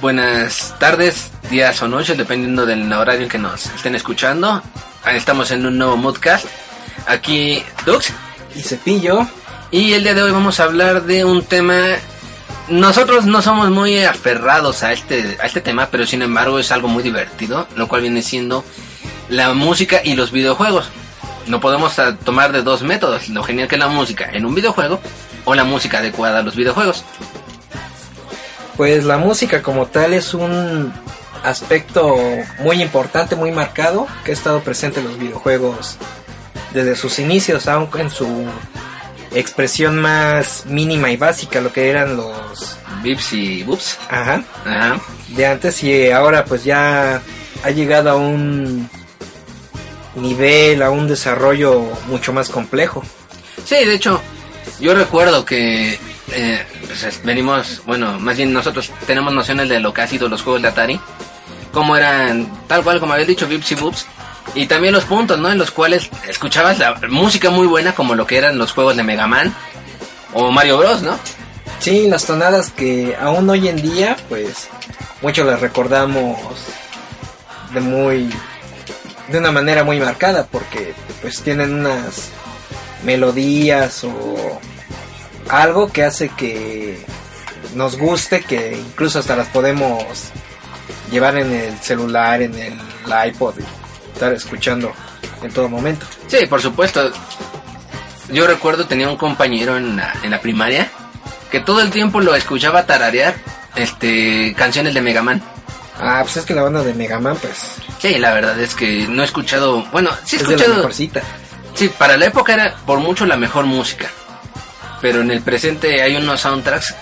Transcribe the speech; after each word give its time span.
Buenas 0.00 0.74
tardes, 0.78 1.30
días 1.50 1.82
o 1.82 1.88
noches, 1.88 2.16
dependiendo 2.16 2.64
del 2.64 2.90
horario 2.90 3.28
que 3.28 3.36
nos 3.36 3.66
estén 3.66 3.94
escuchando. 3.94 4.62
Estamos 5.04 5.50
en 5.50 5.66
un 5.66 5.76
nuevo 5.76 6.00
podcast. 6.00 6.46
Aquí 7.08 7.64
Dux 7.86 8.12
y 8.54 8.60
Cepillo. 8.60 9.26
Y 9.70 9.94
el 9.94 10.02
día 10.02 10.12
de 10.12 10.22
hoy 10.22 10.30
vamos 10.30 10.60
a 10.60 10.64
hablar 10.64 11.04
de 11.04 11.24
un 11.24 11.42
tema. 11.42 11.96
Nosotros 12.68 13.24
no 13.24 13.40
somos 13.40 13.70
muy 13.70 14.04
aferrados 14.04 14.82
a 14.82 14.92
este, 14.92 15.38
a 15.40 15.46
este 15.46 15.62
tema, 15.62 15.88
pero 15.90 16.06
sin 16.06 16.20
embargo 16.20 16.58
es 16.58 16.70
algo 16.70 16.86
muy 16.86 17.02
divertido, 17.02 17.66
lo 17.76 17.88
cual 17.88 18.02
viene 18.02 18.20
siendo 18.20 18.62
la 19.30 19.54
música 19.54 20.02
y 20.04 20.16
los 20.16 20.32
videojuegos. 20.32 20.90
No 21.46 21.60
podemos 21.60 21.96
tomar 22.24 22.52
de 22.52 22.62
dos 22.62 22.82
métodos, 22.82 23.30
lo 23.30 23.42
genial 23.42 23.68
que 23.68 23.76
es 23.76 23.80
la 23.80 23.88
música 23.88 24.28
en 24.30 24.44
un 24.44 24.54
videojuego 24.54 25.00
o 25.46 25.54
la 25.54 25.64
música 25.64 26.00
adecuada 26.00 26.40
a 26.40 26.42
los 26.42 26.56
videojuegos. 26.56 27.04
Pues 28.76 29.04
la 29.04 29.16
música 29.16 29.62
como 29.62 29.86
tal 29.86 30.12
es 30.12 30.34
un 30.34 30.92
aspecto 31.42 32.18
muy 32.58 32.82
importante, 32.82 33.34
muy 33.34 33.50
marcado, 33.50 34.06
que 34.24 34.32
ha 34.32 34.34
estado 34.34 34.60
presente 34.60 35.00
en 35.00 35.06
los 35.06 35.18
videojuegos 35.18 35.96
desde 36.72 36.96
sus 36.96 37.18
inicios, 37.18 37.68
aunque 37.68 38.02
en 38.02 38.10
su 38.10 38.46
expresión 39.34 40.00
más 40.00 40.66
mínima 40.66 41.10
y 41.10 41.16
básica, 41.16 41.60
lo 41.60 41.72
que 41.72 41.90
eran 41.90 42.16
los 42.16 42.76
bips 43.02 43.32
y 43.32 43.62
boops. 43.62 43.98
Ajá. 44.10 44.42
Ajá. 44.64 45.00
De 45.28 45.46
antes 45.46 45.82
y 45.82 46.10
ahora 46.10 46.44
pues 46.44 46.64
ya 46.64 47.22
ha 47.62 47.70
llegado 47.70 48.10
a 48.10 48.16
un 48.16 48.88
nivel, 50.14 50.82
a 50.82 50.90
un 50.90 51.06
desarrollo 51.08 51.82
mucho 52.06 52.32
más 52.32 52.48
complejo. 52.48 53.02
Sí, 53.64 53.84
de 53.84 53.94
hecho, 53.94 54.20
yo 54.80 54.94
recuerdo 54.94 55.44
que 55.44 55.98
eh, 56.32 56.66
pues 56.86 57.20
venimos, 57.24 57.82
bueno, 57.86 58.18
más 58.18 58.36
bien 58.36 58.52
nosotros 58.52 58.90
tenemos 59.06 59.32
nociones 59.32 59.68
de 59.68 59.80
lo 59.80 59.92
que 59.92 60.02
ha 60.02 60.06
sido 60.06 60.28
los 60.28 60.42
juegos 60.42 60.62
de 60.62 60.68
Atari, 60.68 61.00
como 61.72 61.96
eran, 61.96 62.50
tal 62.66 62.82
cual 62.82 63.00
como 63.00 63.12
había 63.12 63.26
dicho, 63.26 63.46
Vips 63.46 63.72
y 63.72 63.74
Boops, 63.76 64.06
y 64.54 64.66
también 64.66 64.94
los 64.94 65.04
puntos, 65.04 65.38
¿no? 65.38 65.50
En 65.50 65.58
los 65.58 65.70
cuales 65.70 66.10
escuchabas 66.28 66.78
la 66.78 66.94
música 67.08 67.50
muy 67.50 67.66
buena, 67.66 67.94
como 67.94 68.14
lo 68.14 68.26
que 68.26 68.38
eran 68.38 68.58
los 68.58 68.72
juegos 68.72 68.96
de 68.96 69.02
Mega 69.02 69.26
Man 69.26 69.54
o 70.32 70.50
Mario 70.50 70.78
Bros, 70.78 71.02
¿no? 71.02 71.18
Sí, 71.80 72.08
las 72.08 72.24
tonadas 72.24 72.70
que 72.70 73.16
aún 73.20 73.48
hoy 73.48 73.68
en 73.68 73.80
día, 73.80 74.16
pues, 74.28 74.68
muchos 75.22 75.46
las 75.46 75.60
recordamos 75.60 76.36
de 77.72 77.80
muy, 77.80 78.30
de 79.28 79.38
una 79.38 79.52
manera 79.52 79.84
muy 79.84 80.00
marcada, 80.00 80.46
porque 80.50 80.94
pues 81.22 81.42
tienen 81.42 81.74
unas 81.74 82.30
melodías 83.04 84.02
o 84.04 84.60
algo 85.48 85.92
que 85.92 86.04
hace 86.04 86.30
que 86.30 87.04
nos 87.74 87.96
guste, 87.96 88.42
que 88.42 88.76
incluso 88.76 89.18
hasta 89.18 89.36
las 89.36 89.48
podemos 89.48 90.02
llevar 91.10 91.36
en 91.38 91.52
el 91.52 91.78
celular, 91.78 92.42
en 92.42 92.54
el 92.54 92.78
iPod 93.28 93.54
estar 94.18 94.32
escuchando 94.32 94.92
en 95.42 95.52
todo 95.52 95.68
momento. 95.68 96.06
Sí, 96.26 96.46
por 96.46 96.60
supuesto. 96.60 97.10
Yo 98.30 98.46
recuerdo 98.46 98.86
tenía 98.86 99.08
un 99.08 99.16
compañero 99.16 99.76
en 99.76 99.96
la, 99.96 100.12
en 100.22 100.30
la 100.30 100.40
primaria 100.40 100.90
que 101.50 101.60
todo 101.60 101.80
el 101.80 101.90
tiempo 101.90 102.20
lo 102.20 102.34
escuchaba 102.34 102.84
tararear 102.84 103.34
este 103.74 104.54
canciones 104.56 104.92
de 104.92 105.00
Mega 105.00 105.22
Man. 105.22 105.42
Ah, 105.98 106.20
pues 106.22 106.36
es 106.36 106.44
que 106.44 106.54
la 106.54 106.62
banda 106.62 106.82
de 106.82 106.94
Mega 106.94 107.18
Man, 107.18 107.36
pues. 107.40 107.76
Sí, 107.98 108.18
la 108.18 108.34
verdad 108.34 108.58
es 108.60 108.74
que 108.74 109.06
no 109.08 109.22
he 109.22 109.24
escuchado. 109.24 109.82
Bueno, 109.90 110.10
sí 110.24 110.36
he 110.36 110.40
escuchado. 110.40 110.88
Sí, 110.92 111.88
para 111.96 112.16
la 112.16 112.26
época 112.26 112.54
era 112.54 112.76
por 112.84 112.98
mucho 112.98 113.24
la 113.24 113.36
mejor 113.36 113.64
música 113.66 114.08
pero 115.00 115.20
en 115.20 115.30
el 115.30 115.42
presente 115.42 116.02
hay 116.02 116.16
unos 116.16 116.40
soundtracks 116.40 116.94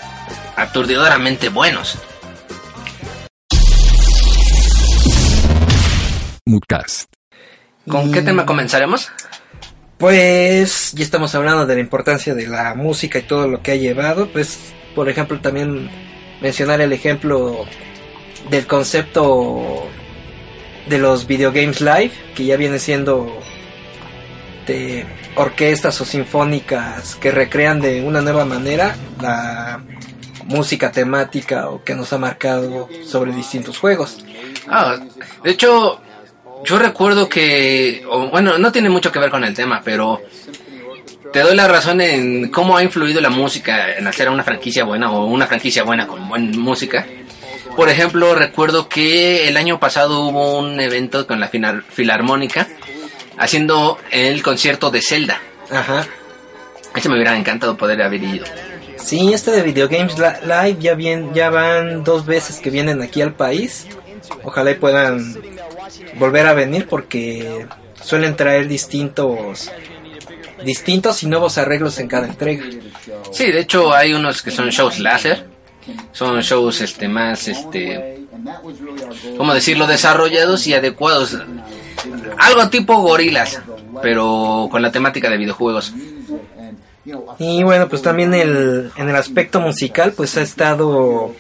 aturdidoramente 0.57 1.49
buenos. 1.49 1.99
¿Con 7.89 8.13
qué 8.13 8.23
tema 8.23 8.47
comenzaremos? 8.47 9.11
Pues 9.99 10.93
ya 10.93 11.05
estamos 11.05 11.35
hablando 11.35 11.67
de 11.67 11.75
la 11.75 11.81
importancia 11.81 12.35
de 12.35 12.49
la 12.49 12.75
música 12.75 13.19
y 13.19 13.23
todo 13.23 13.49
lo 13.49 13.63
que 13.63 13.73
ha 13.73 13.77
llevado. 13.77 14.29
Pues, 14.29 14.59
por 14.95 15.09
ejemplo, 15.09 15.41
también 15.41 15.89
mencionar 16.41 16.81
el 16.81 16.93
ejemplo 16.93 17.65
del 18.51 18.67
concepto 18.67 19.89
de 20.89 20.99
los 20.99 21.27
videogames 21.27 21.81
live, 21.81 22.13
que 22.35 22.45
ya 22.45 22.57
viene 22.57 22.79
siendo 22.79 23.41
de 24.67 25.07
orquestas 25.37 26.01
o 26.01 26.05
sinfónicas 26.05 27.15
que 27.17 27.31
recrean 27.31 27.81
de 27.81 28.03
una 28.03 28.21
nueva 28.21 28.45
manera 28.45 28.97
la 29.21 29.83
música 30.45 30.91
temática 30.91 31.69
o 31.69 31.83
que 31.83 31.95
nos 31.95 32.13
ha 32.13 32.19
marcado 32.19 32.89
sobre 33.05 33.33
distintos 33.33 33.79
juegos. 33.79 34.25
Ah, 34.69 34.97
de 35.43 35.51
hecho, 35.51 36.01
yo 36.65 36.79
recuerdo 36.79 37.29
que, 37.29 38.05
bueno, 38.31 38.59
no 38.59 38.73
tiene 38.73 38.89
mucho 38.89 39.13
que 39.13 39.19
ver 39.19 39.31
con 39.31 39.45
el 39.45 39.55
tema, 39.55 39.83
pero 39.85 40.23
te 41.33 41.41
doy 41.41 41.55
la 41.55 41.69
razón 41.69 42.01
en 42.01 42.51
cómo 42.51 42.77
ha 42.77 42.83
influido 42.83 43.21
la 43.21 43.31
música 43.31 43.95
en 43.97 44.07
hacer 44.07 44.29
una 44.29 44.43
franquicia 44.43 44.85
buena 44.85 45.11
o 45.11 45.27
una 45.27 45.47
franquicia 45.47 45.83
buena 45.83 46.07
con 46.07 46.29
buena 46.29 46.57
música. 46.57 47.07
Por 47.77 47.89
ejemplo, 47.89 48.35
recuerdo 48.35 48.89
que 48.89 49.49
el 49.49 49.57
año 49.57 49.79
pasado 49.79 50.27
hubo 50.27 50.59
un 50.59 50.81
evento 50.81 51.27
con 51.27 51.41
la 51.41 51.49
Filarmónica 51.49 52.67
haciendo 53.37 53.99
el 54.11 54.43
concierto 54.43 54.91
de 54.91 55.03
Zelda. 55.03 55.41
Ajá. 55.71 56.07
Ese 56.95 57.09
me 57.11 57.17
hubiera 57.17 57.37
encantado 57.37 57.77
poder 57.77 58.01
haber 58.03 58.23
ido. 58.23 58.47
Sí, 58.97 59.33
este 59.35 59.51
de 59.51 59.63
Video 59.63 59.89
Games 59.89 60.17
Live 60.19 60.79
ya, 60.81 60.95
bien, 60.95 61.35
ya 61.35 61.51
van 61.51 62.03
dos 62.03 62.25
veces 62.25 62.61
que 62.61 62.71
vienen 62.71 63.03
aquí 63.03 63.21
al 63.21 63.35
país. 63.35 63.87
Ojalá 64.43 64.71
y 64.71 64.75
puedan 64.75 65.37
volver 66.19 66.47
a 66.47 66.55
venir 66.55 66.87
porque 66.89 67.67
suelen 68.03 68.37
traer 68.37 68.69
distintos 68.69 69.71
distintos 70.65 71.23
y 71.23 71.27
nuevos 71.27 71.59
arreglos 71.59 71.99
en 71.99 72.09
cada 72.09 72.27
entrega. 72.27 72.65
Sí, 73.31 73.51
de 73.53 73.61
hecho 73.61 73.93
hay 73.93 74.15
unos 74.15 74.43
que 74.43 74.51
son 74.51 74.71
shows 74.71 74.99
láser, 74.99 75.47
son 76.13 76.41
shows 76.41 76.81
este 76.81 77.09
más 77.09 77.49
este 77.49 78.27
¿cómo 79.37 79.55
decirlo? 79.55 79.87
desarrollados 79.87 80.67
y 80.67 80.75
adecuados 80.75 81.39
algo 82.39 82.69
tipo 82.69 83.01
gorilas, 83.01 83.61
pero 84.03 84.69
con 84.71 84.83
la 84.83 84.93
temática 84.93 85.31
de 85.31 85.37
videojuegos. 85.37 85.93
Y 87.39 87.63
bueno, 87.63 87.89
pues 87.89 88.03
también 88.03 88.35
el, 88.35 88.91
en 88.97 89.09
el 89.09 89.17
aspecto 89.17 89.61
musical, 89.61 90.13
pues 90.13 90.37
ha 90.37 90.43
estado 90.43 91.35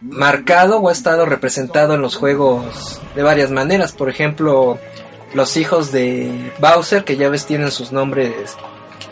marcado 0.00 0.78
o 0.78 0.88
ha 0.88 0.92
estado 0.92 1.26
representado 1.26 1.94
en 1.94 2.02
los 2.02 2.16
juegos 2.16 3.00
de 3.14 3.22
varias 3.22 3.50
maneras. 3.50 3.92
Por 3.92 4.08
ejemplo, 4.08 4.78
los 5.34 5.56
hijos 5.56 5.92
de 5.92 6.52
Bowser, 6.58 7.04
que 7.04 7.16
ya 7.16 7.28
ves 7.28 7.46
tienen 7.46 7.70
sus 7.70 7.92
nombres 7.92 8.56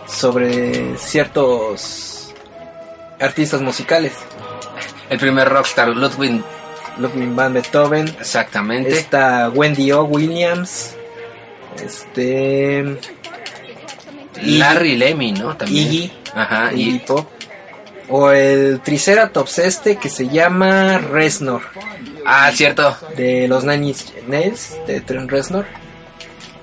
sobre 0.06 0.96
ciertos 0.98 2.34
artistas 3.20 3.60
musicales. 3.60 4.12
El 5.10 5.18
primer 5.18 5.48
rockstar, 5.48 5.88
Ludwig 5.88 6.42
Ludwig 6.98 7.34
van 7.34 7.52
Beethoven. 7.54 8.08
Exactamente. 8.08 8.96
Está 8.96 9.50
Wendy 9.50 9.92
O. 9.92 10.04
Williams. 10.04 10.96
Este. 11.82 12.98
Larry 14.42 14.96
Lemmy, 14.96 15.32
¿no? 15.32 15.56
También. 15.56 15.87
Iggy. 15.87 16.12
Ajá, 16.34 16.72
Iggy 16.72 16.98
Pop. 17.00 17.28
O 18.08 18.30
el 18.30 18.80
Triceratops 18.80 19.58
este 19.58 19.96
que 19.96 20.08
se 20.08 20.28
llama 20.28 20.98
Reznor. 20.98 21.62
Ah, 22.26 22.50
cierto. 22.52 22.96
De 23.16 23.48
los 23.48 23.64
Nine 23.64 23.94
Nails, 24.26 24.76
de 24.86 25.00
Trent 25.00 25.30
Reznor. 25.30 25.66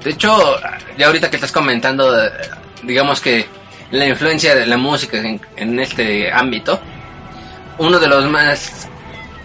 De 0.04 0.12
hecho, 0.12 0.60
ya 0.98 1.08
ahorita 1.08 1.30
que 1.30 1.36
estás 1.36 1.52
comentando, 1.52 2.12
digamos 2.84 3.22
que 3.22 3.46
la 3.92 4.08
influencia 4.08 4.56
de 4.56 4.66
la 4.66 4.78
música 4.78 5.18
en, 5.18 5.40
en 5.56 5.80
este 5.80 6.32
ámbito, 6.32 6.80
uno 7.78 8.00
de 8.00 8.08
los 8.08 8.26
más 8.26 8.88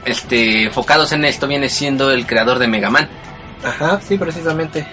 este, 0.05 0.65
enfocados 0.65 1.13
en 1.13 1.25
esto 1.25 1.47
viene 1.47 1.69
siendo 1.69 2.11
el 2.11 2.27
creador 2.27 2.59
de 2.59 2.69
Mega 2.69 2.91
Man. 2.91 3.09
Ajá, 3.65 4.01
sí, 4.01 4.17
precisamente. 4.17 4.87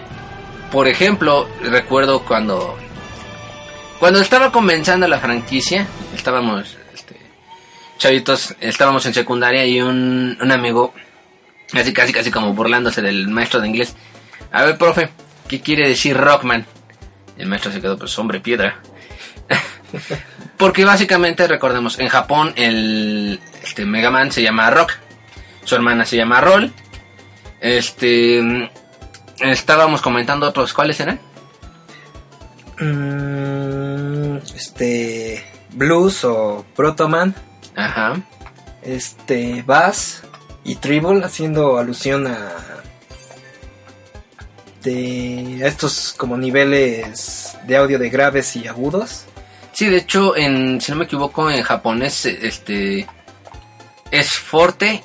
Por 0.71 0.87
ejemplo, 0.87 1.47
recuerdo 1.61 2.25
cuando 2.25 2.77
cuando 3.99 4.19
estaba 4.19 4.51
comenzando 4.51 5.07
la 5.07 5.19
franquicia, 5.19 5.87
estábamos 6.13 6.75
chavitos, 8.03 8.53
estábamos 8.59 9.05
en 9.05 9.13
secundaria 9.13 9.65
y 9.65 9.79
un, 9.79 10.37
amigo, 10.51 10.93
casi 11.71 11.93
casi 11.93 12.11
casi 12.11 12.31
como 12.31 12.53
burlándose 12.53 13.01
del 13.01 13.29
maestro 13.29 13.61
de 13.61 13.69
inglés. 13.69 13.95
A 14.51 14.63
ver, 14.65 14.77
profe, 14.77 15.09
¿qué 15.47 15.61
quiere 15.61 15.87
decir 15.87 16.17
Rockman? 16.17 16.65
El 17.37 17.47
maestro 17.47 17.71
se 17.71 17.79
quedó 17.79 17.97
pues 17.97 18.19
hombre 18.19 18.41
piedra. 18.41 18.81
Porque 20.57 20.83
básicamente, 20.83 21.47
recordemos, 21.47 21.97
en 21.97 22.09
Japón 22.09 22.51
el 22.57 23.39
este, 23.63 23.85
Mega 23.85 24.11
Man 24.11 24.33
se 24.33 24.43
llama 24.43 24.69
Rock. 24.69 24.91
Su 25.63 25.75
hermana 25.75 26.03
se 26.03 26.17
llama 26.17 26.41
Roll. 26.41 26.73
Este. 27.61 28.69
Estábamos 29.39 30.01
comentando 30.01 30.45
otros. 30.45 30.73
¿Cuáles 30.73 30.99
eran? 30.99 31.21
Mm, 32.79 34.39
este. 34.55 35.45
Blues 35.71 36.25
o 36.25 36.65
Protoman. 36.75 37.33
Ajá. 37.75 38.21
Este. 38.81 39.61
Bass 39.63 40.23
y 40.63 40.75
Tribble 40.75 41.23
haciendo 41.23 41.77
alusión 41.77 42.27
a. 42.27 42.51
De 44.83 45.65
estos 45.65 46.13
como 46.17 46.35
niveles 46.37 47.57
de 47.65 47.77
audio 47.77 47.97
de 47.97 48.09
graves 48.09 48.55
y 48.57 48.67
agudos. 48.67 49.23
Sí, 49.71 49.87
de 49.87 49.97
hecho, 49.97 50.35
en, 50.35 50.81
si 50.81 50.91
no 50.91 50.97
me 50.97 51.05
equivoco, 51.05 51.49
en 51.49 51.63
japonés 51.63 52.25
este 52.25 53.07
es 54.11 54.31
forte 54.33 55.01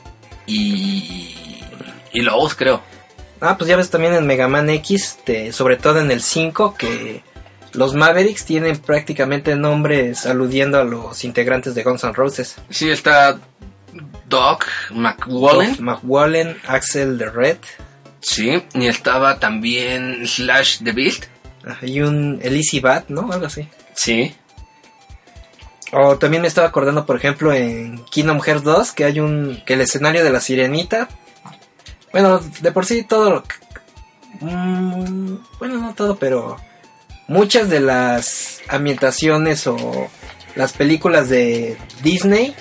y, 0.47 1.63
y 2.13 2.21
lows, 2.23 2.55
creo. 2.57 2.83
Ah, 3.41 3.57
pues 3.57 3.71
ya 3.71 3.77
ves 3.77 3.89
también 3.89 4.15
en 4.15 4.27
Mega 4.27 4.49
Man 4.49 4.69
X, 4.69 5.19
de- 5.25 5.53
sobre 5.53 5.77
todo 5.77 6.01
en 6.01 6.11
el 6.11 6.23
5, 6.23 6.75
que 6.75 7.23
los 7.73 7.95
Mavericks 7.95 8.45
tienen 8.45 8.79
prácticamente 8.79 9.55
nombres 9.57 10.27
aludiendo 10.27 10.79
a 10.79 10.85
los 10.85 11.25
integrantes 11.25 11.75
de 11.75 11.83
Guns 11.83 12.05
N' 12.05 12.13
Roses. 12.15 12.57
Sí, 12.71 12.91
está 12.91 13.39
Doc 14.29 14.67
McWallen. 14.91 15.71
Duff 15.71 15.81
McWallen, 15.81 16.57
Axel 16.67 17.19
the 17.19 17.27
Red, 17.31 17.59
Sí, 18.21 18.63
y 18.75 18.87
estaba 18.89 19.39
también 19.39 20.27
Slash 20.27 20.79
the 20.83 20.93
Beast. 20.93 21.25
y 21.83 22.01
un 22.01 22.41
Elise 22.43 22.81
Bat, 22.81 23.09
¿no? 23.09 23.31
Algo 23.33 23.47
así. 23.47 23.69
Sí. 23.95 24.35
O 25.93 26.19
también 26.19 26.43
me 26.43 26.49
estaba 26.49 26.67
acordando, 26.69 27.07
por 27.07 27.17
ejemplo, 27.17 27.53
en 27.53 28.05
Kingdom 28.07 28.41
Hearts 28.41 28.65
2, 28.65 28.93
que 28.93 29.05
hay 29.05 29.21
un. 29.21 29.63
que 29.65 29.75
el 29.75 29.81
escenario 29.81 30.23
de 30.25 30.31
la 30.31 30.41
sirenita. 30.41 31.09
Bueno, 32.13 32.41
de 32.61 32.73
por 32.73 32.85
sí 32.85 33.05
todo. 33.05 33.31
lo 33.31 33.43
que- 33.45 33.55
Mm, 34.41 35.37
bueno, 35.59 35.79
no 35.81 35.95
todo, 35.95 36.17
pero. 36.17 36.57
Muchas 37.29 37.69
de 37.69 37.81
las 37.81 38.63
ambientaciones 38.69 39.67
o 39.67 39.77
las 40.55 40.73
películas 40.73 41.29
de 41.29 41.77
Disney 42.03 42.55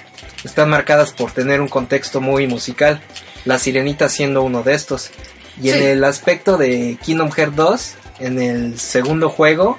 están 0.44 0.70
marcadas 0.70 1.12
por 1.14 1.32
tener 1.32 1.62
un 1.62 1.70
contexto 1.70 2.20
muy 2.20 2.48
musical. 2.48 3.02
La 3.46 3.60
sirenita 3.60 4.10
siendo 4.10 4.44
uno 4.44 4.64
de 4.64 4.74
estos. 4.74 5.10
Y 5.62 5.70
en 5.70 5.82
el 5.82 6.04
aspecto 6.04 6.58
de 6.58 6.98
Kingdom 7.02 7.32
Hearts 7.32 7.56
2, 7.56 7.96
en 8.20 8.42
el 8.42 8.78
segundo 8.78 9.30
juego, 9.30 9.78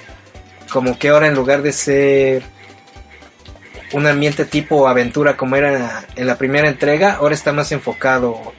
como 0.72 0.98
que 0.98 1.10
ahora 1.10 1.26
en 1.26 1.34
lugar 1.34 1.60
de 1.60 1.74
ser 1.74 2.42
un 3.92 4.06
ambiente 4.06 4.46
tipo 4.46 4.88
aventura 4.88 5.36
como 5.36 5.56
era 5.56 6.06
en 6.16 6.26
la 6.26 6.38
primera 6.38 6.66
entrega, 6.66 7.16
ahora 7.16 7.34
está 7.34 7.52
más 7.52 7.72
enfocado 7.72 8.54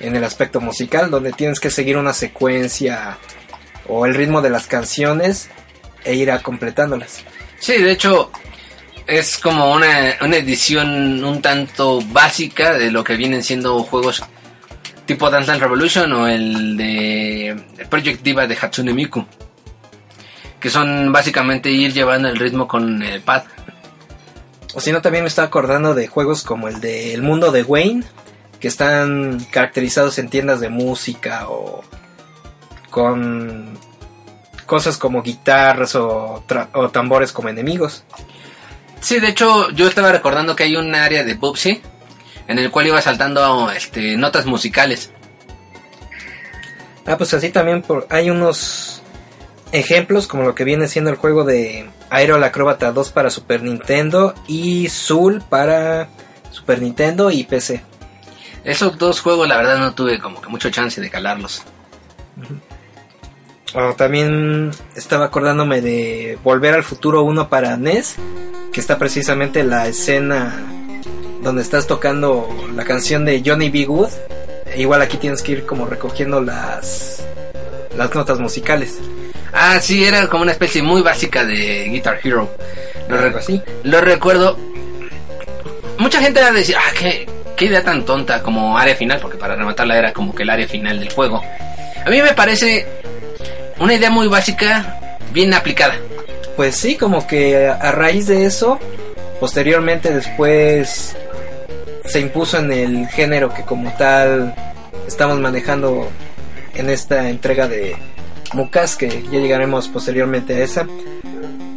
en 0.00 0.16
el 0.16 0.24
aspecto 0.24 0.58
musical, 0.58 1.10
donde 1.10 1.32
tienes 1.32 1.60
que 1.60 1.68
seguir 1.68 1.98
una 1.98 2.14
secuencia 2.14 3.18
o 3.86 4.06
el 4.06 4.14
ritmo 4.14 4.40
de 4.40 4.48
las 4.48 4.66
canciones 4.66 5.50
e 6.06 6.14
ir 6.14 6.30
a 6.30 6.42
completándolas. 6.42 7.24
Sí, 7.58 7.82
de 7.82 7.92
hecho, 7.92 8.30
es 9.06 9.38
como 9.38 9.72
una, 9.72 10.16
una 10.22 10.36
edición 10.36 11.22
un 11.24 11.42
tanto 11.42 12.00
básica 12.12 12.74
de 12.74 12.90
lo 12.90 13.04
que 13.04 13.16
vienen 13.16 13.42
siendo 13.42 13.82
juegos 13.82 14.22
tipo 15.06 15.30
Dance 15.30 15.46
Dance 15.46 15.64
Revolution 15.64 16.12
o 16.12 16.26
el 16.26 16.76
de 16.76 17.56
Project 17.88 18.22
Diva 18.22 18.46
de 18.46 18.58
Hatsune 18.60 18.92
Miku. 18.92 19.24
Que 20.60 20.68
son 20.68 21.12
básicamente 21.12 21.70
ir 21.70 21.92
llevando 21.92 22.28
el 22.28 22.36
ritmo 22.36 22.66
con 22.66 23.02
el 23.02 23.20
pad. 23.20 23.44
O 24.74 24.80
si 24.80 24.92
no, 24.92 25.00
también 25.00 25.24
me 25.24 25.28
estaba 25.28 25.46
acordando 25.46 25.94
de 25.94 26.08
juegos 26.08 26.42
como 26.42 26.68
el 26.68 26.80
de 26.80 27.14
El 27.14 27.22
Mundo 27.22 27.52
de 27.52 27.62
Wayne, 27.62 28.04
que 28.60 28.68
están 28.68 29.38
caracterizados 29.50 30.18
en 30.18 30.28
tiendas 30.28 30.60
de 30.60 30.68
música 30.68 31.48
o 31.48 31.82
con 32.90 33.78
cosas 34.66 34.98
como 34.98 35.22
guitarras 35.22 35.94
o, 35.94 36.44
tambores 36.92 37.32
como 37.32 37.48
enemigos. 37.48 38.04
Sí, 39.00 39.20
de 39.20 39.28
hecho, 39.28 39.70
yo 39.70 39.86
estaba 39.88 40.12
recordando 40.12 40.56
que 40.56 40.64
hay 40.64 40.76
un 40.76 40.94
área 40.94 41.24
de 41.24 41.34
Bubsy 41.34 41.80
en 42.48 42.58
el 42.58 42.70
cual 42.70 42.88
iba 42.88 43.00
saltando 43.00 43.70
este, 43.70 44.16
notas 44.16 44.46
musicales. 44.46 45.10
Ah, 47.06 47.16
pues 47.16 47.32
así 47.34 47.50
también 47.50 47.82
por, 47.82 48.06
hay 48.10 48.30
unos 48.30 49.00
ejemplos 49.72 50.26
como 50.26 50.42
lo 50.42 50.54
que 50.54 50.64
viene 50.64 50.88
siendo 50.88 51.10
el 51.10 51.16
juego 51.16 51.44
de 51.44 51.88
Aero 52.10 52.42
Acróbata 52.44 52.92
2 52.92 53.10
para 53.12 53.30
Super 53.30 53.62
Nintendo 53.62 54.34
y 54.48 54.88
Soul 54.88 55.42
para 55.48 56.08
Super 56.50 56.82
Nintendo 56.82 57.30
y 57.30 57.44
PC. 57.44 57.82
Esos 58.64 58.98
dos 58.98 59.20
juegos, 59.20 59.46
la 59.46 59.56
verdad, 59.56 59.78
no 59.78 59.94
tuve 59.94 60.18
como 60.18 60.40
que 60.40 60.48
mucho 60.48 60.70
chance 60.70 61.00
de 61.00 61.10
calarlos. 61.10 61.62
También 63.96 64.70
estaba 64.94 65.26
acordándome 65.26 65.80
de 65.80 66.38
Volver 66.42 66.74
al 66.74 66.84
Futuro 66.84 67.22
1 67.22 67.48
para 67.48 67.76
NES, 67.76 68.16
que 68.72 68.80
está 68.80 68.98
precisamente 68.98 69.64
la 69.64 69.86
escena 69.88 70.62
donde 71.42 71.62
estás 71.62 71.86
tocando 71.86 72.48
la 72.74 72.84
canción 72.84 73.24
de 73.24 73.42
Johnny 73.44 73.70
B. 73.70 73.84
Good. 73.84 74.10
E 74.74 74.80
igual 74.80 75.02
aquí 75.02 75.16
tienes 75.16 75.42
que 75.42 75.52
ir 75.52 75.66
como 75.66 75.86
recogiendo 75.86 76.40
las 76.40 77.24
las 77.96 78.14
notas 78.14 78.38
musicales. 78.38 78.98
Ah, 79.52 79.78
sí, 79.80 80.04
era 80.04 80.28
como 80.28 80.42
una 80.42 80.52
especie 80.52 80.82
muy 80.82 81.02
básica 81.02 81.44
de 81.44 81.88
Guitar 81.88 82.18
Hero. 82.22 82.50
Lo, 83.08 83.38
así. 83.38 83.62
lo 83.84 84.00
recuerdo. 84.00 84.58
Mucha 85.98 86.20
gente 86.20 86.40
va 86.40 86.48
a 86.48 86.52
decir, 86.52 86.76
ah, 86.76 86.92
qué, 86.98 87.26
qué 87.56 87.66
idea 87.66 87.82
tan 87.82 88.04
tonta 88.04 88.42
como 88.42 88.76
área 88.76 88.94
final, 88.94 89.18
porque 89.20 89.38
para 89.38 89.56
rematarla 89.56 89.96
era 89.96 90.12
como 90.12 90.34
que 90.34 90.42
el 90.42 90.50
área 90.50 90.68
final 90.68 90.98
del 91.00 91.10
juego. 91.10 91.42
A 92.04 92.10
mí 92.10 92.20
me 92.20 92.34
parece 92.34 92.86
una 93.78 93.94
idea 93.94 94.10
muy 94.10 94.28
básica, 94.28 95.18
bien 95.32 95.54
aplicada. 95.54 95.96
Pues 96.56 96.76
sí, 96.76 96.96
como 96.96 97.26
que 97.26 97.66
a 97.66 97.92
raíz 97.92 98.26
de 98.26 98.46
eso, 98.46 98.78
posteriormente 99.40 100.12
después 100.12 101.14
se 102.06 102.20
impuso 102.20 102.58
en 102.58 102.72
el 102.72 103.08
género 103.08 103.52
que 103.52 103.62
como 103.62 103.92
tal 103.96 104.54
estamos 105.06 105.38
manejando 105.38 106.08
en 106.74 106.88
esta 106.88 107.28
entrega 107.28 107.68
de 107.68 107.96
Mukas, 108.52 108.96
que 108.96 109.22
ya 109.24 109.38
llegaremos 109.38 109.88
posteriormente 109.88 110.54
a 110.54 110.64
esa. 110.64 110.86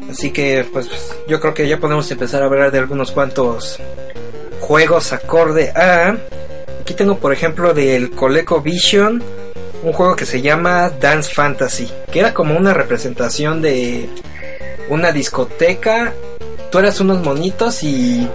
Así 0.09 0.31
que 0.31 0.65
pues 0.71 0.87
yo 1.27 1.39
creo 1.39 1.53
que 1.53 1.67
ya 1.67 1.77
podemos 1.77 2.09
empezar 2.09 2.41
a 2.41 2.45
hablar 2.45 2.71
de 2.71 2.79
algunos 2.79 3.11
cuantos 3.11 3.79
juegos 4.59 5.13
acorde 5.13 5.71
a... 5.75 6.15
Aquí 6.81 6.93
tengo 6.93 7.17
por 7.17 7.33
ejemplo 7.33 7.73
del 7.73 8.11
ColecoVision 8.11 9.21
un 9.83 9.93
juego 9.93 10.15
que 10.15 10.25
se 10.25 10.41
llama 10.41 10.89
Dance 10.89 11.33
Fantasy, 11.33 11.89
que 12.11 12.19
era 12.19 12.33
como 12.33 12.57
una 12.57 12.73
representación 12.73 13.61
de 13.61 14.09
una 14.89 15.11
discoteca. 15.11 16.13
Tú 16.71 16.79
eras 16.79 16.99
unos 16.99 17.21
monitos 17.21 17.83
y 17.83 18.27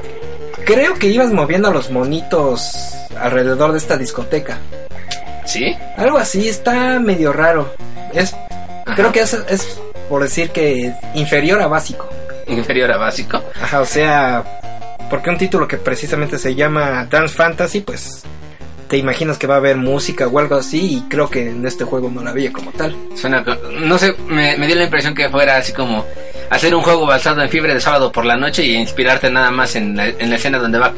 creo 0.64 0.94
que 0.94 1.08
ibas 1.08 1.30
moviendo 1.30 1.68
a 1.68 1.72
los 1.72 1.90
monitos 1.90 2.94
alrededor 3.18 3.72
de 3.72 3.78
esta 3.78 3.96
discoteca. 3.96 4.58
¿Sí? 5.44 5.76
Algo 5.96 6.18
así, 6.18 6.48
está 6.48 6.98
medio 6.98 7.32
raro. 7.32 7.74
Es, 8.14 8.32
Ajá. 8.32 8.96
creo 8.96 9.12
que 9.12 9.20
es, 9.20 9.34
es 9.48 9.78
por 10.08 10.22
decir 10.22 10.50
que 10.50 10.86
es 10.86 10.94
inferior 11.14 11.60
a 11.60 11.66
básico. 11.66 12.08
Inferior 12.46 12.90
a 12.92 12.96
básico. 12.96 13.42
Ajá, 13.60 13.80
o 13.80 13.86
sea, 13.86 14.42
porque 15.10 15.30
un 15.30 15.38
título 15.38 15.68
que 15.68 15.76
precisamente 15.76 16.38
se 16.38 16.54
llama 16.54 17.06
Dance 17.10 17.34
Fantasy, 17.34 17.80
pues 17.80 18.22
te 18.94 18.98
imaginas 18.98 19.38
que 19.38 19.48
va 19.48 19.54
a 19.54 19.58
haber 19.58 19.76
música 19.76 20.28
o 20.28 20.38
algo 20.38 20.54
así 20.54 20.98
y 20.98 21.00
creo 21.08 21.28
que 21.28 21.50
en 21.50 21.66
este 21.66 21.82
juego 21.82 22.08
no 22.12 22.22
la 22.22 22.30
había 22.30 22.52
como 22.52 22.70
tal. 22.70 22.94
Suena, 23.16 23.44
no 23.72 23.98
sé, 23.98 24.14
me, 24.28 24.56
me 24.56 24.68
dio 24.68 24.76
la 24.76 24.84
impresión 24.84 25.16
que 25.16 25.28
fuera 25.30 25.56
así 25.56 25.72
como 25.72 26.06
hacer 26.48 26.72
un 26.72 26.80
juego 26.80 27.04
basado 27.04 27.42
en 27.42 27.48
fiebre 27.48 27.74
de 27.74 27.80
sábado 27.80 28.12
por 28.12 28.24
la 28.24 28.36
noche 28.36 28.64
y 28.64 28.76
inspirarte 28.76 29.32
nada 29.32 29.50
más 29.50 29.74
en 29.74 29.96
la, 29.96 30.06
en 30.06 30.30
la 30.30 30.36
escena 30.36 30.60
donde 30.60 30.78
va 30.78 30.94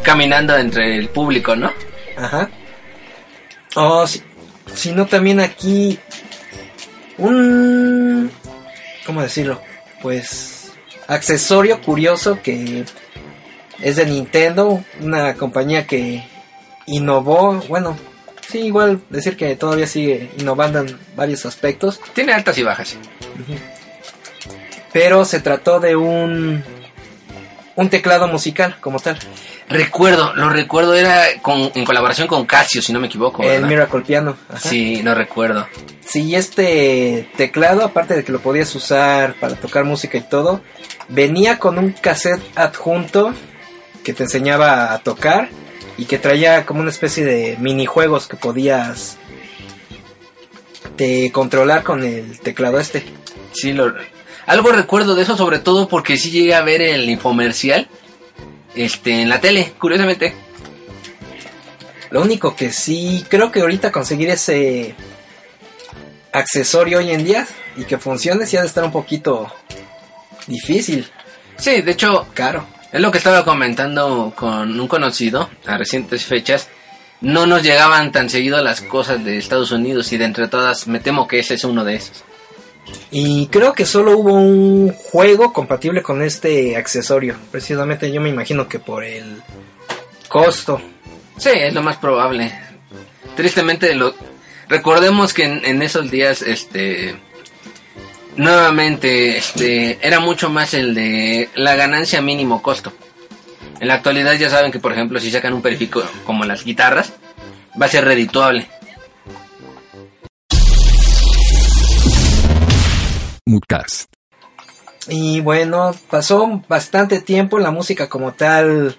caminando 0.00 0.56
entre 0.56 0.96
el 0.96 1.08
público, 1.08 1.56
¿no? 1.56 1.72
Ajá. 2.16 2.48
O 3.74 4.06
si, 4.06 4.22
si 4.72 4.92
no 4.92 5.06
también 5.06 5.40
aquí 5.40 5.98
un 7.18 8.30
¿cómo 9.04 9.22
decirlo? 9.22 9.60
Pues 10.00 10.70
accesorio 11.08 11.80
curioso 11.80 12.38
que 12.44 12.84
es 13.80 13.96
de 13.96 14.06
Nintendo, 14.06 14.84
una 15.00 15.34
compañía 15.34 15.84
que 15.84 16.22
innovó, 16.90 17.54
bueno, 17.68 17.96
sí, 18.48 18.60
igual 18.66 19.00
decir 19.10 19.36
que 19.36 19.56
todavía 19.56 19.86
sigue 19.86 20.30
innovando 20.38 20.80
en 20.80 20.98
varios 21.16 21.46
aspectos, 21.46 22.00
Tiene 22.14 22.32
altas 22.32 22.58
y 22.58 22.62
bajas. 22.62 22.96
pero 24.92 25.24
se 25.24 25.40
trató 25.40 25.80
de 25.80 25.96
un 25.96 26.62
un 27.76 27.88
teclado 27.88 28.28
musical 28.28 28.76
como 28.80 28.98
tal. 29.00 29.18
Recuerdo, 29.68 30.34
lo 30.34 30.50
recuerdo, 30.50 30.94
era 30.94 31.24
con, 31.40 31.70
en 31.74 31.84
colaboración 31.84 32.26
con 32.28 32.44
Casio, 32.44 32.82
si 32.82 32.92
no 32.92 33.00
me 33.00 33.06
equivoco. 33.06 33.42
El. 33.42 33.64
Miracle 33.64 34.02
Piano. 34.02 34.36
ajá. 34.48 34.58
Sí, 34.68 35.00
lo 35.02 35.14
recuerdo. 35.14 35.66
Sí, 36.04 36.34
este 36.34 37.30
teclado, 37.36 37.84
aparte 37.84 38.14
de 38.14 38.24
que 38.24 38.32
lo 38.32 38.40
podías 38.40 38.74
usar 38.74 39.34
para 39.34 39.54
tocar 39.54 39.84
música 39.84 40.18
y 40.18 40.22
todo, 40.22 40.60
venía 41.08 41.58
con 41.58 41.78
un 41.78 41.92
cassette 41.92 42.42
adjunto 42.56 43.32
que 44.02 44.12
te 44.12 44.24
enseñaba 44.24 44.92
a 44.92 44.98
tocar 44.98 45.48
y 46.00 46.06
que 46.06 46.18
traía 46.18 46.64
como 46.64 46.80
una 46.80 46.88
especie 46.88 47.26
de 47.26 47.58
minijuegos 47.58 48.26
que 48.26 48.38
podías 48.38 49.18
te 50.96 51.30
controlar 51.30 51.82
con 51.82 52.02
el 52.02 52.40
teclado 52.40 52.80
este. 52.80 53.04
Sí, 53.52 53.74
lo, 53.74 53.94
algo 54.46 54.72
recuerdo 54.72 55.14
de 55.14 55.24
eso, 55.24 55.36
sobre 55.36 55.58
todo 55.58 55.88
porque 55.88 56.16
sí 56.16 56.30
llegué 56.30 56.54
a 56.54 56.62
ver 56.62 56.80
el 56.80 57.10
infomercial 57.10 57.86
este, 58.74 59.20
en 59.20 59.28
la 59.28 59.42
tele, 59.42 59.74
curiosamente. 59.78 60.34
Lo 62.08 62.22
único 62.22 62.56
que 62.56 62.72
sí, 62.72 63.26
creo 63.28 63.52
que 63.52 63.60
ahorita 63.60 63.92
conseguir 63.92 64.30
ese 64.30 64.94
accesorio 66.32 67.00
hoy 67.00 67.10
en 67.10 67.24
día 67.24 67.46
y 67.76 67.84
que 67.84 67.98
funcione 67.98 68.46
sí 68.46 68.56
ha 68.56 68.62
de 68.62 68.68
estar 68.68 68.84
un 68.84 68.92
poquito 68.92 69.52
difícil, 70.46 71.06
Sí, 71.58 71.82
de 71.82 71.92
hecho, 71.92 72.26
caro. 72.32 72.66
Es 72.92 73.00
lo 73.00 73.10
que 73.10 73.18
estaba 73.18 73.44
comentando 73.44 74.32
con 74.34 74.78
un 74.78 74.88
conocido 74.88 75.48
a 75.66 75.78
recientes 75.78 76.24
fechas. 76.24 76.68
No 77.20 77.46
nos 77.46 77.62
llegaban 77.62 78.12
tan 78.12 78.30
seguido 78.30 78.62
las 78.62 78.80
cosas 78.80 79.24
de 79.24 79.38
Estados 79.38 79.70
Unidos 79.72 80.12
y 80.12 80.16
de 80.16 80.24
entre 80.24 80.48
todas 80.48 80.86
me 80.86 81.00
temo 81.00 81.28
que 81.28 81.38
ese 81.38 81.54
es 81.54 81.64
uno 81.64 81.84
de 81.84 81.96
esos. 81.96 82.24
Y 83.10 83.46
creo 83.48 83.72
que 83.74 83.86
solo 83.86 84.16
hubo 84.16 84.34
un 84.34 84.92
juego 84.92 85.52
compatible 85.52 86.02
con 86.02 86.22
este 86.22 86.76
accesorio. 86.76 87.36
Precisamente 87.50 88.10
yo 88.10 88.20
me 88.20 88.30
imagino 88.30 88.68
que 88.68 88.78
por 88.78 89.04
el 89.04 89.42
costo. 90.28 90.80
Sí, 91.36 91.50
es 91.52 91.74
lo 91.74 91.82
más 91.82 91.98
probable. 91.98 92.52
Tristemente, 93.36 93.94
lo 93.94 94.14
recordemos 94.68 95.32
que 95.32 95.44
en, 95.44 95.64
en 95.64 95.82
esos 95.82 96.10
días, 96.10 96.42
este, 96.42 97.14
nuevamente, 98.36 99.36
este, 99.36 99.98
era 100.06 100.20
mucho 100.20 100.50
más 100.50 100.74
el 100.74 100.94
de 100.94 101.48
la 101.54 101.74
ganancia 101.76 102.20
mínimo 102.20 102.62
costo. 102.62 102.92
En 103.80 103.88
la 103.88 103.94
actualidad 103.94 104.34
ya 104.34 104.50
saben 104.50 104.70
que, 104.70 104.78
por 104.78 104.92
ejemplo, 104.92 105.18
si 105.20 105.30
sacan 105.30 105.54
un 105.54 105.62
periférico 105.62 106.02
como 106.24 106.44
las 106.44 106.64
guitarras, 106.64 107.12
va 107.80 107.86
a 107.86 107.88
ser 107.88 108.04
redituable. 108.04 108.68
Moodcast. 113.46 114.12
Y 115.08 115.40
bueno, 115.40 115.92
pasó 116.10 116.62
bastante 116.68 117.20
tiempo. 117.20 117.58
La 117.58 117.70
música 117.70 118.08
como 118.08 118.32
tal 118.32 118.96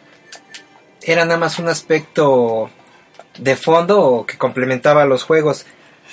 era 1.02 1.26
nada 1.26 1.40
más 1.40 1.60
un 1.60 1.70
aspecto 1.70 2.70
de 3.38 3.56
fondo 3.56 4.26
que 4.28 4.38
complementaba 4.38 5.06
los 5.06 5.24
juegos. 5.24 5.66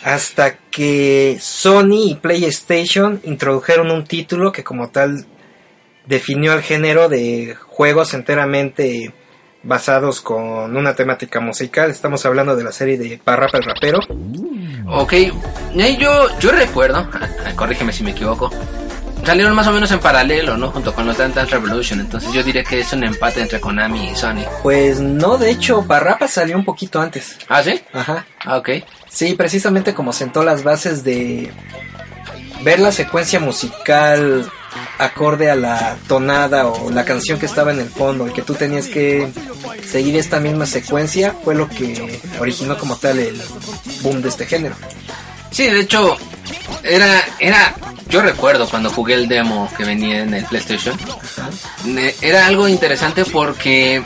Hasta 0.02 0.56
que 0.70 1.38
Sony 1.40 2.10
y 2.10 2.14
PlayStation 2.14 3.20
introdujeron 3.24 3.90
un 3.90 4.04
título 4.04 4.52
que 4.52 4.64
como 4.64 4.90
tal 4.90 5.26
definió 6.06 6.54
el 6.54 6.62
género 6.62 7.08
de 7.08 7.56
juegos 7.66 8.14
enteramente 8.14 9.12
basados 9.62 10.20
con 10.20 10.76
una 10.76 10.94
temática 10.94 11.40
musical. 11.40 11.90
Estamos 11.90 12.24
hablando 12.24 12.56
de 12.56 12.64
la 12.64 12.72
serie 12.72 12.96
de 12.96 13.20
Parrapa 13.22 13.58
el 13.58 13.64
Rapero. 13.64 13.98
Ok, 14.86 15.14
yo, 15.98 16.38
yo 16.38 16.50
recuerdo, 16.50 17.08
corrígeme 17.56 17.92
si 17.92 18.02
me 18.02 18.12
equivoco, 18.12 18.50
salieron 19.28 19.54
más 19.54 19.66
o 19.66 19.72
menos 19.72 19.90
en 19.90 20.00
paralelo, 20.00 20.56
¿no? 20.56 20.70
Junto 20.70 20.94
con 20.94 21.04
los 21.04 21.18
Dance 21.18 21.36
Dance 21.36 21.52
Revolution, 21.52 22.00
entonces 22.00 22.32
yo 22.32 22.42
diría 22.42 22.64
que 22.64 22.80
es 22.80 22.90
un 22.94 23.04
empate 23.04 23.42
entre 23.42 23.60
Konami 23.60 24.12
y 24.12 24.16
Sony. 24.16 24.46
Pues 24.62 25.00
no, 25.00 25.36
de 25.36 25.50
hecho, 25.50 25.82
Parrapa 25.86 26.26
salió 26.26 26.56
un 26.56 26.64
poquito 26.64 26.98
antes. 26.98 27.36
¿Ah, 27.46 27.62
sí? 27.62 27.78
Ajá. 27.92 28.24
Ah, 28.46 28.56
ok. 28.56 28.70
Sí, 29.10 29.34
precisamente 29.34 29.92
como 29.92 30.14
sentó 30.14 30.42
las 30.42 30.64
bases 30.64 31.04
de 31.04 31.52
ver 32.62 32.80
la 32.80 32.90
secuencia 32.90 33.38
musical 33.38 34.50
acorde 34.98 35.50
a 35.50 35.56
la 35.56 35.98
tonada 36.08 36.66
o 36.66 36.90
la 36.90 37.04
canción 37.04 37.38
que 37.38 37.44
estaba 37.44 37.70
en 37.72 37.80
el 37.80 37.90
fondo 37.90 38.28
y 38.28 38.32
que 38.32 38.40
tú 38.40 38.54
tenías 38.54 38.86
que 38.86 39.28
seguir 39.86 40.16
esta 40.16 40.40
misma 40.40 40.64
secuencia 40.64 41.34
fue 41.44 41.54
lo 41.54 41.68
que 41.68 42.18
originó 42.40 42.78
como 42.78 42.96
tal 42.96 43.18
el 43.18 43.38
boom 44.00 44.22
de 44.22 44.30
este 44.30 44.46
género. 44.46 44.74
Sí, 45.50 45.66
de 45.66 45.80
hecho, 45.80 46.16
era, 46.82 47.22
era, 47.38 47.74
yo 48.08 48.22
recuerdo 48.22 48.68
cuando 48.68 48.90
jugué 48.90 49.14
el 49.14 49.28
demo 49.28 49.70
que 49.76 49.84
venía 49.84 50.22
en 50.22 50.34
el 50.34 50.44
PlayStation, 50.44 50.96
era 52.20 52.46
algo 52.46 52.68
interesante 52.68 53.24
porque 53.24 54.02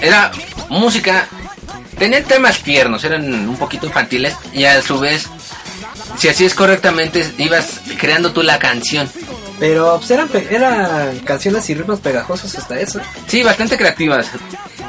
era 0.00 0.32
música, 0.68 1.26
tenía 1.98 2.22
temas 2.24 2.62
tiernos, 2.62 3.04
eran 3.04 3.48
un 3.48 3.56
poquito 3.56 3.86
infantiles 3.86 4.34
y 4.52 4.64
a 4.64 4.82
su 4.82 4.98
vez, 4.98 5.26
si 6.18 6.28
hacías 6.28 6.54
correctamente, 6.54 7.32
ibas 7.38 7.80
creando 7.98 8.32
tú 8.32 8.42
la 8.42 8.58
canción. 8.58 9.08
Pero 9.58 9.98
pues, 9.98 10.10
eran, 10.10 10.28
eran 10.50 11.18
canciones 11.20 11.70
y 11.70 11.74
ritmos 11.74 12.00
pegajosos 12.00 12.58
hasta 12.58 12.80
eso. 12.80 13.00
Sí, 13.28 13.44
bastante 13.44 13.76
creativas. 13.76 14.26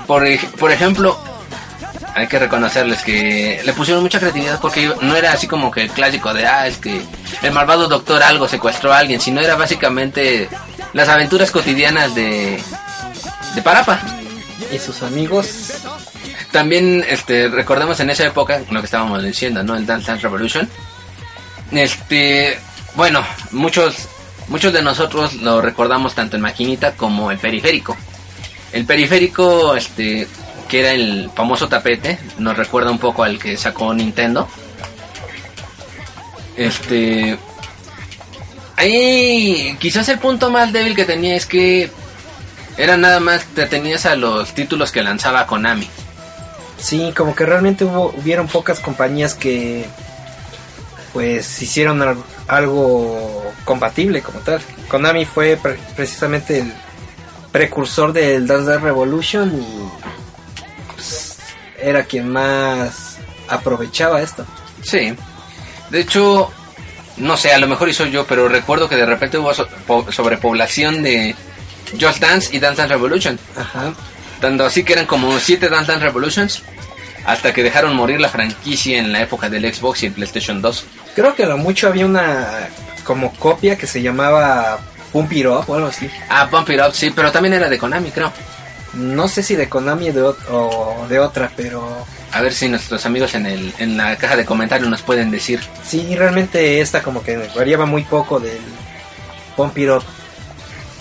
Por, 0.07 0.25
por 0.57 0.71
ejemplo, 0.71 1.19
hay 2.15 2.27
que 2.27 2.39
reconocerles 2.39 3.01
que 3.01 3.61
le 3.65 3.73
pusieron 3.73 4.03
mucha 4.03 4.19
creatividad 4.19 4.59
porque 4.61 4.93
no 5.01 5.15
era 5.15 5.31
así 5.33 5.47
como 5.47 5.71
que 5.71 5.81
el 5.81 5.89
clásico 5.89 6.33
de, 6.33 6.45
ah, 6.45 6.67
es 6.67 6.77
que 6.77 7.01
el 7.41 7.51
malvado 7.51 7.87
doctor 7.87 8.21
algo 8.21 8.47
secuestró 8.47 8.93
a 8.93 8.99
alguien, 8.99 9.19
sino 9.19 9.41
era 9.41 9.55
básicamente 9.55 10.47
las 10.93 11.09
aventuras 11.09 11.51
cotidianas 11.51 12.13
de, 12.13 12.61
de 13.55 13.61
Parapa. 13.61 13.99
Y 14.71 14.79
sus 14.79 15.03
amigos, 15.03 15.81
También, 16.51 17.03
este, 17.09 17.49
recordemos 17.49 17.99
en 17.99 18.11
esa 18.11 18.25
época, 18.25 18.61
lo 18.69 18.79
que 18.79 18.85
estábamos 18.85 19.23
diciendo, 19.23 19.63
¿no? 19.63 19.75
El 19.75 19.85
Dance 19.85 20.07
Dance 20.07 20.23
Revolution. 20.23 20.69
Este, 21.71 22.59
bueno, 22.95 23.25
muchos, 23.51 24.07
muchos 24.47 24.71
de 24.71 24.83
nosotros 24.83 25.33
lo 25.35 25.61
recordamos 25.61 26.13
tanto 26.13 26.35
en 26.35 26.43
maquinita 26.43 26.93
como 26.93 27.31
el 27.31 27.39
periférico. 27.39 27.97
El 28.71 28.85
periférico, 28.85 29.75
este, 29.75 30.27
que 30.73 30.79
era 30.79 30.91
el 30.93 31.29
famoso 31.35 31.67
tapete, 31.69 32.17
nos 32.39 32.57
recuerda 32.57 32.89
un 32.89 32.97
poco 32.97 33.23
al 33.23 33.37
que 33.37 33.55
sacó 33.57 33.93
Nintendo. 33.93 34.47
Este, 36.57 37.37
ahí 38.75 39.77
quizás 39.79 40.09
el 40.09 40.17
punto 40.17 40.49
más 40.49 40.73
débil 40.73 40.95
que 40.95 41.05
tenía 41.05 41.35
es 41.35 41.45
que 41.45 41.91
era 42.75 42.97
nada 42.97 43.19
más 43.19 43.45
te 43.45 43.67
tenías 43.67 44.07
a 44.07 44.15
los 44.15 44.55
títulos 44.55 44.91
que 44.91 45.03
lanzaba 45.03 45.45
Konami. 45.45 45.87
sí, 46.79 47.13
como 47.15 47.35
que 47.35 47.45
realmente 47.45 47.85
hubo, 47.85 48.11
hubieron 48.17 48.47
pocas 48.47 48.79
compañías 48.79 49.35
que 49.35 49.85
pues 51.13 51.61
hicieron 51.61 52.01
al- 52.01 52.17
algo 52.47 53.51
compatible 53.63 54.23
como 54.23 54.39
tal. 54.39 54.59
Konami 54.87 55.25
fue 55.25 55.55
pre- 55.55 55.77
precisamente 55.95 56.61
el 56.61 56.73
precursor 57.51 58.11
del 58.11 58.47
Dance 58.47 58.65
Dance 58.71 58.83
Revolution 58.83 59.53
y 59.61 60.12
era 61.83 62.03
quien 62.03 62.29
más 62.29 63.17
aprovechaba 63.47 64.21
esto. 64.21 64.45
Sí. 64.83 65.13
De 65.89 65.99
hecho, 65.99 66.51
no 67.17 67.37
sé, 67.37 67.53
a 67.53 67.59
lo 67.59 67.67
mejor 67.67 67.89
hizo 67.89 68.05
yo, 68.05 68.25
pero 68.25 68.47
recuerdo 68.47 68.89
que 68.89 68.95
de 68.95 69.05
repente 69.05 69.37
hubo 69.37 69.53
so- 69.53 69.67
po- 69.85 70.11
sobrepoblación 70.11 71.03
de 71.03 71.35
Just 71.99 72.19
Dance 72.19 72.55
y 72.55 72.59
Dance 72.59 72.81
Dance 72.81 72.93
Revolution. 72.93 73.39
Ajá. 73.57 73.93
Tanto 74.41 74.65
así 74.65 74.83
que 74.83 74.93
eran 74.93 75.05
como 75.05 75.39
siete 75.39 75.69
Dance 75.69 75.91
Dance 75.91 76.05
Revolutions 76.05 76.63
hasta 77.25 77.53
que 77.53 77.63
dejaron 77.63 77.95
morir 77.95 78.19
la 78.19 78.29
franquicia 78.29 78.97
en 78.99 79.11
la 79.13 79.21
época 79.21 79.49
del 79.49 79.71
Xbox 79.73 80.03
y 80.03 80.07
el 80.07 80.11
PlayStation 80.13 80.61
2. 80.61 80.85
Creo 81.15 81.33
que 81.35 81.43
a 81.43 81.47
lo 81.47 81.57
mucho 81.57 81.87
había 81.87 82.05
una 82.05 82.67
como 83.05 83.31
copia 83.33 83.77
que 83.77 83.85
se 83.87 84.01
llamaba 84.01 84.79
Pump 85.11 85.31
It 85.31 85.45
Up 85.45 85.65
o 85.67 85.75
algo 85.75 85.87
así. 85.87 86.09
Ah, 86.29 86.45
Bump 86.51 86.69
It 86.71 86.81
Up, 86.85 86.93
sí, 86.93 87.11
pero 87.15 87.31
también 87.31 87.53
era 87.53 87.69
de 87.69 87.77
Konami, 87.77 88.09
creo. 88.11 88.31
No 88.93 89.27
sé 89.27 89.41
si 89.43 89.55
de 89.55 89.69
Konami 89.69 90.09
o 90.09 90.13
de, 90.13 90.21
o 90.21 91.05
de 91.09 91.19
otra, 91.19 91.51
pero 91.55 92.05
A 92.31 92.41
ver 92.41 92.53
si 92.53 92.67
nuestros 92.69 93.05
amigos 93.05 93.33
en, 93.35 93.45
el, 93.45 93.73
en 93.79 93.97
la 93.97 94.15
caja 94.17 94.35
de 94.35 94.45
comentarios 94.45 94.89
nos 94.89 95.01
pueden 95.01 95.31
decir. 95.31 95.59
Sí, 95.85 96.15
realmente 96.15 96.79
esta 96.81 97.01
como 97.01 97.23
que 97.23 97.37
variaba 97.55 97.85
muy 97.85 98.03
poco 98.03 98.39
del 98.39 98.61
Pump 99.55 99.77
It 99.77 99.89
Up. 99.89 100.03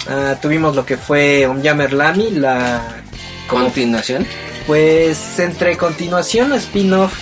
Ah, 0.09 0.37
tuvimos 0.41 0.75
lo 0.75 0.85
que 0.85 0.97
fue 0.97 1.47
un 1.47 1.63
Jammer 1.63 1.93
Lamy, 1.93 2.31
la 2.33 2.83
Continuación. 3.47 4.27
pues 4.67 5.39
entre 5.39 5.77
continuación 5.77 6.53
o 6.53 6.55
spin-off, 6.57 7.13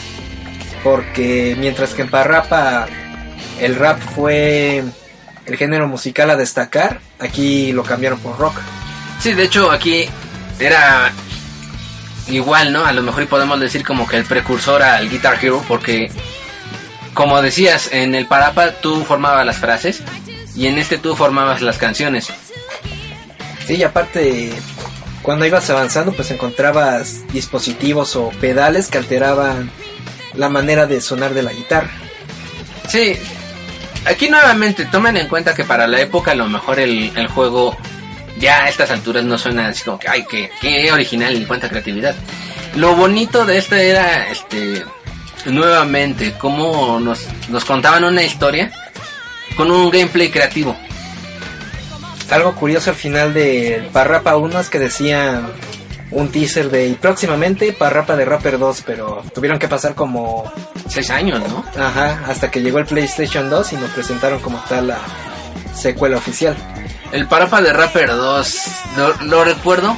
porque 0.85 1.57
mientras 1.59 1.95
que 1.95 2.03
en 2.03 2.11
Parrapa 2.11 2.87
el 3.61 3.75
rap 3.77 4.01
fue 4.15 4.83
el 5.47 5.57
género 5.57 5.89
musical 5.89 6.31
a 6.31 6.37
destacar, 6.37 7.01
aquí 7.19 7.73
lo 7.73 7.83
cambiaron 7.83 8.19
por 8.21 8.39
rock. 8.39 8.55
Sí, 9.21 9.35
de 9.35 9.45
hecho 9.45 9.71
aquí 9.71 10.09
era 10.61 11.13
igual, 12.29 12.73
¿no? 12.73 12.85
A 12.85 12.93
lo 12.93 13.03
mejor 13.03 13.27
podemos 13.27 13.59
decir 13.61 13.85
como 13.85 14.07
que 14.07 14.17
el 14.17 14.25
precursor 14.25 14.83
al 14.83 15.09
Guitar 15.09 15.39
Hero 15.43 15.65
porque 15.67 16.11
como 17.15 17.43
decías, 17.43 17.91
en 17.93 18.15
el 18.15 18.27
Parapa 18.27 18.73
tú 18.81 19.05
formabas 19.05 19.45
las 19.45 19.59
frases 19.59 20.03
y 20.55 20.67
en 20.67 20.79
este 20.79 20.99
tú 20.99 21.17
formabas 21.17 21.61
las 21.61 21.79
canciones. 21.79 22.29
Sí, 23.67 23.75
y 23.77 23.83
aparte 23.83 24.53
cuando 25.23 25.45
ibas 25.47 25.69
avanzando 25.71 26.13
pues 26.13 26.31
encontrabas 26.31 27.27
dispositivos 27.33 28.17
o 28.17 28.31
pedales 28.41 28.89
que 28.89 28.99
alteraban 28.99 29.71
la 30.35 30.49
manera 30.49 30.87
de 30.87 31.01
sonar 31.01 31.35
de 31.35 31.43
la 31.43 31.53
guitarra. 31.53 31.91
Sí, 32.89 33.17
aquí 34.07 34.29
nuevamente 34.29 34.85
tomen 34.87 35.17
en 35.17 35.29
cuenta 35.29 35.55
que 35.55 35.65
para 35.65 35.87
la 35.87 36.01
época 36.01 36.33
a 36.33 36.37
lo 36.37 36.49
mejor 36.49 36.81
el, 36.81 37.13
el 37.17 37.27
juego 37.29 37.77
ya 38.41 38.65
a 38.65 38.69
estas 38.69 38.91
alturas 38.91 39.25
no 39.25 39.39
suena 39.39 39.69
así 39.69 39.85
como 39.85 39.99
que, 39.99 40.09
ay, 40.09 40.25
qué, 40.29 40.51
qué 40.61 40.91
original 40.91 41.35
y 41.37 41.45
cuánta 41.45 41.69
creatividad. 41.69 42.15
Lo 42.77 42.95
bonito 42.97 43.45
de 43.45 43.59
esto 43.59 43.77
era, 43.77 44.29
este, 44.29 44.85
nuevamente, 45.47 46.35
cómo 46.39 46.99
nos, 46.99 47.27
nos 47.49 47.65
contaban 47.65 48.05
una 48.05 48.23
historia 48.23 48.73
con 49.57 49.71
un 49.71 49.91
gameplay 49.91 50.31
creativo. 50.31 50.77
Algo 52.31 52.55
curioso 52.55 52.91
al 52.91 52.97
final 52.97 53.35
de 53.35 53.89
Parrapa 53.93 54.37
1 54.37 54.61
es 54.61 54.69
que 54.69 54.79
decía 54.79 55.43
un 56.13 56.31
teaser 56.31 56.71
de 56.71 56.89
y 56.89 56.95
próximamente 56.95 57.73
Parrapa 57.73 58.17
de 58.17 58.25
Rapper 58.25 58.59
2, 58.59 58.83
pero 58.87 59.23
tuvieron 59.35 59.59
que 59.59 59.69
pasar 59.69 59.95
como 59.95 60.51
Seis 60.91 61.09
años, 61.11 61.41
¿no? 61.49 61.65
Ajá, 61.81 62.25
hasta 62.27 62.51
que 62.51 62.61
llegó 62.61 62.81
el 62.81 62.85
PlayStation 62.85 63.49
2 63.49 63.75
y 63.75 63.77
nos 63.77 63.91
presentaron 63.91 64.41
como 64.41 64.59
tal 64.69 64.89
la 64.89 64.99
secuela 65.73 66.17
oficial. 66.17 66.57
El 67.13 67.27
Parapa 67.27 67.61
de 67.61 67.73
Rapper 67.73 68.09
2, 68.11 68.63
lo, 68.97 69.15
lo 69.25 69.45
recuerdo. 69.45 69.97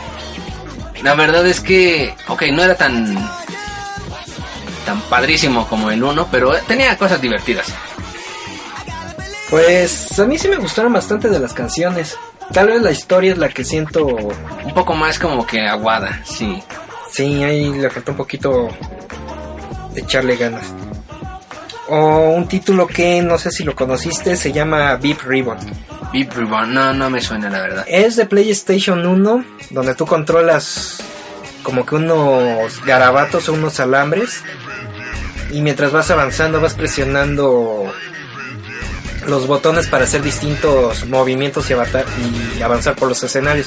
La 1.02 1.14
verdad 1.14 1.46
es 1.46 1.60
que, 1.60 2.14
ok, 2.28 2.42
no 2.52 2.62
era 2.62 2.76
tan 2.76 3.16
tan 4.86 5.00
padrísimo 5.02 5.66
como 5.68 5.90
el 5.90 6.02
1, 6.02 6.28
pero 6.30 6.52
tenía 6.66 6.96
cosas 6.96 7.20
divertidas. 7.20 7.66
Pues 9.50 10.18
a 10.18 10.24
mí 10.24 10.38
sí 10.38 10.48
me 10.48 10.56
gustaron 10.56 10.92
bastante 10.92 11.28
de 11.28 11.38
las 11.38 11.52
canciones. 11.52 12.16
Tal 12.52 12.68
vez 12.68 12.82
la 12.82 12.90
historia 12.90 13.32
es 13.32 13.38
la 13.38 13.48
que 13.48 13.64
siento, 13.64 14.06
Un 14.06 14.74
poco 14.74 14.94
más 14.94 15.18
como 15.18 15.46
que 15.46 15.66
aguada, 15.66 16.20
sí. 16.24 16.62
sí, 17.10 17.42
ahí 17.42 17.70
le 17.72 17.90
falta 17.90 18.12
un 18.12 18.16
poquito 18.16 18.68
de 19.92 20.00
echarle 20.00 20.36
ganas. 20.36 20.64
O 21.94 22.30
un 22.30 22.48
título 22.48 22.86
que 22.86 23.20
no 23.20 23.36
sé 23.36 23.50
si 23.50 23.64
lo 23.64 23.74
conociste, 23.76 24.34
se 24.36 24.50
llama 24.50 24.96
Beep 24.96 25.20
Ribbon. 25.26 25.58
Beep 26.10 26.32
Reborn, 26.32 26.72
no, 26.72 26.94
no 26.94 27.10
me 27.10 27.20
suena 27.20 27.50
la 27.50 27.60
verdad. 27.60 27.84
Es 27.86 28.16
de 28.16 28.24
PlayStation 28.24 29.04
1, 29.06 29.44
donde 29.70 29.94
tú 29.94 30.06
controlas 30.06 31.02
como 31.62 31.84
que 31.84 31.96
unos 31.96 32.82
garabatos 32.84 33.48
o 33.50 33.52
unos 33.52 33.78
alambres. 33.78 34.42
Y 35.50 35.60
mientras 35.60 35.92
vas 35.92 36.10
avanzando 36.10 36.62
vas 36.62 36.72
presionando 36.72 37.92
los 39.26 39.46
botones 39.46 39.86
para 39.86 40.04
hacer 40.04 40.22
distintos 40.22 41.04
movimientos 41.06 41.68
y, 41.70 41.74
avatar- 41.74 42.06
y 42.58 42.62
avanzar 42.62 42.94
por 42.96 43.08
los 43.08 43.22
escenarios. 43.22 43.66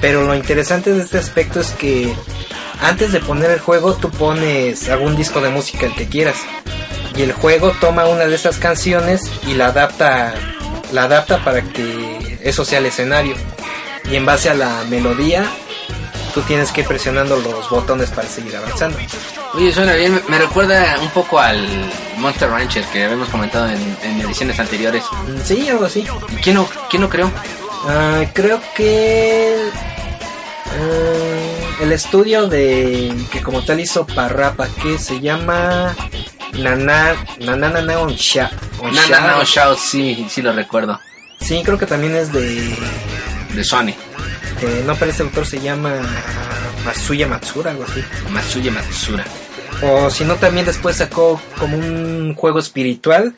Pero 0.00 0.22
lo 0.26 0.34
interesante 0.34 0.94
de 0.94 1.02
este 1.02 1.18
aspecto 1.18 1.60
es 1.60 1.72
que 1.72 2.14
antes 2.80 3.12
de 3.12 3.20
poner 3.20 3.50
el 3.50 3.60
juego 3.60 3.92
tú 3.94 4.10
pones 4.10 4.88
algún 4.88 5.14
disco 5.14 5.42
de 5.42 5.50
música 5.50 5.84
el 5.86 5.94
que 5.94 6.06
quieras. 6.08 6.36
Y 7.16 7.22
el 7.22 7.32
juego 7.32 7.72
toma 7.80 8.06
una 8.06 8.26
de 8.26 8.34
esas 8.34 8.58
canciones 8.58 9.22
y 9.46 9.54
la 9.54 9.66
adapta, 9.68 10.34
la 10.92 11.04
adapta 11.04 11.42
para 11.44 11.62
que 11.62 12.38
eso 12.42 12.64
sea 12.64 12.78
el 12.78 12.86
escenario. 12.86 13.34
Y 14.10 14.16
en 14.16 14.26
base 14.26 14.50
a 14.50 14.54
la 14.54 14.84
melodía, 14.90 15.46
tú 16.34 16.42
tienes 16.42 16.70
que 16.72 16.82
ir 16.82 16.86
presionando 16.86 17.36
los 17.38 17.68
botones 17.70 18.10
para 18.10 18.28
seguir 18.28 18.54
avanzando. 18.56 18.98
Oye, 19.54 19.72
suena 19.72 19.94
bien, 19.94 20.20
me- 20.28 20.38
recuerda 20.38 20.98
un 21.00 21.08
poco 21.10 21.40
al 21.40 21.66
Monster 22.18 22.50
Rancher 22.50 22.84
que 22.86 23.04
habíamos 23.04 23.28
comentado 23.30 23.68
en, 23.70 23.96
en 24.02 24.20
ediciones 24.20 24.60
anteriores. 24.60 25.02
Mm, 25.26 25.40
Sí, 25.44 25.68
algo 25.70 25.86
así. 25.86 26.06
¿Y 26.28 26.36
quién 26.36 26.56
lo, 26.56 26.68
quién 26.90 27.00
lo 27.02 27.08
creó? 27.08 27.30
Ah, 27.88 28.22
creo 28.34 28.60
que 28.76 29.56
ah, 30.66 31.82
el 31.82 31.92
estudio 31.92 32.48
de 32.48 33.14
que 33.30 33.40
como 33.42 33.62
tal 33.64 33.80
hizo 33.80 34.06
Parrapa 34.06 34.68
que 34.82 34.98
se 34.98 35.20
llama 35.20 35.94
Nana 36.58 37.14
Nana 37.40 37.68
Nana 37.68 38.00
Onsha. 38.00 38.50
No, 38.82 38.90
no, 38.90 39.38
no, 39.38 39.44
Shao, 39.44 39.76
sí, 39.76 40.26
sí 40.28 40.42
lo 40.42 40.52
recuerdo. 40.52 40.98
Sí, 41.40 41.62
creo 41.64 41.78
que 41.78 41.86
también 41.86 42.16
es 42.16 42.32
de 42.32 42.74
De 43.54 43.64
Sony, 43.64 43.94
eh, 44.62 44.82
no, 44.86 44.94
pero 44.94 45.10
este 45.10 45.22
autor 45.22 45.46
se 45.46 45.60
llama 45.60 46.00
Masuya 46.84 47.26
Matsura, 47.26 47.72
algo 47.72 47.84
así. 47.84 48.02
Matsuya 48.30 48.72
Matsura. 48.72 49.24
O 49.82 50.08
si 50.08 50.24
no, 50.24 50.36
también 50.36 50.64
después 50.64 50.96
sacó 50.96 51.40
como 51.58 51.76
un 51.76 52.34
juego 52.34 52.58
espiritual. 52.58 53.34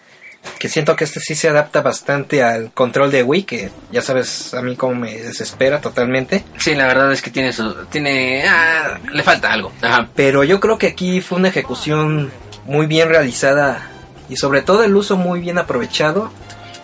Que 0.58 0.68
siento 0.68 0.94
que 0.94 1.04
este 1.04 1.18
sí 1.18 1.34
se 1.34 1.48
adapta 1.48 1.82
bastante 1.82 2.44
al 2.44 2.70
control 2.72 3.10
de 3.10 3.24
Wii, 3.24 3.42
que 3.42 3.70
ya 3.90 4.00
sabes 4.00 4.54
a 4.54 4.62
mí 4.62 4.76
cómo 4.76 4.94
me 4.94 5.18
desespera 5.18 5.80
totalmente. 5.80 6.44
Sí, 6.58 6.74
la 6.74 6.86
verdad 6.86 7.12
es 7.12 7.20
que 7.20 7.30
tiene 7.30 7.52
su... 7.52 7.74
Tiene... 7.86 8.44
Ah, 8.48 8.98
le 9.12 9.22
falta 9.24 9.52
algo. 9.52 9.72
Ajá. 9.82 10.08
Pero 10.14 10.44
yo 10.44 10.60
creo 10.60 10.78
que 10.78 10.86
aquí 10.86 11.20
fue 11.20 11.38
una 11.38 11.48
ejecución 11.48 12.30
muy 12.68 12.86
bien 12.86 13.08
realizada 13.08 13.88
y 14.28 14.36
sobre 14.36 14.62
todo 14.62 14.84
el 14.84 14.94
uso 14.94 15.16
muy 15.16 15.40
bien 15.40 15.58
aprovechado, 15.58 16.30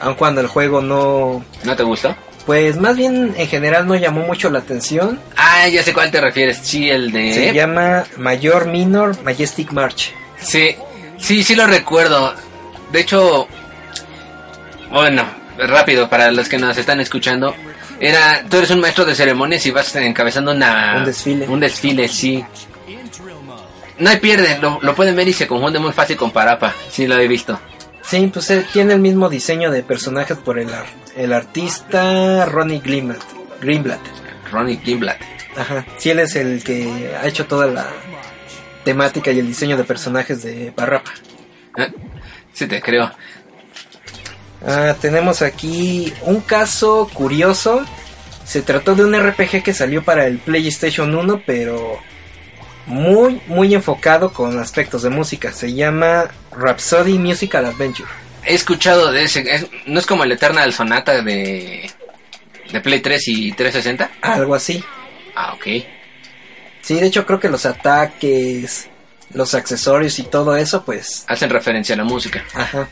aun 0.00 0.14
cuando 0.14 0.40
el 0.40 0.48
juego 0.48 0.80
no, 0.82 1.44
¿No 1.62 1.76
te 1.76 1.82
gustó? 1.84 2.16
pues 2.46 2.76
más 2.78 2.96
bien 2.96 3.34
en 3.36 3.46
general 3.46 3.86
no 3.86 3.94
llamó 3.94 4.26
mucho 4.26 4.50
la 4.50 4.58
atención. 4.58 5.20
Ah, 5.36 5.68
ya 5.68 5.82
sé 5.82 5.92
cuál 5.92 6.10
te 6.10 6.20
refieres. 6.20 6.58
Sí, 6.62 6.90
el 6.90 7.12
de... 7.12 7.32
Se 7.32 7.54
llama 7.54 8.04
Mayor 8.16 8.66
Minor 8.66 9.22
Majestic 9.22 9.72
March. 9.72 10.12
Sí, 10.40 10.74
sí, 11.18 11.44
sí 11.44 11.54
lo 11.54 11.66
recuerdo. 11.66 12.34
De 12.92 13.00
hecho, 13.00 13.46
bueno, 14.90 15.24
rápido 15.58 16.08
para 16.08 16.30
los 16.30 16.48
que 16.48 16.58
nos 16.58 16.76
están 16.76 17.00
escuchando. 17.00 17.54
Era, 18.00 18.44
tú 18.48 18.58
eres 18.58 18.70
un 18.70 18.80
maestro 18.80 19.04
de 19.04 19.14
ceremonias 19.14 19.64
y 19.66 19.70
vas 19.70 19.94
encabezando 19.96 20.52
una, 20.52 20.96
Un 20.98 21.04
desfile. 21.04 21.48
Un 21.48 21.60
desfile, 21.60 22.08
sí. 22.08 22.44
No 23.98 24.10
hay 24.10 24.16
pierde, 24.18 24.58
lo, 24.58 24.78
lo 24.82 24.94
pueden 24.94 25.14
ver 25.16 25.28
y 25.28 25.32
se 25.32 25.46
confunde 25.46 25.78
muy 25.78 25.92
fácil 25.92 26.16
con 26.16 26.30
Parapa. 26.32 26.74
Sí, 26.90 27.06
lo 27.06 27.16
he 27.18 27.28
visto. 27.28 27.58
Sí, 28.02 28.28
pues 28.32 28.52
tiene 28.72 28.94
el 28.94 29.00
mismo 29.00 29.28
diseño 29.28 29.70
de 29.70 29.82
personajes 29.82 30.36
por 30.36 30.58
el, 30.58 30.72
ar- 30.74 30.86
el 31.16 31.32
artista 31.32 32.44
Ronnie 32.46 32.80
Greenblatt. 32.80 33.22
Greenblatt. 33.60 34.00
Ronnie 34.52 34.80
Gimblat. 34.84 35.16
Ajá. 35.56 35.86
Sí, 35.96 36.10
él 36.10 36.18
es 36.20 36.36
el 36.36 36.62
que 36.62 37.12
ha 37.20 37.26
hecho 37.26 37.46
toda 37.46 37.66
la 37.66 37.86
temática 38.84 39.30
y 39.30 39.38
el 39.38 39.46
diseño 39.46 39.76
de 39.76 39.84
personajes 39.84 40.42
de 40.42 40.72
Parrapa. 40.74 41.12
Eh, 41.78 41.92
Sí, 42.52 42.66
te 42.66 42.80
creo. 42.80 43.10
Ah, 44.66 44.94
tenemos 45.00 45.42
aquí 45.42 46.12
un 46.22 46.40
caso 46.40 47.08
curioso. 47.12 47.84
Se 48.44 48.62
trató 48.62 48.94
de 48.94 49.04
un 49.04 49.14
RPG 49.18 49.62
que 49.62 49.72
salió 49.74 50.02
para 50.04 50.26
el 50.26 50.38
PlayStation 50.38 51.14
1, 51.14 51.42
pero 51.46 51.98
muy, 52.86 53.40
muy 53.46 53.74
enfocado 53.74 54.32
con 54.32 54.58
aspectos 54.58 55.02
de 55.02 55.10
música. 55.10 55.52
Se 55.52 55.72
llama 55.72 56.26
Rhapsody 56.52 57.18
Musical 57.18 57.66
Adventure. 57.66 58.08
He 58.44 58.54
escuchado 58.54 59.10
de 59.12 59.24
ese. 59.24 59.40
es- 59.52 59.66
¿No 59.86 59.98
es 59.98 60.06
como 60.06 60.24
el 60.24 60.32
Eternal 60.32 60.72
Sonata 60.72 61.22
de, 61.22 61.90
de 62.70 62.80
Play 62.80 63.00
3 63.00 63.28
y 63.28 63.52
360? 63.52 64.10
Algo 64.20 64.54
así. 64.54 64.84
Ah, 65.34 65.54
ok. 65.54 65.66
Sí, 66.82 66.94
de 67.00 67.06
hecho 67.06 67.24
creo 67.24 67.40
que 67.40 67.48
los 67.48 67.64
ataques, 67.64 68.88
los 69.32 69.54
accesorios 69.54 70.18
y 70.18 70.24
todo 70.24 70.54
eso, 70.56 70.84
pues... 70.84 71.24
Hacen 71.28 71.48
referencia 71.48 71.94
a 71.94 71.98
la 71.98 72.04
música. 72.04 72.44
Ajá. 72.52 72.86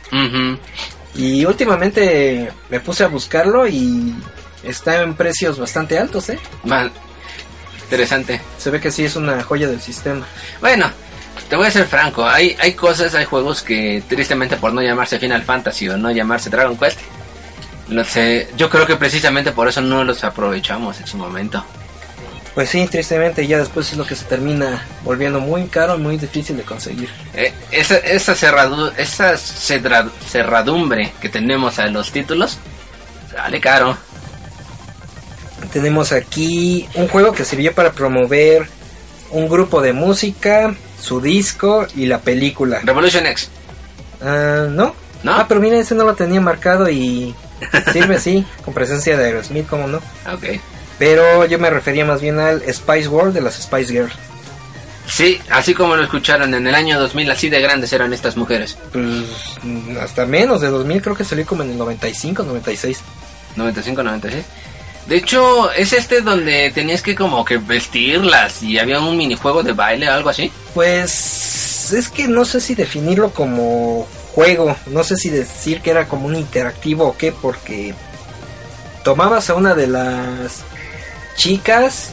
Y 1.15 1.45
últimamente 1.45 2.51
me 2.71 2.79
puse 2.79 3.03
a 3.03 3.07
buscarlo 3.07 3.67
y 3.67 4.15
está 4.63 5.03
en 5.03 5.13
precios 5.13 5.59
bastante 5.59 5.99
altos, 5.99 6.29
¿eh? 6.29 6.39
Mal. 6.63 6.91
Interesante. 7.93 8.41
Se 8.57 8.71
ve 8.71 8.79
que 8.79 8.89
sí 8.91 9.05
es 9.05 9.15
una 9.15 9.43
joya 9.43 9.67
del 9.67 9.79
sistema. 9.79 10.25
Bueno, 10.59 10.89
te 11.47 11.55
voy 11.55 11.67
a 11.67 11.71
ser 11.71 11.85
franco. 11.85 12.27
Hay, 12.27 12.55
hay 12.59 12.73
cosas, 12.73 13.13
hay 13.13 13.25
juegos 13.25 13.61
que 13.61 14.01
tristemente 14.09 14.57
por 14.57 14.73
no 14.73 14.81
llamarse 14.81 15.19
Final 15.19 15.43
Fantasy 15.43 15.89
o 15.89 15.97
no 15.97 16.09
llamarse 16.09 16.49
Dragon 16.49 16.75
Quest, 16.75 16.97
no 17.89 18.03
sé, 18.03 18.47
yo 18.57 18.67
creo 18.69 18.87
que 18.87 18.95
precisamente 18.95 19.51
por 19.51 19.67
eso 19.67 19.79
no 19.81 20.03
los 20.03 20.23
aprovechamos 20.23 20.99
en 21.01 21.05
su 21.05 21.17
momento. 21.17 21.63
Pues 22.55 22.69
sí, 22.69 22.87
tristemente 22.87 23.45
ya 23.45 23.59
después 23.59 23.91
es 23.91 23.97
lo 23.97 24.05
que 24.07 24.15
se 24.15 24.25
termina 24.25 24.87
volviendo 25.03 25.39
muy 25.39 25.67
caro 25.67 25.95
y 25.95 25.99
muy 25.99 26.17
difícil 26.17 26.57
de 26.57 26.63
conseguir. 26.63 27.09
Eh, 27.35 27.53
esa 27.71 27.97
esa, 27.97 28.33
cerradu- 28.33 28.91
esa 28.97 29.37
cerradumbre 29.37 31.13
que 31.21 31.29
tenemos 31.29 31.77
a 31.77 31.85
los 31.87 32.11
títulos, 32.11 32.57
sale 33.31 33.59
caro. 33.61 33.95
Tenemos 35.73 36.11
aquí 36.11 36.87
un 36.93 37.07
juego 37.07 37.33
que 37.33 37.43
sirvió 37.43 37.73
para 37.73 37.91
promover 37.91 38.67
un 39.31 39.49
grupo 39.49 39.81
de 39.81 39.91
música, 39.91 40.75
su 41.01 41.19
disco 41.19 41.87
y 41.95 42.05
la 42.05 42.19
película. 42.19 42.81
Revolution 42.83 43.25
X. 43.25 43.49
Ah, 44.21 44.67
¿no? 44.69 44.95
¿No? 45.23 45.33
Ah, 45.33 45.45
pero 45.47 45.59
mira, 45.59 45.79
ese 45.79 45.95
no 45.95 46.03
lo 46.05 46.13
tenía 46.13 46.39
marcado 46.39 46.89
y 46.89 47.33
sirve, 47.91 48.19
sí, 48.19 48.45
con 48.65 48.73
presencia 48.73 49.17
de 49.17 49.25
Aerosmith, 49.25 49.67
¿cómo 49.67 49.87
no? 49.87 49.97
Ok. 50.31 50.59
Pero 50.99 51.45
yo 51.45 51.57
me 51.57 51.71
refería 51.71 52.05
más 52.05 52.21
bien 52.21 52.39
al 52.39 52.61
Spice 52.71 53.07
World 53.07 53.33
de 53.33 53.41
las 53.41 53.55
Spice 53.55 53.91
Girls. 53.91 54.13
Sí, 55.07 55.41
así 55.49 55.73
como 55.73 55.95
lo 55.95 56.03
escucharon 56.03 56.53
en 56.53 56.65
el 56.67 56.75
año 56.75 56.99
2000, 56.99 57.31
así 57.31 57.49
de 57.49 57.61
grandes 57.61 57.91
eran 57.93 58.13
estas 58.13 58.37
mujeres. 58.37 58.77
Pues 58.91 59.25
hasta 59.99 60.25
menos 60.25 60.61
de 60.61 60.69
2000, 60.69 61.01
creo 61.01 61.15
que 61.15 61.23
salió 61.23 61.45
como 61.45 61.63
en 61.63 61.71
el 61.71 61.77
95, 61.77 62.43
96. 62.43 62.99
95, 63.55 64.03
96. 64.03 64.45
De 65.07 65.17
hecho, 65.17 65.71
es 65.73 65.91
este 65.93 66.21
donde 66.21 66.71
tenías 66.73 67.01
que 67.01 67.13
como 67.15 67.43
que 67.43 67.57
vestirlas 67.57 68.63
y 68.63 68.79
había 68.79 68.99
un 69.01 69.17
minijuego 69.17 69.61
de 69.63 69.73
baile 69.73 70.09
o 70.09 70.13
algo 70.13 70.29
así. 70.29 70.51
Pues 70.73 71.91
es 71.91 72.09
que 72.09 72.27
no 72.27 72.45
sé 72.45 72.61
si 72.61 72.73
definirlo 72.75 73.31
como 73.31 74.07
juego, 74.33 74.75
no 74.87 75.03
sé 75.03 75.17
si 75.17 75.29
decir 75.29 75.81
que 75.81 75.91
era 75.91 76.07
como 76.07 76.27
un 76.27 76.35
interactivo 76.35 77.05
o 77.05 77.17
qué, 77.17 77.31
porque 77.33 77.93
tomabas 79.03 79.49
a 79.49 79.55
una 79.55 79.75
de 79.75 79.87
las 79.87 80.61
chicas, 81.35 82.11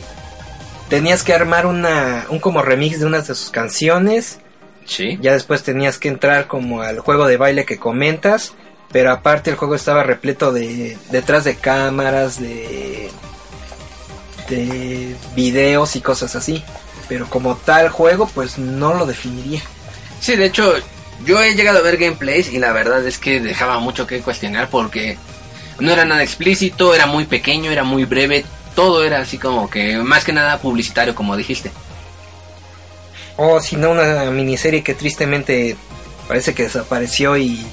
tenías 0.88 1.22
que 1.22 1.32
armar 1.32 1.66
una, 1.66 2.26
un 2.28 2.40
como 2.40 2.62
remix 2.62 2.98
de 3.00 3.06
unas 3.06 3.28
de 3.28 3.34
sus 3.34 3.50
canciones, 3.50 4.38
Sí. 4.86 5.18
ya 5.20 5.32
después 5.34 5.62
tenías 5.62 5.98
que 5.98 6.08
entrar 6.08 6.48
como 6.48 6.82
al 6.82 6.98
juego 6.98 7.26
de 7.28 7.36
baile 7.36 7.64
que 7.64 7.78
comentas, 7.78 8.54
pero 8.92 9.12
aparte 9.12 9.50
el 9.50 9.56
juego 9.56 9.74
estaba 9.74 10.02
repleto 10.02 10.52
de 10.52 10.98
detrás 11.10 11.44
de 11.44 11.56
cámaras, 11.56 12.40
de 12.40 13.10
de 14.50 15.14
videos 15.34 15.96
y 15.96 16.00
cosas 16.00 16.36
así. 16.36 16.62
Pero 17.08 17.28
como 17.28 17.56
tal 17.56 17.88
juego, 17.88 18.28
pues 18.34 18.58
no 18.58 18.94
lo 18.94 19.06
definiría. 19.06 19.62
Sí, 20.20 20.36
de 20.36 20.46
hecho, 20.46 20.74
yo 21.24 21.40
he 21.42 21.54
llegado 21.54 21.78
a 21.78 21.82
ver 21.82 21.96
gameplays 21.96 22.52
y 22.52 22.58
la 22.58 22.72
verdad 22.72 23.06
es 23.06 23.18
que 23.18 23.40
dejaba 23.40 23.78
mucho 23.78 24.06
que 24.06 24.20
cuestionar 24.20 24.68
porque 24.68 25.16
no 25.78 25.92
era 25.92 26.04
nada 26.04 26.22
explícito, 26.22 26.94
era 26.94 27.06
muy 27.06 27.24
pequeño, 27.24 27.70
era 27.70 27.84
muy 27.84 28.04
breve, 28.04 28.44
todo 28.74 29.04
era 29.04 29.20
así 29.20 29.38
como 29.38 29.70
que 29.70 29.96
más 29.98 30.24
que 30.24 30.32
nada 30.32 30.58
publicitario, 30.58 31.14
como 31.14 31.36
dijiste. 31.36 31.70
O 33.36 33.60
si 33.60 33.76
no, 33.76 33.92
una 33.92 34.30
miniserie 34.30 34.82
que 34.82 34.94
tristemente 34.94 35.76
parece 36.28 36.54
que 36.54 36.64
desapareció 36.64 37.36
y 37.38 37.64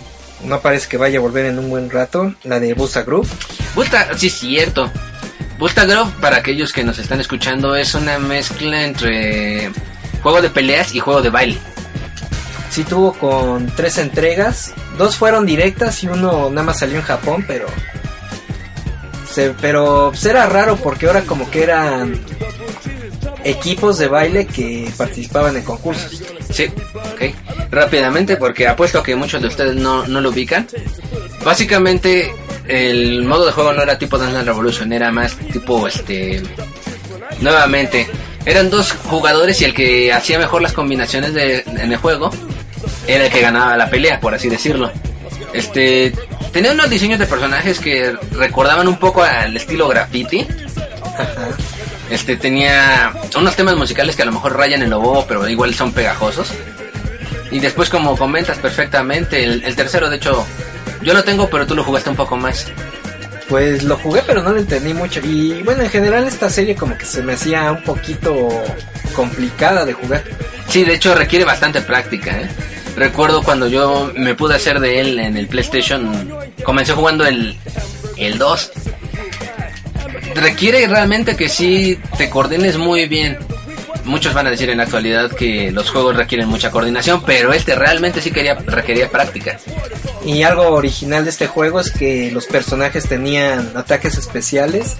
no 0.43 0.59
parece 0.61 0.87
que 0.87 0.97
vaya 0.97 1.19
a 1.19 1.21
volver 1.21 1.45
en 1.45 1.59
un 1.59 1.69
buen 1.69 1.89
rato, 1.89 2.33
la 2.43 2.59
de 2.59 2.73
Busta 2.73 3.03
Group. 3.03 3.27
Busta, 3.75 4.17
sí, 4.17 4.29
cierto. 4.29 4.91
Busta 5.57 5.85
Grove, 5.85 6.11
para 6.21 6.37
aquellos 6.37 6.71
que 6.71 6.83
nos 6.83 6.99
están 6.99 7.19
escuchando, 7.19 7.75
es 7.75 7.95
una 7.95 8.19
mezcla 8.19 8.83
entre 8.83 9.71
juego 10.21 10.41
de 10.41 10.49
peleas 10.49 10.93
y 10.93 10.99
juego 10.99 11.21
de 11.21 11.29
baile. 11.29 11.57
Sí 12.69 12.83
tuvo 12.83 13.13
con 13.13 13.65
tres 13.75 13.97
entregas, 13.97 14.73
dos 14.97 15.15
fueron 15.15 15.45
directas 15.45 16.03
y 16.03 16.07
uno 16.07 16.49
nada 16.51 16.63
más 16.63 16.79
salió 16.79 16.97
en 16.97 17.01
Japón, 17.01 17.43
pero 17.47 17.65
se, 19.31 19.51
pero 19.61 20.09
pues, 20.11 20.25
era 20.25 20.45
raro 20.45 20.75
porque 20.75 21.07
ahora 21.07 21.21
como 21.21 21.49
que 21.49 21.63
eran 21.63 22.19
equipos 23.43 23.97
de 23.97 24.07
baile 24.07 24.45
que 24.45 24.91
participaban 24.95 25.55
en 25.55 25.63
concursos. 25.63 26.21
Sí, 26.51 26.65
ok. 27.13 27.46
Rápidamente, 27.77 28.37
porque 28.37 28.67
apuesto 28.67 29.03
que 29.03 29.15
muchos 29.15 29.39
de 29.39 29.49
ustedes 29.49 29.75
no, 29.75 30.07
no 30.07 30.19
lo 30.19 30.29
ubican. 30.29 30.67
Básicamente, 31.45 32.33
el 32.67 33.23
modo 33.23 33.45
de 33.45 33.51
juego 33.51 33.71
no 33.71 33.83
era 33.83 33.99
tipo 33.99 34.17
Dance 34.17 34.41
Revolution, 34.41 34.91
era 34.91 35.11
más 35.11 35.35
tipo, 35.35 35.87
este... 35.87 36.41
Nuevamente, 37.39 38.09
eran 38.45 38.71
dos 38.71 38.93
jugadores 38.93 39.61
y 39.61 39.65
el 39.65 39.75
que 39.75 40.11
hacía 40.11 40.39
mejor 40.39 40.63
las 40.63 40.73
combinaciones 40.73 41.35
de, 41.35 41.59
en 41.67 41.91
el 41.91 41.97
juego 41.97 42.31
era 43.05 43.25
el 43.25 43.31
que 43.31 43.41
ganaba 43.41 43.77
la 43.77 43.91
pelea, 43.91 44.19
por 44.19 44.33
así 44.33 44.49
decirlo. 44.49 44.91
Este... 45.53 46.11
Tenía 46.51 46.71
unos 46.71 46.89
diseños 46.89 47.19
de 47.19 47.27
personajes 47.27 47.77
que 47.77 48.17
recordaban 48.31 48.87
un 48.87 48.97
poco 48.97 49.21
al 49.21 49.55
estilo 49.55 49.87
graffiti. 49.87 50.47
Este 52.09 52.37
tenía 52.37 53.13
unos 53.37 53.55
temas 53.55 53.75
musicales 53.75 54.15
que 54.15 54.23
a 54.23 54.25
lo 54.25 54.31
mejor 54.31 54.57
rayan 54.57 54.81
en 54.81 54.89
lo 54.89 54.99
bobo, 54.99 55.25
pero 55.27 55.47
igual 55.47 55.75
son 55.75 55.91
pegajosos. 55.91 56.47
Y 57.51 57.59
después, 57.59 57.89
como 57.89 58.17
comentas 58.17 58.57
perfectamente, 58.57 59.43
el, 59.43 59.63
el 59.63 59.75
tercero, 59.75 60.09
de 60.09 60.17
hecho, 60.17 60.45
yo 61.01 61.13
lo 61.13 61.23
tengo, 61.23 61.49
pero 61.49 61.65
tú 61.65 61.75
lo 61.75 61.83
jugaste 61.83 62.09
un 62.09 62.15
poco 62.15 62.35
más. 62.35 62.67
Pues 63.47 63.83
lo 63.83 63.95
jugué 63.97 64.21
pero 64.27 64.43
no 64.43 64.51
lo 64.51 64.59
entendí 64.59 64.93
mucho. 64.93 65.21
Y 65.23 65.63
bueno, 65.63 65.83
en 65.83 65.89
general 65.89 66.27
esta 66.27 66.49
serie 66.49 66.75
como 66.75 66.97
que 66.97 67.05
se 67.05 67.23
me 67.23 67.33
hacía 67.33 67.71
un 67.71 67.81
poquito 67.83 68.49
complicada 69.15 69.85
de 69.85 69.93
jugar. 69.93 70.23
Sí, 70.67 70.83
de 70.83 70.95
hecho 70.95 71.15
requiere 71.15 71.45
bastante 71.45 71.81
práctica. 71.81 72.41
¿eh? 72.41 72.49
Recuerdo 72.97 73.41
cuando 73.43 73.67
yo 73.67 74.11
me 74.15 74.35
pude 74.35 74.55
hacer 74.55 74.79
de 74.79 74.99
él 74.99 75.19
en 75.19 75.37
el 75.37 75.47
PlayStation, 75.47 76.29
comencé 76.63 76.93
jugando 76.93 77.25
el, 77.25 77.57
el 78.17 78.37
2. 78.37 78.71
Requiere 80.35 80.85
realmente 80.87 81.35
que 81.37 81.47
sí 81.47 81.97
te 82.17 82.29
coordines 82.29 82.77
muy 82.77 83.07
bien. 83.07 83.37
Muchos 84.07 84.33
van 84.33 84.47
a 84.47 84.49
decir 84.49 84.69
en 84.69 84.77
la 84.77 84.83
actualidad 84.83 85.31
que 85.31 85.69
los 85.71 85.91
juegos 85.91 86.15
requieren 86.15 86.47
mucha 86.47 86.71
coordinación, 86.71 87.21
pero 87.25 87.53
este 87.53 87.75
realmente 87.75 88.21
sí 88.21 88.31
quería, 88.31 88.55
requería 88.55 89.11
práctica. 89.11 89.59
Y 90.25 90.43
algo 90.43 90.69
original 90.69 91.25
de 91.25 91.29
este 91.29 91.47
juego 91.47 91.79
es 91.79 91.91
que 91.91 92.31
los 92.31 92.45
personajes 92.45 93.07
tenían 93.07 93.73
ataques 93.75 94.17
especiales 94.17 94.97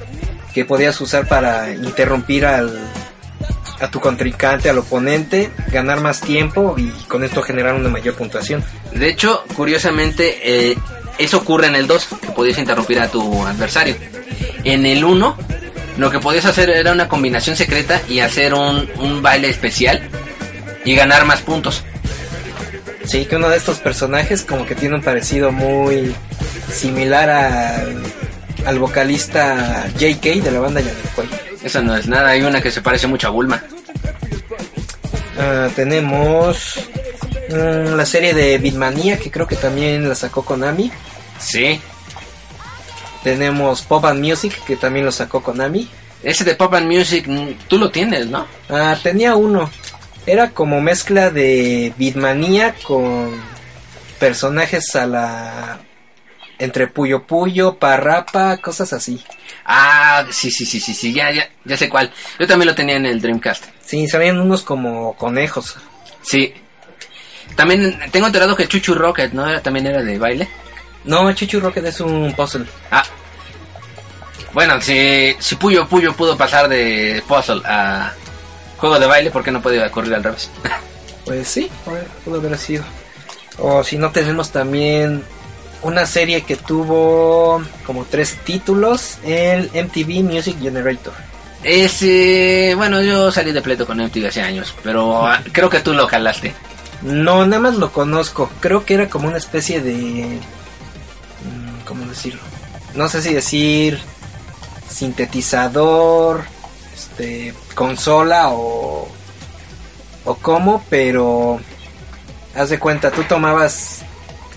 que 0.54 0.66
podías 0.66 1.00
usar 1.00 1.28
para 1.28 1.72
interrumpir 1.72 2.46
al, 2.46 2.78
a 3.80 3.90
tu 3.90 4.00
contrincante, 4.00 4.70
al 4.70 4.78
oponente, 4.80 5.52
ganar 5.72 6.02
más 6.02 6.22
tiempo 6.22 6.76
y 6.78 6.90
con 7.08 7.24
esto 7.24 7.42
generar 7.42 7.76
una 7.76 7.90
mayor 7.90 8.16
puntuación. 8.16 8.64
De 8.92 9.08
hecho, 9.10 9.44
curiosamente, 9.56 10.72
eh, 10.72 10.78
eso 11.18 11.38
ocurre 11.38 11.68
en 11.68 11.76
el 11.76 11.88
2, 11.88 12.08
que 12.22 12.28
podías 12.32 12.58
interrumpir 12.58 13.00
a 13.00 13.08
tu 13.08 13.46
adversario. 13.46 13.96
En 14.64 14.86
el 14.86 15.04
1, 15.04 15.38
lo 15.98 16.12
que 16.12 16.20
podías 16.20 16.46
hacer 16.46 16.70
era 16.70 16.92
una 16.92 17.08
combinación 17.08 17.56
secreta 17.56 18.02
y 18.08 18.20
hacer 18.20 18.54
un, 18.54 18.90
un 18.98 19.22
baile 19.22 19.50
especial 19.50 20.02
y 20.86 20.96
ganar 20.96 21.26
más 21.26 21.42
puntos. 21.42 21.84
Sí, 23.04 23.26
que 23.26 23.38
uno 23.38 23.50
de 23.50 23.58
estos 23.58 23.80
personajes 23.80 24.44
como 24.44 24.66
que 24.66 24.76
tiene 24.76 24.96
un 24.96 25.02
parecido 25.02 25.52
muy 25.52 26.14
similar 26.72 27.30
al, 27.30 28.04
al 28.66 28.80
vocalista 28.80 29.88
JK 29.98 30.44
de 30.44 30.52
la 30.52 30.60
banda 30.60 30.82
Yamiroquai. 30.82 31.28
Eso 31.64 31.82
no 31.82 31.96
es 31.96 32.08
nada, 32.08 32.30
hay 32.30 32.42
una 32.42 32.62
que 32.62 32.70
se 32.70 32.82
parece 32.82 33.08
mucho 33.08 33.28
a 33.28 33.32
Bulma. 33.32 33.64
Ah, 35.40 35.70
tenemos 35.76 36.80
mm, 37.50 37.96
la 37.96 38.06
serie 38.06 38.34
de 38.34 38.58
Beatmania 38.58 39.18
que 39.18 39.32
creo 39.32 39.48
que 39.48 39.56
también 39.56 40.08
la 40.08 40.16
sacó 40.16 40.44
Konami. 40.44 40.92
Sí, 41.40 41.80
Tenemos 43.24 43.82
Pop 43.82 44.06
and 44.06 44.24
Music 44.24 44.54
que 44.66 44.76
también 44.76 45.06
lo 45.06 45.12
sacó 45.12 45.42
Konami. 45.42 45.90
ese 46.24 46.44
de 46.44 46.56
Pop 46.56 46.74
and 46.74 46.92
Music, 46.92 47.28
mm, 47.28 47.68
tú 47.68 47.78
lo 47.78 47.90
tienes, 47.92 48.28
¿no? 48.28 48.48
Ah, 48.70 48.98
tenía 49.02 49.36
uno. 49.36 49.70
Era 50.26 50.52
como 50.52 50.82
mezcla 50.82 51.30
de 51.30 51.94
Beatmania 51.98 52.76
con 52.86 53.40
personajes 54.20 54.96
a 54.96 55.06
la 55.06 55.80
entre 56.60 56.88
Puyo 56.88 57.24
Puyo, 57.24 57.78
Parrapa, 57.78 58.58
cosas 58.58 58.94
así. 58.94 59.24
Ah, 59.66 60.26
sí, 60.32 60.50
sí, 60.52 60.66
sí, 60.66 60.80
sí, 60.80 60.94
sí, 60.94 61.14
ya, 61.14 61.32
ya, 61.32 61.48
ya 61.64 61.78
sé 61.78 61.88
cuál. 61.90 62.12
Yo 62.40 62.48
también 62.48 62.68
lo 62.68 62.76
tenía 62.76 62.96
en 62.96 63.06
el 63.06 63.22
Dreamcast. 63.22 63.66
Sí, 63.86 64.08
sabían 64.08 64.40
unos 64.40 64.64
como 64.64 65.16
conejos. 65.16 65.78
Sí. 66.22 66.54
También 67.56 68.00
tengo 68.12 68.28
enterado 68.28 68.56
que 68.56 68.68
Chuchu 68.68 68.96
Rocket, 68.96 69.34
¿no? 69.34 69.48
Era, 69.48 69.62
también 69.62 69.88
era 69.88 70.04
de 70.04 70.18
baile. 70.18 70.48
No, 71.08 71.32
Chuchu 71.34 71.60
Rocket 71.60 71.86
es 71.86 72.00
un 72.02 72.34
puzzle. 72.34 72.66
Ah. 72.92 73.04
Bueno, 74.54 74.80
si, 74.82 75.36
si 75.40 75.56
Puyo 75.56 75.88
Puyo 75.88 76.14
pudo 76.14 76.38
pasar 76.38 76.68
de 76.68 77.24
puzzle 77.28 77.62
a 77.66 78.14
juego 78.78 79.00
de 79.00 79.08
baile, 79.08 79.32
¿por 79.32 79.44
qué 79.44 79.52
no 79.52 79.62
podía 79.62 79.90
correr 79.90 80.16
al 80.16 80.24
revés? 80.24 80.50
Pues 81.26 81.46
sí, 81.46 81.70
pudo 82.24 82.38
haber 82.38 82.58
sido. 82.58 82.86
O 83.58 83.84
si 83.84 83.98
no, 83.98 84.12
tenemos 84.12 84.50
también 84.50 85.26
una 85.82 86.06
serie 86.06 86.44
que 86.44 86.56
tuvo 86.56 87.62
como 87.86 88.06
tres 88.06 88.38
títulos, 88.46 89.18
el 89.26 89.70
MTV 89.74 90.24
Music 90.24 90.56
Generator. 90.58 91.12
Ese, 91.64 92.74
bueno, 92.78 93.02
yo 93.02 93.30
salí 93.30 93.52
de 93.52 93.62
pleito 93.62 93.86
con 93.86 93.98
MTV 93.98 94.28
hace 94.28 94.42
años, 94.42 94.74
pero 94.84 95.28
ah, 95.28 95.42
creo 95.52 95.70
que 95.70 95.82
tú 95.82 95.94
lo 95.94 96.08
jalaste. 96.08 96.54
No, 97.02 97.46
nada 97.46 97.62
más 97.62 97.76
lo 97.76 97.92
conozco. 97.92 98.50
Creo 98.62 98.86
que 98.86 98.94
era 98.94 99.10
como 99.10 99.28
una 99.28 99.38
especie 99.38 99.82
de... 99.82 100.40
¿Cómo 101.88 102.06
decirlo? 102.06 102.42
No 102.96 103.08
sé 103.08 103.22
si 103.22 103.34
decir 103.34 104.00
sintetizador, 104.90 106.44
este, 106.96 107.54
consola 107.76 108.50
o... 108.50 109.08
o 110.26 110.36
cómo, 110.36 110.84
pero... 110.90 111.60
Haz 112.56 112.70
de 112.70 112.80
cuenta, 112.80 113.12
tú 113.12 113.24
tomabas 113.24 114.00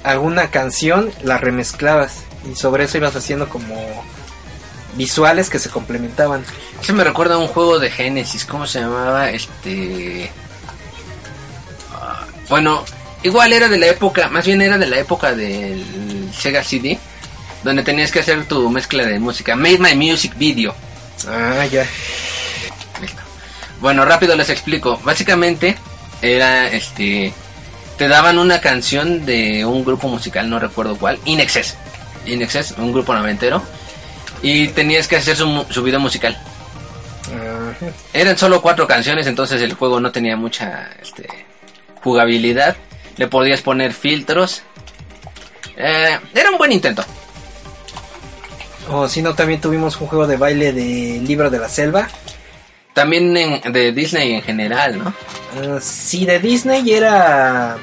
alguna 0.02 0.50
canción, 0.50 1.12
la 1.22 1.36
remezclabas 1.36 2.22
y 2.50 2.54
sobre 2.54 2.84
eso 2.84 2.96
ibas 2.96 3.14
haciendo 3.14 3.48
como 3.50 3.76
visuales 4.96 5.50
que 5.50 5.58
se 5.58 5.68
complementaban. 5.68 6.42
Ese 6.82 6.94
me 6.94 7.04
recuerda 7.04 7.34
a 7.34 7.38
un 7.38 7.48
juego 7.48 7.78
de 7.78 7.90
Genesis, 7.90 8.46
¿cómo 8.46 8.66
se 8.66 8.80
llamaba? 8.80 9.30
Este... 9.30 10.30
ah, 11.92 12.24
Bueno, 12.48 12.84
igual 13.22 13.52
era 13.52 13.68
de 13.68 13.78
la 13.78 13.86
época, 13.86 14.28
más 14.30 14.46
bien 14.46 14.62
era 14.62 14.78
de 14.78 14.86
la 14.86 14.98
época 14.98 15.34
del 15.34 16.32
Sega 16.34 16.64
CD, 16.64 16.98
donde 17.62 17.82
tenías 17.82 18.10
que 18.10 18.20
hacer 18.20 18.46
tu 18.46 18.68
mezcla 18.70 19.04
de 19.04 19.18
música. 19.18 19.56
Made 19.56 19.78
My 19.78 19.94
Music 19.94 20.34
Video. 20.36 20.74
Ah, 21.28 21.66
ya. 21.66 21.86
Listo. 23.00 23.20
Bueno, 23.80 24.04
rápido 24.04 24.36
les 24.36 24.50
explico. 24.50 24.98
Básicamente 25.04 25.76
era 26.22 26.68
este 26.68 27.32
te 28.00 28.08
daban 28.08 28.38
una 28.38 28.62
canción 28.62 29.26
de 29.26 29.62
un 29.66 29.84
grupo 29.84 30.08
musical, 30.08 30.48
no 30.48 30.58
recuerdo 30.58 30.96
cuál, 30.96 31.18
Inexcess. 31.26 31.76
Inexcess, 32.24 32.72
un 32.78 32.94
grupo 32.94 33.12
noventero. 33.12 33.62
Y 34.40 34.68
tenías 34.68 35.06
que 35.06 35.16
hacer 35.16 35.36
su, 35.36 35.66
su 35.68 35.82
video 35.82 36.00
musical. 36.00 36.34
Eran 38.14 38.38
solo 38.38 38.62
cuatro 38.62 38.86
canciones, 38.86 39.26
entonces 39.26 39.60
el 39.60 39.74
juego 39.74 40.00
no 40.00 40.10
tenía 40.10 40.34
mucha 40.34 40.88
este, 41.02 41.28
jugabilidad. 42.02 42.74
Le 43.18 43.28
podías 43.28 43.60
poner 43.60 43.92
filtros. 43.92 44.62
Eh, 45.76 46.18
era 46.34 46.50
un 46.50 46.56
buen 46.56 46.72
intento. 46.72 47.04
O 48.92 49.08
si 49.08 49.22
no, 49.22 49.34
también 49.34 49.60
tuvimos 49.60 50.00
un 50.00 50.06
juego 50.08 50.26
de 50.26 50.36
baile 50.36 50.72
de 50.72 51.20
Libro 51.24 51.48
de 51.50 51.58
la 51.58 51.68
Selva. 51.68 52.08
También 52.92 53.36
en- 53.36 53.72
de 53.72 53.92
Disney 53.92 54.34
en 54.34 54.42
general, 54.42 54.98
¿no? 54.98 55.14
Ah, 55.56 55.78
sí, 55.80 56.26
de 56.26 56.38
Disney 56.40 56.90
era 56.92 57.76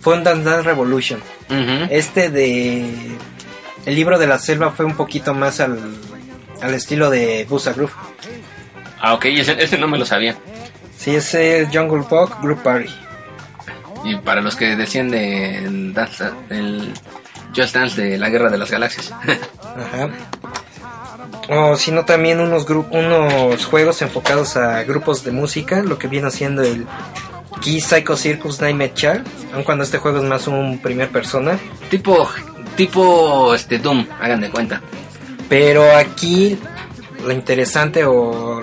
fue 0.00 0.14
un 0.14 0.24
Dance 0.24 0.44
Dance 0.44 0.62
Revolution. 0.62 1.20
Este 1.90 2.30
de 2.30 2.84
El 3.84 3.94
Libro 3.94 4.18
de 4.18 4.26
la 4.26 4.38
Selva 4.38 4.70
fue 4.70 4.84
un 4.86 4.96
poquito 4.96 5.34
más 5.34 5.60
al, 5.60 5.78
al 6.62 6.74
estilo 6.74 7.10
de 7.10 7.44
Busa 7.48 7.72
Groove. 7.72 7.92
Ah, 9.00 9.14
ok, 9.14 9.26
ese, 9.26 9.62
ese 9.62 9.76
no 9.78 9.86
me 9.88 9.98
lo 9.98 10.06
sabía. 10.06 10.36
Sí, 10.96 11.14
ese 11.14 11.60
es 11.60 11.68
Jungle 11.72 12.04
Book 12.08 12.34
Group 12.42 12.62
Party. 12.62 12.90
Y 14.04 14.16
para 14.16 14.40
los 14.40 14.56
que 14.56 14.74
decían 14.76 15.10
del 15.10 15.92
Dance, 15.92 16.24
el 16.48 16.92
Just 17.54 17.74
Dance 17.74 18.00
de 18.00 18.16
la 18.18 18.28
Guerra 18.30 18.48
de 18.50 18.58
las 18.58 18.70
Galaxias. 18.70 19.12
Ajá. 19.62 20.08
O 21.48 21.76
si 21.76 21.92
no, 21.92 22.04
también 22.04 22.40
unos, 22.40 22.66
unos 22.90 23.64
juegos 23.64 24.02
enfocados 24.02 24.56
a 24.56 24.82
grupos 24.82 25.22
de 25.24 25.30
música, 25.30 25.82
lo 25.82 25.98
que 25.98 26.08
viene 26.08 26.30
siendo 26.30 26.62
el 26.62 26.86
Key 27.60 27.80
Psycho 27.80 28.16
Circus 28.16 28.60
Nightmare 28.60 28.94
Child, 28.94 29.24
aun 29.54 29.62
cuando 29.62 29.84
este 29.84 29.98
juego 29.98 30.18
es 30.18 30.24
más 30.24 30.46
un 30.48 30.78
primer 30.80 31.08
persona. 31.08 31.58
tipo, 31.88 32.28
tipo 32.76 33.54
este 33.54 33.78
Doom, 33.78 34.06
hagan 34.20 34.40
de 34.40 34.50
cuenta. 34.50 34.80
Pero 35.48 35.96
aquí 35.96 36.58
lo 37.24 37.32
interesante 37.32 38.04
o 38.04 38.62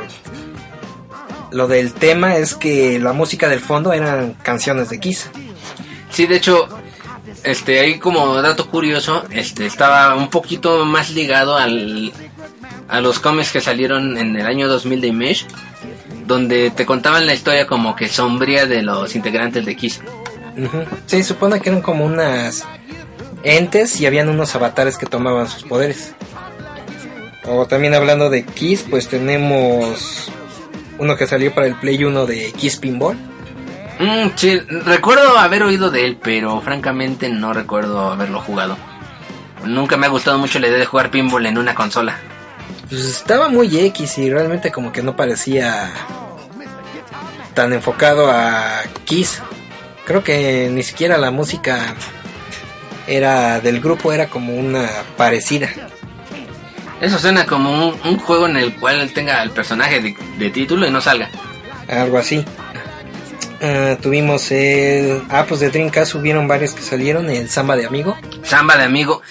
lo 1.52 1.68
del 1.68 1.94
tema 1.94 2.36
es 2.36 2.56
que 2.56 3.00
la 3.00 3.14
música 3.14 3.48
del 3.48 3.60
fondo 3.60 3.94
eran 3.94 4.34
canciones 4.34 4.90
de 4.90 5.00
Kiss. 5.00 5.30
Sí, 6.10 6.28
de 6.28 6.36
hecho, 6.36 6.68
este, 7.44 7.80
ahí 7.80 8.00
como 8.00 8.42
dato 8.42 8.70
curioso, 8.70 9.24
este, 9.30 9.66
estaba 9.66 10.16
un 10.16 10.30
poquito 10.30 10.86
más 10.86 11.12
ligado 11.12 11.56
al, 11.58 12.12
a 12.94 13.02
los 13.02 13.20
cómics 13.20 13.52
que 13.52 13.60
salieron 13.60 14.20
en 14.20 14.36
el 14.36 14.46
año 14.46 14.68
2000 14.68 15.02
de 15.02 15.08
Image, 15.08 15.48
donde 16.28 16.70
te 16.70 16.86
contaban 16.86 17.26
la 17.26 17.34
historia 17.34 17.66
como 17.66 17.96
que 17.96 18.08
sombría 18.08 18.68
de 18.68 18.84
los 18.84 19.16
integrantes 19.16 19.66
de 19.66 19.76
Kiss. 19.76 20.00
Ujú. 20.56 20.84
Se 21.08 21.24
supone 21.24 21.60
que 21.60 21.70
eran 21.70 21.82
como 21.82 22.06
unas 22.06 22.64
entes 23.42 24.00
y 24.00 24.06
habían 24.06 24.30
unos 24.30 24.54
avatares 24.54 25.00
que 25.00 25.08
tomaban 25.08 25.48
sus 25.48 25.64
poderes. 25.64 26.14
O 27.46 27.66
también 27.66 27.96
hablando 27.96 28.30
de 28.30 28.46
Kiss, 28.46 28.86
pues 28.88 29.08
tenemos 29.08 30.30
uno 31.00 31.18
que 31.18 31.26
salió 31.26 31.52
para 31.52 31.66
el 31.66 31.74
Play 31.74 32.04
1 32.04 32.28
de 32.28 32.52
Kiss 32.52 32.78
Pinball. 32.78 33.18
Mm, 33.98 34.28
sí, 34.36 34.60
recuerdo 34.86 35.36
haber 35.40 35.64
oído 35.64 35.90
de 35.90 36.06
él, 36.06 36.20
pero 36.22 36.62
francamente 36.62 37.28
no 37.28 37.54
recuerdo 37.54 38.12
haberlo 38.12 38.40
jugado. 38.40 38.78
Nunca 39.66 39.98
me 39.98 40.06
ha 40.06 40.10
gustado 40.10 40.38
mucho 40.38 40.60
la 40.60 40.68
idea 40.68 40.78
de 40.78 40.86
jugar 40.86 41.10
pinball 41.10 41.48
en 41.48 41.58
una 41.58 41.74
consola. 41.74 42.20
Pues 42.94 43.06
estaba 43.06 43.50
muy 43.50 43.76
X 43.88 44.20
y 44.20 44.30
realmente 44.30 44.72
como 44.72 44.92
que 44.92 45.02
no 45.02 45.16
parecía 45.16 45.92
tan 47.56 47.74
enfocado 47.74 48.30
a 48.30 48.84
Kiss. 49.04 49.42
Creo 50.06 50.24
que 50.24 50.70
ni 50.72 50.84
siquiera 50.84 51.18
la 51.18 51.32
música 51.32 51.96
era 53.08 53.60
del 53.62 53.82
grupo 53.82 54.14
era 54.14 54.28
como 54.28 54.56
una 54.56 54.88
parecida. 55.18 55.70
Eso 57.02 57.18
suena 57.18 57.48
como 57.48 57.88
un, 57.88 58.00
un 58.06 58.20
juego 58.20 58.46
en 58.48 58.58
el 58.58 58.76
cual 58.76 59.12
tenga 59.12 59.42
el 59.42 59.50
personaje 59.50 60.00
de, 60.00 60.16
de 60.38 60.52
título 60.52 60.86
y 60.86 60.92
no 60.92 61.02
salga. 61.02 61.32
algo 61.90 62.20
así. 62.20 62.46
Ah, 63.60 63.98
tuvimos 64.00 64.52
el... 64.52 65.24
Ah, 65.32 65.48
pues 65.50 65.62
de 65.62 65.72
Dreamcast 65.72 66.14
hubieron 66.14 66.48
varios 66.48 66.76
que 66.76 66.84
salieron, 66.84 67.28
el 67.32 67.50
Samba 67.50 67.76
de 67.76 67.88
Amigo. 67.88 68.16
Samba 68.44 68.78
de 68.78 68.84
amigo. 68.84 69.24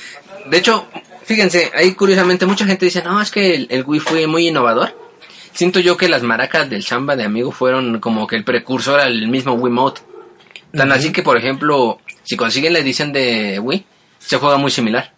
De 0.46 0.59
hecho, 0.59 0.88
fíjense, 1.24 1.70
ahí 1.74 1.92
curiosamente 1.94 2.46
mucha 2.46 2.66
gente 2.66 2.85
dice, 2.87 3.02
no, 3.02 3.20
es 3.20 3.30
que 3.30 3.54
el, 3.54 3.66
el 3.70 3.85
Wii 3.85 4.00
fue 4.00 4.26
muy 4.26 4.48
innovador. 4.48 4.96
Siento 5.52 5.80
yo 5.80 5.96
que 5.96 6.08
las 6.08 6.22
maracas 6.22 6.70
del 6.70 6.82
Samba 6.85 7.14
de 7.16 7.24
amigo 7.24 7.52
fueron 7.52 8.00
como 8.00 8.26
que 8.26 8.37
el 8.37 8.44
precursor 8.44 9.00
al 9.00 9.28
mismo 9.28 9.52
Wiimote. 9.52 10.00
Tan 10.74 10.88
Ujú. 10.88 10.98
así 10.98 11.12
que, 11.12 11.22
por 11.22 11.37
ejemplo, 11.37 12.00
si 12.22 12.37
consiguen 12.37 12.72
la 12.72 12.78
edición 12.78 13.12
de 13.12 13.58
Wii, 13.58 13.85
se 14.18 14.38
juega 14.38 14.56
muy 14.56 14.70
similar. 14.70 15.12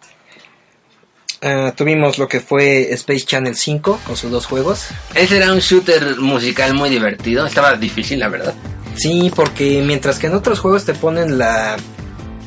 Ah, 1.41 1.73
tuvimos 1.75 2.17
lo 2.17 2.27
que 2.27 2.39
fue 2.39 2.91
Space 2.93 3.25
Channel 3.25 3.55
5 3.55 4.01
con 4.05 4.17
sus 4.17 4.31
dos 4.31 4.45
juegos. 4.45 4.87
Ese 5.13 5.37
era 5.37 5.53
un 5.53 5.59
shooter 5.59 6.17
musical 6.17 6.73
muy 6.73 6.89
divertido. 6.89 7.45
Estaba 7.45 7.75
difícil, 7.75 8.19
la 8.19 8.29
verdad. 8.29 8.53
Sí, 8.95 9.31
porque 9.35 9.81
mientras 9.85 10.17
que 10.19 10.27
en 10.27 10.33
otros 10.35 10.59
juegos 10.59 10.85
te 10.85 10.93
ponen 10.93 11.37
la 11.37 11.77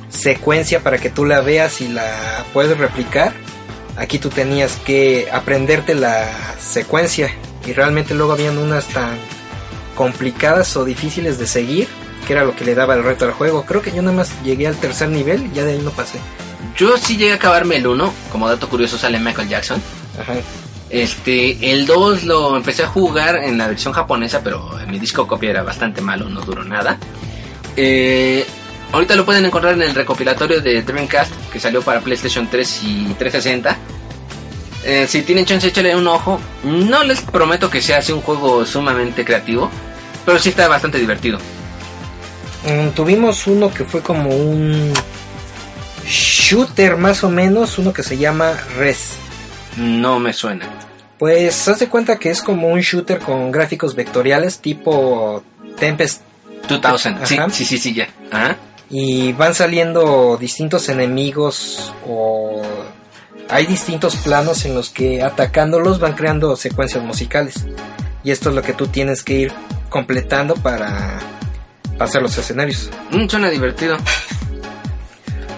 secuencia 0.08 0.80
para 0.80 0.98
que 0.98 1.10
tú 1.10 1.24
la 1.26 1.40
veas 1.40 1.80
y 1.80 1.88
la 1.88 2.44
puedes 2.52 2.76
replicar, 2.78 3.32
aquí 3.98 4.18
tú 4.18 4.30
tenías 4.30 4.76
que 4.76 5.28
aprenderte 5.30 5.94
la 5.94 6.56
secuencia 6.58 7.30
y 7.66 7.72
realmente 7.72 8.14
luego 8.14 8.32
habían 8.32 8.56
unas 8.58 8.86
tan 8.86 9.18
complicadas 9.94 10.76
o 10.76 10.84
difíciles 10.84 11.38
de 11.38 11.46
seguir 11.46 11.88
que 12.26 12.32
era 12.34 12.44
lo 12.44 12.54
que 12.54 12.64
le 12.64 12.74
daba 12.74 12.94
el 12.94 13.02
reto 13.02 13.24
al 13.24 13.32
juego. 13.32 13.64
Creo 13.64 13.80
que 13.80 13.90
yo 13.90 14.02
nada 14.02 14.16
más 14.16 14.30
llegué 14.42 14.66
al 14.66 14.76
tercer 14.76 15.08
nivel 15.08 15.46
y 15.46 15.56
ya 15.56 15.64
de 15.64 15.72
ahí 15.72 15.80
no 15.82 15.90
pasé. 15.90 16.18
Yo 16.76 16.96
sí 16.98 17.16
llegué 17.16 17.32
a 17.32 17.36
acabarme 17.36 17.76
el 17.76 17.86
1. 17.86 18.12
Como 18.30 18.48
dato 18.48 18.68
curioso 18.68 18.98
sale 18.98 19.18
Michael 19.18 19.48
Jackson. 19.48 19.82
Ajá. 20.20 20.34
Este, 20.90 21.72
el 21.72 21.86
2 21.86 22.24
lo 22.24 22.56
empecé 22.56 22.82
a 22.82 22.86
jugar 22.86 23.36
en 23.36 23.58
la 23.58 23.68
versión 23.68 23.92
japonesa, 23.92 24.42
pero 24.42 24.70
mi 24.88 24.98
disco 24.98 25.26
copia 25.26 25.50
era 25.50 25.62
bastante 25.62 26.00
malo, 26.00 26.28
no 26.28 26.42
duró 26.42 26.64
nada. 26.64 26.98
Eh, 27.76 28.46
ahorita 28.92 29.14
lo 29.16 29.24
pueden 29.24 29.44
encontrar 29.44 29.74
en 29.74 29.82
el 29.82 29.94
recopilatorio 29.94 30.60
de 30.60 30.82
Dreamcast 30.82 31.32
que 31.52 31.60
salió 31.60 31.82
para 31.82 32.00
PlayStation 32.00 32.48
3 32.48 32.80
y 32.84 33.04
360. 33.18 33.76
Eh, 34.84 35.06
si 35.08 35.22
tienen 35.22 35.44
chance, 35.44 35.68
échale 35.68 35.94
un 35.96 36.06
ojo. 36.06 36.40
No 36.64 37.02
les 37.04 37.20
prometo 37.20 37.68
que 37.68 37.80
sea 37.80 37.98
así 37.98 38.12
un 38.12 38.20
juego 38.20 38.64
sumamente 38.64 39.24
creativo, 39.24 39.70
pero 40.24 40.38
sí 40.38 40.50
está 40.50 40.68
bastante 40.68 40.98
divertido. 40.98 41.38
Mm, 42.66 42.90
tuvimos 42.90 43.46
uno 43.46 43.72
que 43.72 43.84
fue 43.84 44.02
como 44.02 44.30
un 44.30 44.92
shooter 46.06 46.96
más 46.96 47.22
o 47.24 47.30
menos, 47.30 47.78
uno 47.78 47.92
que 47.92 48.02
se 48.02 48.16
llama 48.16 48.52
Res. 48.76 49.16
No 49.76 50.18
me 50.18 50.32
suena. 50.32 50.66
Pues 51.18 51.68
haz 51.68 51.80
de 51.80 51.88
cuenta 51.88 52.18
que 52.18 52.30
es 52.30 52.42
como 52.42 52.68
un 52.68 52.80
shooter 52.80 53.18
con 53.18 53.50
gráficos 53.50 53.94
vectoriales 53.94 54.60
tipo 54.60 55.42
Tempest 55.78 56.22
2000, 56.68 57.26
sí, 57.26 57.36
Ajá. 57.36 57.50
sí, 57.50 57.64
sí, 57.64 57.78
sí, 57.78 57.94
ya. 57.94 58.08
Ajá. 58.30 58.56
Y 58.90 59.32
van 59.32 59.54
saliendo 59.54 60.36
distintos 60.38 60.88
enemigos 60.88 61.92
o 62.06 62.62
hay 63.48 63.66
distintos 63.66 64.16
planos 64.16 64.64
en 64.64 64.74
los 64.74 64.90
que 64.90 65.22
atacándolos 65.22 66.00
van 66.00 66.14
creando 66.14 66.56
secuencias 66.56 67.02
musicales 67.02 67.66
y 68.24 68.30
esto 68.30 68.50
es 68.50 68.54
lo 68.54 68.62
que 68.62 68.72
tú 68.72 68.86
tienes 68.88 69.22
que 69.22 69.34
ir 69.34 69.52
completando 69.88 70.54
para 70.54 71.18
pasar 71.96 72.22
los 72.22 72.36
escenarios. 72.36 72.90
Mm, 73.10 73.26
suena 73.26 73.50
divertido. 73.50 73.96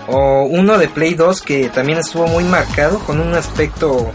O 0.09 0.43
uno 0.43 0.79
de 0.79 0.89
Play 0.89 1.15
2 1.15 1.43
que 1.43 1.69
también 1.69 1.99
estuvo 1.99 2.27
muy 2.27 2.45
marcado 2.45 2.99
con 3.01 3.21
un 3.21 3.35
aspecto 3.35 4.13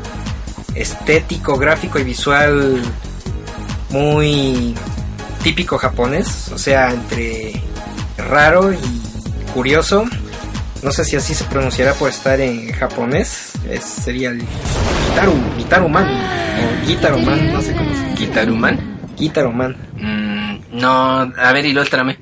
estético, 0.74 1.58
gráfico 1.58 2.00
y 2.00 2.04
visual 2.04 2.82
muy 3.90 4.76
típico 5.42 5.78
japonés, 5.78 6.52
o 6.52 6.58
sea, 6.58 6.92
entre 6.92 7.54
raro 8.18 8.74
y 8.74 9.05
curioso. 9.56 10.06
No 10.84 10.92
sé 10.92 11.06
si 11.06 11.16
así 11.16 11.34
se 11.34 11.46
pronunciará 11.46 11.94
por 11.94 12.10
estar 12.10 12.40
en 12.42 12.72
japonés. 12.74 13.54
Es- 13.70 13.84
sería 14.04 14.30
el 14.30 14.42
Gitaru, 15.10 15.34
Gitaruman 15.58 16.06
o 16.06 16.86
Gitaruman, 16.86 17.54
no 17.54 17.62
sé 17.62 17.74
cómo 17.74 17.90
se 17.96 18.18
Gitaruman. 18.18 19.00
Gitaruman. 19.18 19.76
Mm, 19.96 20.78
no, 20.80 21.22
a 21.22 21.52
ver, 21.54 21.66
ilústrame. 21.66 22.20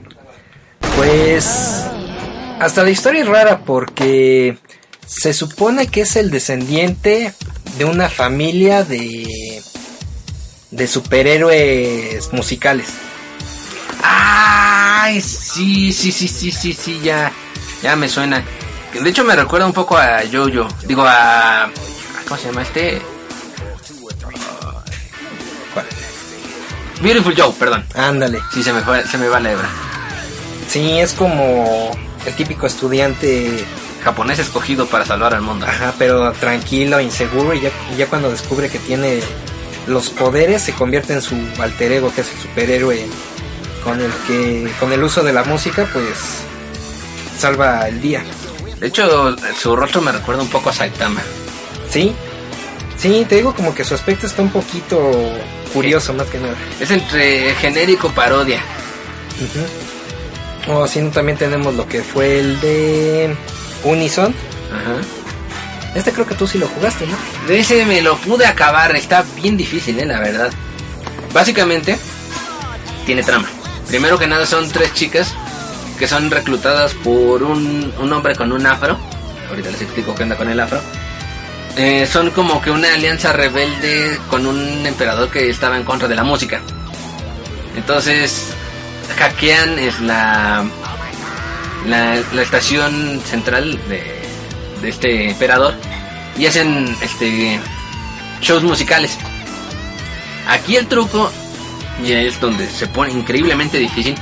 Pues 0.95 1.83
hasta 2.59 2.83
la 2.83 2.91
historia 2.91 3.23
es 3.23 3.27
rara 3.27 3.61
porque 3.65 4.57
se 5.05 5.33
supone 5.33 5.87
que 5.87 6.01
es 6.01 6.15
el 6.15 6.29
descendiente 6.29 7.33
de 7.79 7.85
una 7.85 8.09
familia 8.09 8.83
de 8.83 9.27
de 10.71 10.87
superhéroes 10.87 12.31
musicales. 12.31 12.87
Ay, 15.05 15.19
sí, 15.19 15.91
sí, 15.91 16.13
sí, 16.13 16.29
sí, 16.29 16.49
sí, 16.49 16.71
sí, 16.71 17.01
ya, 17.03 17.29
ya 17.81 17.93
me 17.97 18.07
suena. 18.07 18.41
De 18.93 19.09
hecho 19.09 19.25
me 19.25 19.35
recuerda 19.35 19.65
un 19.65 19.73
poco 19.73 19.97
a 19.97 20.21
Jojo, 20.31 20.69
digo 20.87 21.03
a, 21.05 21.69
¿cómo 22.25 22.39
se 22.39 22.47
llama 22.47 22.61
este? 22.61 23.01
¿Cuál? 25.73 25.85
Beautiful 27.01 27.35
Joe, 27.37 27.51
perdón. 27.59 27.85
Ándale. 27.95 28.39
Sí, 28.53 28.63
se 28.63 28.71
me 28.71 28.79
fue, 28.79 29.05
se 29.05 29.17
me 29.17 29.27
va 29.27 29.41
la 29.41 29.51
hebra. 29.51 29.67
Sí, 30.69 30.97
es 30.97 31.11
como 31.11 31.91
el 32.25 32.33
típico 32.35 32.65
estudiante 32.65 33.65
japonés 34.05 34.39
escogido 34.39 34.85
para 34.85 35.05
salvar 35.05 35.33
al 35.33 35.41
mundo. 35.41 35.65
Ajá, 35.65 35.93
pero 35.99 36.31
tranquilo, 36.31 37.01
inseguro, 37.01 37.53
y 37.53 37.59
ya, 37.59 37.71
y 37.93 37.97
ya 37.97 38.07
cuando 38.07 38.31
descubre 38.31 38.69
que 38.69 38.79
tiene 38.79 39.19
los 39.85 40.11
poderes, 40.11 40.61
se 40.61 40.71
convierte 40.71 41.11
en 41.11 41.21
su 41.21 41.35
alter 41.59 41.91
ego, 41.91 42.09
que 42.15 42.21
es 42.21 42.31
el 42.31 42.39
superhéroe 42.39 43.05
con 43.83 43.99
el 43.99 44.11
que, 44.27 44.71
con 44.79 44.91
el 44.91 45.03
uso 45.03 45.23
de 45.23 45.33
la 45.33 45.43
música, 45.43 45.87
pues 45.91 46.43
salva 47.37 47.87
el 47.87 48.01
día. 48.01 48.23
De 48.79 48.87
hecho, 48.87 49.35
su 49.59 49.75
rostro 49.75 50.01
me 50.01 50.11
recuerda 50.11 50.41
un 50.41 50.49
poco 50.49 50.69
a 50.69 50.73
Saitama. 50.73 51.21
Sí, 51.89 52.13
sí, 52.97 53.25
te 53.27 53.35
digo 53.35 53.53
como 53.53 53.73
que 53.73 53.83
su 53.83 53.93
aspecto 53.93 54.25
está 54.25 54.41
un 54.41 54.51
poquito 54.51 54.99
curioso, 55.73 56.13
más 56.13 56.27
que 56.27 56.39
nada. 56.39 56.55
Es 56.79 56.91
entre 56.91 57.53
genérico 57.55 58.09
parodia. 58.09 58.61
O 60.67 60.87
si 60.87 61.01
no, 61.01 61.11
también 61.11 61.37
tenemos 61.37 61.73
lo 61.75 61.87
que 61.87 62.01
fue 62.01 62.39
el 62.39 62.59
de 62.61 63.35
Unison. 63.83 64.33
Ajá. 64.71 65.01
Este 65.95 66.11
creo 66.11 66.25
que 66.25 66.35
tú 66.35 66.47
sí 66.47 66.57
lo 66.57 66.67
jugaste, 66.67 67.05
¿no? 67.05 67.15
De 67.47 67.59
ese 67.59 67.85
me 67.85 68.01
lo 68.01 68.17
pude 68.17 68.45
acabar, 68.45 68.95
está 68.95 69.23
bien 69.35 69.57
difícil, 69.57 69.99
eh, 69.99 70.05
la 70.05 70.19
verdad. 70.19 70.51
Básicamente, 71.33 71.97
tiene 73.05 73.21
trama. 73.23 73.47
Primero 73.93 74.17
que 74.17 74.25
nada 74.25 74.47
son 74.47 74.67
tres 74.69 74.91
chicas 74.95 75.35
que 75.99 76.07
son 76.07 76.31
reclutadas 76.31 76.95
por 76.95 77.43
un, 77.43 77.93
un 77.99 78.11
hombre 78.11 78.35
con 78.35 78.51
un 78.51 78.65
afro. 78.65 78.97
Ahorita 79.47 79.69
les 79.69 79.83
explico 79.83 80.15
qué 80.15 80.23
anda 80.23 80.35
con 80.35 80.49
el 80.49 80.59
afro. 80.59 80.81
Eh, 81.77 82.07
son 82.11 82.31
como 82.31 82.59
que 82.59 82.71
una 82.71 82.91
alianza 82.91 83.33
rebelde 83.33 84.17
con 84.31 84.47
un 84.47 84.83
emperador 84.87 85.29
que 85.29 85.47
estaba 85.47 85.77
en 85.77 85.83
contra 85.83 86.07
de 86.07 86.15
la 86.15 86.23
música. 86.23 86.59
Entonces, 87.75 88.55
hackean 89.15 89.77
es 89.77 90.01
la, 90.01 90.65
la, 91.85 92.19
la 92.33 92.41
estación 92.41 93.21
central 93.23 93.79
de, 93.89 94.23
de 94.81 94.89
este 94.89 95.29
emperador 95.29 95.75
y 96.35 96.47
hacen 96.47 96.97
este 96.99 97.59
shows 98.41 98.63
musicales. 98.63 99.19
Aquí 100.47 100.77
el 100.77 100.87
truco 100.87 101.31
ya 102.01 102.19
es 102.19 102.39
donde 102.39 102.69
se 102.69 102.87
pone 102.87 103.11
increíblemente 103.11 103.77
difícil. 103.77 104.15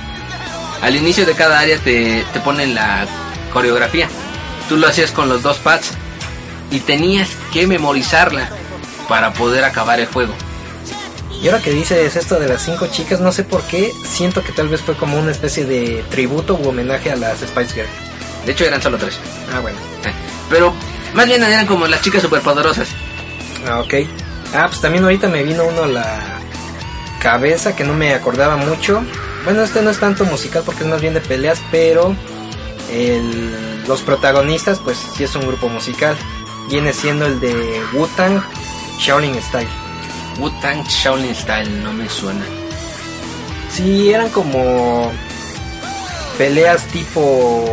Al 0.81 0.95
inicio 0.95 1.25
de 1.25 1.33
cada 1.33 1.59
área 1.59 1.77
te, 1.77 2.25
te 2.33 2.39
ponen 2.39 2.75
la 2.75 3.05
coreografía. 3.53 4.07
Tú 4.67 4.77
lo 4.77 4.87
hacías 4.87 5.11
con 5.11 5.29
los 5.29 5.43
dos 5.43 5.57
pads 5.57 5.91
y 6.71 6.79
tenías 6.79 7.29
que 7.53 7.67
memorizarla 7.67 8.49
para 9.07 9.33
poder 9.33 9.63
acabar 9.63 9.99
el 9.99 10.07
juego. 10.07 10.33
Y 11.41 11.47
ahora 11.47 11.61
que 11.61 11.71
dices 11.71 12.15
esto 12.15 12.39
de 12.39 12.47
las 12.47 12.63
cinco 12.63 12.87
chicas, 12.87 13.19
no 13.19 13.31
sé 13.31 13.43
por 13.43 13.63
qué, 13.63 13.91
siento 14.07 14.43
que 14.43 14.51
tal 14.51 14.69
vez 14.69 14.81
fue 14.81 14.95
como 14.95 15.17
una 15.17 15.31
especie 15.31 15.65
de 15.65 16.03
tributo 16.09 16.55
u 16.55 16.69
homenaje 16.69 17.11
a 17.11 17.15
las 17.15 17.39
Spice 17.39 17.73
Girls. 17.73 18.11
De 18.45 18.51
hecho 18.51 18.65
eran 18.65 18.81
solo 18.81 18.97
tres. 18.97 19.19
Ah, 19.53 19.59
bueno. 19.59 19.77
Pero 20.49 20.73
más 21.13 21.25
bien 21.25 21.43
eran 21.43 21.65
como 21.65 21.87
las 21.87 22.01
chicas 22.01 22.21
superpoderosas. 22.21 22.89
Ah, 23.67 23.79
ok. 23.79 23.93
Ah, 24.53 24.67
pues 24.67 24.81
también 24.81 25.03
ahorita 25.03 25.27
me 25.29 25.43
vino 25.43 25.65
uno 25.65 25.83
a 25.83 25.87
la 25.87 26.40
cabeza 27.21 27.75
que 27.75 27.83
no 27.83 27.93
me 27.93 28.13
acordaba 28.13 28.57
mucho. 28.57 29.03
Bueno, 29.43 29.63
este 29.63 29.81
no 29.81 29.89
es 29.89 29.99
tanto 29.99 30.25
musical 30.25 30.63
porque 30.65 30.83
es 30.83 30.89
más 30.89 31.01
bien 31.01 31.13
de 31.13 31.21
peleas, 31.21 31.61
pero 31.71 32.15
el- 32.91 33.83
los 33.87 34.01
protagonistas, 34.01 34.79
pues 34.79 34.97
sí 35.15 35.23
es 35.23 35.35
un 35.35 35.47
grupo 35.47 35.69
musical. 35.69 36.15
Viene 36.69 36.93
siendo 36.93 37.25
el 37.25 37.39
de 37.39 37.81
Wu-Tang 37.93 38.41
Shaolin 38.99 39.41
Style. 39.41 39.67
Wu-Tang 40.39 40.83
Shaolin 40.87 41.35
Style 41.35 41.83
no 41.83 41.91
me 41.93 42.07
suena. 42.09 42.45
Sí, 43.71 44.11
eran 44.13 44.29
como 44.29 45.11
peleas 46.37 46.83
tipo 46.87 47.65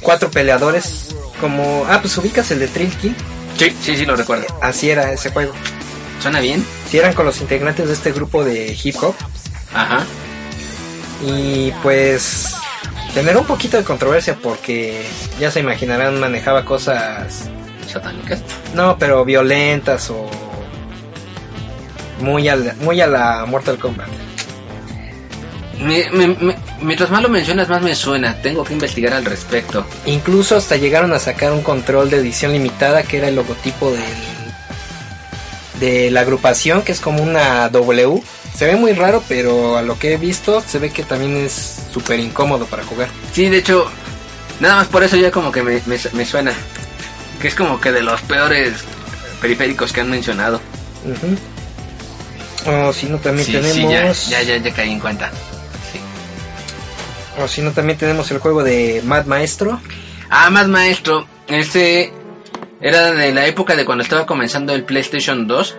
cuatro 0.00 0.30
peleadores. 0.30 1.14
Como, 1.40 1.86
ah, 1.88 1.98
pues 2.02 2.16
ubicas 2.18 2.50
el 2.50 2.58
de 2.60 2.68
Trill 2.68 2.90
Kill. 2.96 3.16
Sí, 3.56 3.74
sí, 3.82 3.96
sí 3.96 4.04
lo 4.04 4.14
recuerdo. 4.16 4.46
Así 4.60 4.90
era 4.90 5.12
ese 5.12 5.30
juego. 5.30 5.52
¿Suena 6.20 6.40
bien? 6.40 6.64
Sí, 6.90 6.98
eran 6.98 7.14
con 7.14 7.26
los 7.26 7.40
integrantes 7.40 7.86
de 7.88 7.94
este 7.94 8.12
grupo 8.12 8.44
de 8.44 8.76
hip 8.82 8.96
hop. 9.02 9.14
Ajá. 9.72 10.04
Y 11.24 11.70
pues 11.82 12.54
tener 13.14 13.36
un 13.36 13.44
poquito 13.46 13.76
de 13.76 13.84
controversia 13.84 14.36
porque 14.42 15.02
ya 15.38 15.50
se 15.50 15.60
imaginarán 15.60 16.18
manejaba 16.20 16.64
cosas 16.64 17.48
Satánicas. 17.90 18.40
no, 18.74 18.96
pero 18.98 19.24
violentas 19.24 20.10
o 20.10 20.28
muy 22.20 22.48
a 22.48 22.56
la, 22.56 22.74
muy 22.80 23.00
a 23.00 23.06
la 23.06 23.44
Mortal 23.46 23.78
Kombat. 23.78 24.08
Me- 25.80 26.10
me- 26.10 26.26
me- 26.28 26.56
mientras 26.82 27.10
más 27.10 27.22
lo 27.22 27.30
mencionas, 27.30 27.68
más 27.70 27.80
me 27.80 27.94
suena. 27.94 28.34
Tengo 28.42 28.62
que 28.64 28.74
investigar 28.74 29.14
al 29.14 29.24
respecto. 29.24 29.86
Incluso 30.04 30.56
hasta 30.56 30.76
llegaron 30.76 31.12
a 31.14 31.18
sacar 31.18 31.52
un 31.52 31.62
control 31.62 32.10
de 32.10 32.18
edición 32.18 32.52
limitada 32.52 33.02
que 33.02 33.16
era 33.18 33.28
el 33.28 33.36
logotipo 33.36 33.90
del 33.90 34.02
de 35.80 36.10
la 36.10 36.20
agrupación 36.20 36.82
que 36.82 36.92
es 36.92 37.00
como 37.00 37.22
una 37.22 37.68
W. 37.70 38.22
Se 38.56 38.66
ve 38.66 38.76
muy 38.76 38.92
raro, 38.92 39.22
pero 39.28 39.76
a 39.78 39.82
lo 39.82 39.98
que 39.98 40.12
he 40.14 40.16
visto 40.18 40.60
se 40.66 40.78
ve 40.78 40.90
que 40.90 41.02
también 41.02 41.36
es 41.36 41.82
súper 41.92 42.20
incómodo 42.20 42.66
para 42.66 42.84
jugar. 42.84 43.08
Sí, 43.32 43.48
de 43.48 43.58
hecho, 43.58 43.90
nada 44.60 44.76
más 44.76 44.86
por 44.88 45.02
eso 45.02 45.16
ya 45.16 45.30
como 45.30 45.50
que 45.50 45.62
me, 45.62 45.80
me- 45.86 45.98
me 46.12 46.24
suena. 46.26 46.52
Que 47.40 47.48
es 47.48 47.54
como 47.54 47.80
que 47.80 47.90
de 47.90 48.02
los 48.02 48.20
peores 48.22 48.74
periféricos 49.40 49.92
que 49.92 50.02
han 50.02 50.10
mencionado. 50.10 50.60
O 52.66 52.92
si 52.92 53.06
no 53.06 53.18
también 53.18 53.46
Sí, 53.46 53.52
tenemos 53.52 53.74
sí, 53.74 54.30
ya, 54.30 54.42
ya, 54.42 54.42
ya, 54.42 54.56
ya 54.58 54.74
caí 54.74 54.90
en 54.92 55.00
cuenta. 55.00 55.30
Sí. 55.92 55.98
O 57.42 57.48
si 57.48 57.62
no, 57.62 57.70
también 57.72 57.98
tenemos 57.98 58.30
el 58.30 58.38
juego 58.38 58.62
de 58.62 59.00
Mad 59.04 59.24
Maestro. 59.24 59.80
Ah, 60.28 60.50
más 60.50 60.68
maestro. 60.68 61.26
Este 61.48 62.12
era 62.80 63.12
de 63.12 63.32
la 63.32 63.46
época 63.46 63.76
de 63.76 63.84
cuando 63.84 64.02
estaba 64.02 64.26
comenzando 64.26 64.72
el 64.72 64.84
PlayStation 64.84 65.46
2. 65.46 65.76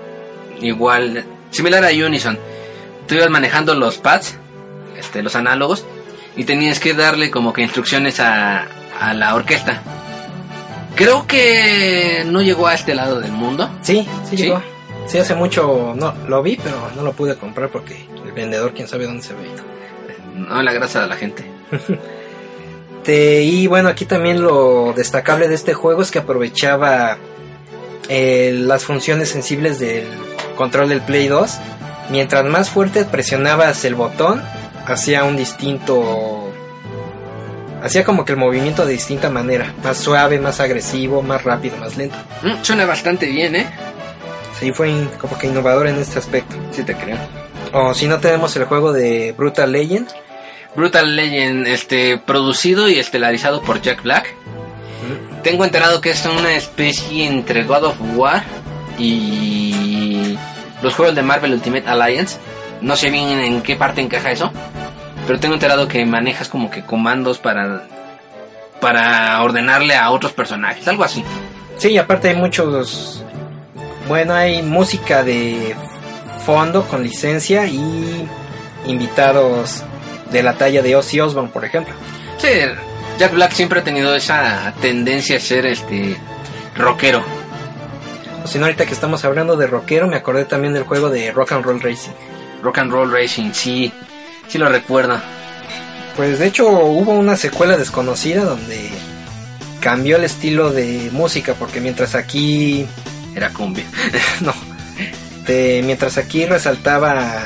Igual, 0.61 1.25
similar 1.49 1.83
a 1.83 1.89
Unison. 1.89 2.37
Tú 3.07 3.15
ibas 3.15 3.29
manejando 3.29 3.73
los 3.73 3.97
pads, 3.97 4.37
este, 4.97 5.23
los 5.23 5.35
análogos, 5.35 5.85
y 6.35 6.43
tenías 6.43 6.79
que 6.79 6.93
darle 6.93 7.31
como 7.31 7.51
que 7.53 7.61
instrucciones 7.63 8.19
a, 8.19 8.67
a 8.99 9.13
la 9.13 9.33
orquesta. 9.35 9.81
Creo 10.95 11.25
que 11.25 12.23
no 12.27 12.41
llegó 12.41 12.67
a 12.67 12.75
este 12.75 12.93
lado 12.93 13.19
del 13.19 13.31
mundo. 13.31 13.69
Sí, 13.81 14.07
sí, 14.29 14.37
¿Sí? 14.37 14.43
llegó. 14.43 14.61
Sí, 15.07 15.17
hace 15.17 15.33
mucho 15.33 15.93
no 15.95 16.13
lo 16.27 16.43
vi, 16.43 16.57
pero 16.57 16.91
no 16.95 17.01
lo 17.01 17.13
pude 17.13 17.35
comprar 17.35 17.69
porque 17.69 18.05
el 18.23 18.31
vendedor 18.33 18.73
quién 18.73 18.87
sabe 18.87 19.05
dónde 19.05 19.23
se 19.23 19.33
ve. 19.33 19.39
No 20.35 20.61
la 20.61 20.71
grasa 20.71 21.01
de 21.01 21.07
la 21.07 21.15
gente. 21.15 21.43
Te- 23.03 23.41
y 23.43 23.67
bueno, 23.67 23.89
aquí 23.89 24.05
también 24.05 24.41
lo 24.41 24.93
destacable 24.95 25.47
de 25.47 25.55
este 25.55 25.73
juego 25.73 26.01
es 26.01 26.11
que 26.11 26.19
aprovechaba 26.19 27.17
eh, 28.09 28.51
las 28.55 28.83
funciones 28.83 29.29
sensibles 29.29 29.79
del 29.79 30.05
control 30.55 30.89
del 30.89 31.01
Play 31.01 31.27
2. 31.27 31.57
Mientras 32.09 32.45
más 32.45 32.69
fuerte 32.69 33.05
presionabas 33.05 33.83
el 33.85 33.95
botón, 33.95 34.41
hacía 34.85 35.23
un 35.23 35.35
distinto... 35.37 36.47
Hacía 37.83 38.03
como 38.03 38.25
que 38.25 38.33
el 38.33 38.37
movimiento 38.37 38.85
de 38.85 38.91
distinta 38.93 39.31
manera. 39.31 39.73
Más 39.83 39.97
suave, 39.97 40.39
más 40.39 40.59
agresivo, 40.59 41.23
más 41.23 41.43
rápido, 41.43 41.77
más 41.77 41.97
lento. 41.97 42.15
Mm, 42.43 42.61
suena 42.63 42.85
bastante 42.85 43.25
bien, 43.25 43.55
¿eh? 43.55 43.67
Sí, 44.59 44.71
fue 44.71 44.89
in- 44.91 45.09
como 45.19 45.35
que 45.39 45.47
innovador 45.47 45.87
en 45.87 45.95
este 45.97 46.19
aspecto. 46.19 46.55
Sí 46.71 46.83
te 46.83 46.93
creo. 46.93 47.17
O 47.73 47.95
si 47.95 48.05
no 48.07 48.19
tenemos 48.19 48.55
el 48.55 48.65
juego 48.65 48.93
de 48.93 49.33
Brutal 49.35 49.71
Legend. 49.71 50.07
Brutal 50.75 51.15
Legend, 51.15 51.67
este, 51.67 52.17
producido 52.17 52.89
y 52.89 52.99
estelarizado 52.99 53.61
por 53.61 53.81
Jack 53.81 54.03
Black. 54.03 54.33
Tengo 55.43 55.65
enterado 55.65 56.01
que 56.01 56.11
es 56.11 56.25
una 56.25 56.53
especie 56.53 57.25
entre 57.27 57.63
God 57.63 57.85
of 57.85 57.95
War 58.15 58.43
y 58.97 60.37
los 60.81 60.93
juegos 60.93 61.15
de 61.15 61.23
Marvel 61.23 61.53
Ultimate 61.53 61.87
Alliance. 61.87 62.37
No 62.81 62.95
sé 62.95 63.09
bien 63.09 63.27
en 63.39 63.61
qué 63.61 63.75
parte 63.75 64.01
encaja 64.01 64.31
eso, 64.31 64.51
pero 65.27 65.39
tengo 65.39 65.55
enterado 65.55 65.87
que 65.87 66.05
manejas 66.05 66.47
como 66.47 66.69
que 66.69 66.83
comandos 66.83 67.37
para 67.37 67.87
para 68.81 69.41
ordenarle 69.43 69.95
a 69.95 70.09
otros 70.09 70.33
personajes, 70.33 70.85
algo 70.87 71.03
así. 71.05 71.23
Sí, 71.77 71.97
aparte 71.97 72.29
hay 72.29 72.35
muchos... 72.35 73.23
Bueno, 74.07 74.33
hay 74.33 74.61
música 74.61 75.23
de 75.23 75.75
fondo 76.45 76.83
con 76.87 77.03
licencia 77.03 77.67
y 77.67 78.27
invitados 78.85 79.83
de 80.31 80.43
la 80.43 80.53
talla 80.53 80.81
de 80.81 80.95
Ozzy 80.95 81.19
Osbourne, 81.19 81.51
por 81.51 81.65
ejemplo. 81.65 81.93
Sí, 82.37 82.47
Jack 83.19 83.33
Black 83.33 83.51
siempre 83.53 83.79
ha 83.79 83.83
tenido 83.83 84.15
esa 84.15 84.73
tendencia 84.81 85.37
a 85.37 85.39
ser 85.39 85.65
este 85.65 86.17
rockero. 86.75 87.23
O 88.43 88.47
si 88.47 88.57
no, 88.57 88.65
ahorita 88.65 88.85
que 88.85 88.93
estamos 88.93 89.23
hablando 89.25 89.55
de 89.55 89.67
rockero, 89.67 90.07
me 90.07 90.15
acordé 90.15 90.45
también 90.45 90.73
del 90.73 90.83
juego 90.83 91.09
de 91.09 91.31
Rock 91.31 91.51
and 91.51 91.63
Roll 91.65 91.81
Racing. 91.81 92.11
Rock 92.63 92.79
and 92.79 92.91
Roll 92.91 93.11
Racing, 93.11 93.51
sí, 93.53 93.91
sí 94.47 94.57
lo 94.57 94.67
recuerdo. 94.69 95.19
Pues 96.15 96.39
de 96.39 96.47
hecho 96.47 96.67
hubo 96.67 97.11
una 97.13 97.35
secuela 97.35 97.77
desconocida 97.77 98.43
donde 98.43 98.89
cambió 99.79 100.17
el 100.17 100.23
estilo 100.23 100.71
de 100.71 101.09
música, 101.11 101.53
porque 101.57 101.79
mientras 101.81 102.15
aquí 102.15 102.85
Era 103.35 103.49
cumbia. 103.49 103.85
no. 104.41 104.53
De- 105.47 105.81
mientras 105.85 106.17
aquí 106.17 106.45
resaltaba 106.45 107.41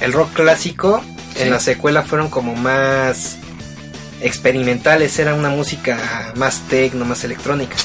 el 0.00 0.12
rock 0.12 0.32
clásico. 0.34 1.02
En 1.42 1.50
la 1.50 1.60
secuela 1.60 2.02
fueron 2.02 2.28
como 2.30 2.54
más 2.54 3.36
experimentales, 4.20 5.18
era 5.18 5.34
una 5.34 5.50
música 5.50 6.32
más 6.36 6.60
tecno, 6.68 7.04
más 7.04 7.24
electrónica. 7.24 7.76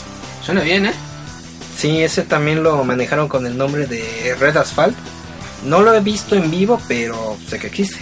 Suena 0.44 0.62
bien, 0.62 0.86
¿eh? 0.86 0.94
Sí, 1.78 2.02
ese 2.02 2.24
también 2.24 2.64
lo 2.64 2.84
manejaron 2.84 3.28
con 3.28 3.46
el 3.46 3.58
nombre 3.58 3.86
de 3.86 4.36
Red 4.40 4.58
Asphalt. 4.58 4.98
No 5.64 5.82
lo 5.82 5.94
he 5.94 6.00
visto 6.02 6.36
en 6.36 6.50
vivo, 6.50 6.82
pero 6.88 7.38
sé 7.48 7.60
que 7.60 7.68
existe. 7.68 8.00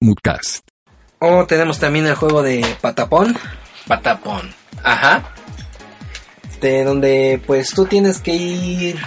Moodcast. 0.00 0.66
O 1.18 1.44
tenemos 1.46 1.78
también 1.78 2.06
el 2.06 2.14
juego 2.14 2.42
de 2.42 2.64
Patapón, 2.80 3.36
Patapón. 3.88 4.54
Ajá. 4.84 5.34
de 6.60 6.84
donde 6.84 7.42
pues 7.46 7.70
tú 7.70 7.86
tienes 7.86 8.18
que 8.20 8.34
ir 8.34 8.98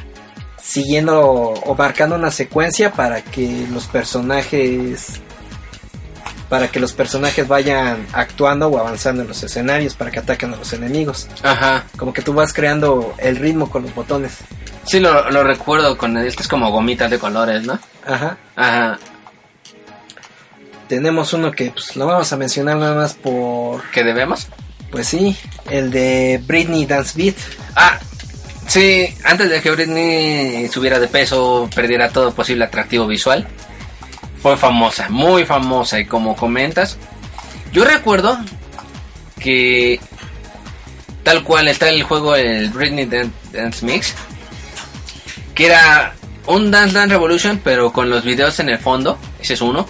siguiendo 0.71 1.19
o 1.19 1.75
marcando 1.75 2.15
una 2.15 2.31
secuencia 2.31 2.93
para 2.93 3.21
que 3.21 3.67
los 3.71 3.87
personajes 3.87 5.21
para 6.47 6.69
que 6.69 6.79
los 6.79 6.91
personajes 6.93 7.47
vayan 7.47 8.05
actuando 8.11 8.67
o 8.67 8.77
avanzando 8.77 9.21
en 9.21 9.27
los 9.29 9.41
escenarios 9.41 9.95
para 9.95 10.11
que 10.11 10.19
ataquen 10.19 10.53
a 10.53 10.57
los 10.57 10.73
enemigos. 10.73 11.29
Ajá. 11.43 11.85
Como 11.97 12.11
que 12.13 12.21
tú 12.21 12.33
vas 12.33 12.51
creando 12.51 13.15
el 13.17 13.37
ritmo 13.37 13.69
con 13.69 13.83
los 13.83 13.95
botones. 13.95 14.39
Sí, 14.83 14.99
lo, 14.99 15.29
lo 15.31 15.43
recuerdo 15.43 15.97
con 15.97 16.17
estas 16.17 16.49
como 16.49 16.69
gomitas 16.69 17.09
de 17.09 17.19
colores, 17.19 17.63
¿no? 17.63 17.79
Ajá. 18.05 18.37
Ajá. 18.57 18.99
Tenemos 20.89 21.31
uno 21.31 21.51
que 21.51 21.71
pues, 21.71 21.95
lo 21.95 22.05
vamos 22.05 22.31
a 22.33 22.37
mencionar 22.37 22.75
nada 22.77 22.95
más 22.95 23.13
por 23.13 23.89
¿Qué 23.91 24.03
debemos? 24.03 24.47
Pues 24.91 25.07
sí, 25.07 25.37
el 25.69 25.89
de 25.89 26.41
Britney 26.45 26.85
Dance 26.85 27.13
Beat. 27.17 27.35
Ah, 27.75 27.97
sí, 28.71 29.13
antes 29.25 29.49
de 29.49 29.61
que 29.61 29.71
Britney 29.71 30.67
subiera 30.69 30.99
de 30.99 31.07
peso, 31.07 31.69
perdiera 31.75 32.09
todo 32.09 32.33
posible 32.33 32.63
atractivo 32.65 33.05
visual, 33.07 33.45
fue 34.41 34.55
famosa, 34.55 35.09
muy 35.09 35.45
famosa. 35.45 35.99
Y 35.99 36.05
como 36.05 36.35
comentas, 36.35 36.97
yo 37.73 37.83
recuerdo 37.83 38.37
que 39.39 39.99
tal 41.23 41.43
cual 41.43 41.67
está 41.67 41.89
el 41.89 42.03
juego, 42.03 42.35
el 42.35 42.69
Britney 42.69 43.05
Dan- 43.05 43.33
Dance 43.51 43.85
Mix, 43.85 44.13
que 45.53 45.65
era 45.67 46.13
un 46.47 46.71
Dance 46.71 46.93
Dance 46.95 47.13
Revolution, 47.13 47.59
pero 47.63 47.91
con 47.91 48.09
los 48.09 48.23
videos 48.23 48.59
en 48.59 48.69
el 48.69 48.79
fondo, 48.79 49.19
ese 49.39 49.53
es 49.55 49.61
uno. 49.61 49.85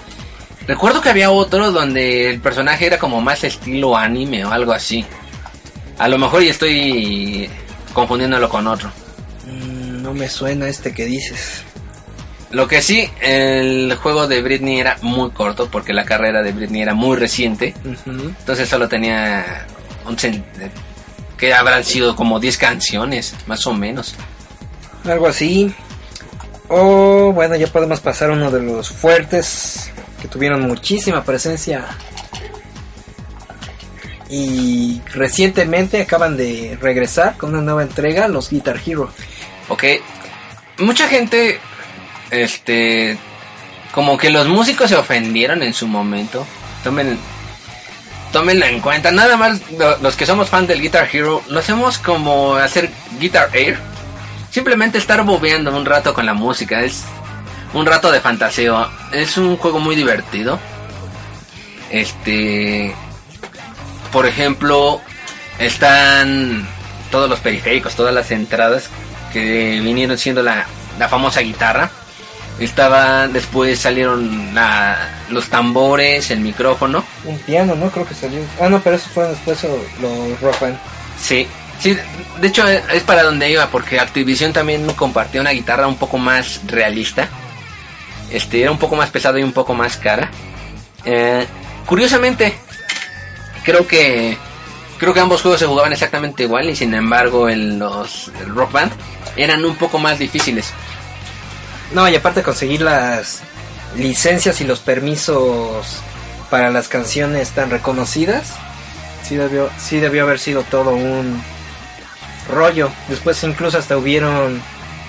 Recuerdo 0.67 1.01
que 1.01 1.09
había 1.09 1.31
otro 1.31 1.71
donde 1.71 2.29
el 2.29 2.39
personaje 2.39 2.85
era 2.87 2.97
como 2.99 3.21
más 3.21 3.43
estilo 3.43 3.95
anime 3.95 4.43
o 4.45 4.51
algo 4.51 4.73
así. 4.73 5.05
A 5.97 6.07
lo 6.07 6.17
mejor 6.17 6.41
y 6.43 6.49
estoy 6.49 7.49
confundiéndolo 7.93 8.49
con 8.49 8.67
otro. 8.67 8.89
Mm, 9.47 10.01
no 10.01 10.13
me 10.13 10.27
suena 10.29 10.67
este 10.67 10.93
que 10.93 11.05
dices. 11.05 11.63
Lo 12.51 12.67
que 12.67 12.81
sí, 12.81 13.09
el 13.21 13.95
juego 14.01 14.27
de 14.27 14.41
Britney 14.41 14.79
era 14.79 14.97
muy 15.01 15.31
corto 15.31 15.69
porque 15.71 15.93
la 15.93 16.03
carrera 16.03 16.41
de 16.41 16.51
Britney 16.51 16.81
era 16.81 16.93
muy 16.93 17.15
reciente. 17.15 17.73
Entonces 18.05 18.67
solo 18.67 18.89
tenía 18.89 19.65
un 20.05 20.17
cen- 20.17 20.43
que 21.37 21.53
habrán 21.53 21.83
sido 21.85 22.15
como 22.15 22.39
10 22.41 22.57
canciones, 22.57 23.33
más 23.47 23.65
o 23.67 23.73
menos. 23.73 24.15
Algo 25.05 25.27
así. 25.27 25.73
O 26.67 27.31
bueno, 27.33 27.55
ya 27.55 27.67
podemos 27.67 27.99
pasar 28.01 28.29
a 28.29 28.33
uno 28.33 28.51
de 28.51 28.61
los 28.61 28.89
fuertes 28.89 29.89
que 30.21 30.27
tuvieron 30.27 30.61
muchísima 30.61 31.23
presencia. 31.23 31.85
Y 34.33 35.01
recientemente 35.13 36.01
acaban 36.01 36.37
de 36.37 36.77
regresar 36.81 37.35
con 37.37 37.49
una 37.51 37.61
nueva 37.61 37.83
entrega, 37.83 38.29
los 38.29 38.49
Guitar 38.49 38.79
Hero. 38.85 39.11
Ok. 39.67 39.83
Mucha 40.77 41.07
gente, 41.09 41.59
este, 42.29 43.17
como 43.93 44.17
que 44.17 44.29
los 44.29 44.47
músicos 44.47 44.89
se 44.89 44.95
ofendieron 44.95 45.61
en 45.63 45.73
su 45.73 45.85
momento. 45.85 46.47
Tomen, 46.81 47.19
tómenlo 48.31 48.65
en 48.67 48.79
cuenta. 48.79 49.11
Nada 49.11 49.35
más 49.35 49.59
lo- 49.77 49.97
los 49.97 50.15
que 50.15 50.25
somos 50.25 50.47
fan 50.49 50.65
del 50.65 50.81
Guitar 50.81 51.09
Hero, 51.11 51.43
lo 51.49 51.59
hacemos 51.59 51.97
como 51.97 52.55
hacer 52.55 52.89
Guitar 53.19 53.49
Air. 53.53 53.77
Simplemente 54.49 54.97
estar 54.97 55.23
bobeando 55.23 55.75
un 55.75 55.85
rato 55.85 56.13
con 56.13 56.25
la 56.25 56.33
música. 56.33 56.81
Es 56.83 57.03
un 57.73 57.85
rato 57.85 58.09
de 58.11 58.21
fantaseo. 58.21 58.89
Es 59.11 59.37
un 59.37 59.57
juego 59.57 59.79
muy 59.79 59.95
divertido. 59.97 60.57
Este, 61.89 62.95
por 64.11 64.25
ejemplo, 64.25 65.01
están 65.59 66.67
todos 67.11 67.29
los 67.29 67.39
periféricos, 67.39 67.95
todas 67.95 68.13
las 68.13 68.31
entradas 68.31 68.89
que 69.33 69.79
vinieron 69.83 70.17
siendo 70.17 70.43
la, 70.43 70.65
la 70.99 71.07
famosa 71.09 71.41
guitarra. 71.41 71.89
Estaba, 72.59 73.27
después 73.27 73.79
salieron 73.79 74.53
la- 74.53 75.09
los 75.29 75.49
tambores, 75.49 76.29
el 76.31 76.41
micrófono. 76.41 77.03
Un 77.25 77.37
piano, 77.39 77.73
¿no? 77.75 77.89
Creo 77.89 78.05
que 78.05 78.13
salió. 78.13 78.39
Ah, 78.59 78.69
no, 78.69 78.79
pero 78.81 78.97
eso 78.97 79.09
fueron 79.13 79.33
después 79.33 79.63
los 80.01 80.41
Rock 80.41 80.59
Band. 80.59 80.77
Sí, 81.19 81.47
sí, 81.79 81.97
de 82.39 82.47
hecho 82.47 82.67
es 82.67 82.83
es 82.93 83.03
para 83.03 83.23
donde 83.23 83.49
iba, 83.49 83.67
porque 83.67 83.99
Activision 83.99 84.53
también 84.53 84.85
compartía 84.93 85.41
una 85.41 85.51
guitarra 85.51 85.87
un 85.87 85.97
poco 85.97 86.17
más 86.17 86.61
realista. 86.67 87.29
Este, 88.29 88.61
era 88.61 88.71
un 88.71 88.77
poco 88.77 88.95
más 88.95 89.09
pesado 89.09 89.37
y 89.39 89.43
un 89.43 89.53
poco 89.53 89.73
más 89.73 89.97
cara. 89.97 90.29
Eh, 91.05 91.45
curiosamente, 91.85 92.53
creo 93.63 93.87
que 93.87 94.37
creo 94.97 95.13
que 95.13 95.19
ambos 95.19 95.41
juegos 95.41 95.59
se 95.59 95.65
jugaban 95.65 95.93
exactamente 95.93 96.43
igual 96.43 96.69
y 96.69 96.75
sin 96.75 96.93
embargo 96.93 97.49
en 97.49 97.79
los 97.79 98.31
el 98.39 98.53
Rock 98.53 98.71
Band 98.71 98.91
eran 99.35 99.65
un 99.65 99.75
poco 99.75 99.97
más 99.99 100.19
difíciles. 100.19 100.73
No, 101.93 102.07
y 102.07 102.15
aparte 102.15 102.43
conseguir 102.43 102.81
las 102.81 103.41
licencias 103.97 104.61
y 104.61 104.63
los 104.63 104.79
permisos 104.79 106.01
para 106.49 106.69
las 106.69 106.87
canciones 106.87 107.49
tan 107.51 107.69
reconocidas, 107.69 108.53
sí 109.23 109.35
debió, 109.35 109.69
sí 109.77 109.99
debió 109.99 110.23
haber 110.23 110.39
sido 110.39 110.63
todo 110.63 110.91
un 110.91 111.41
rollo. 112.49 112.89
Después 113.09 113.43
incluso 113.43 113.77
hasta 113.77 113.97
hubieron 113.97 114.61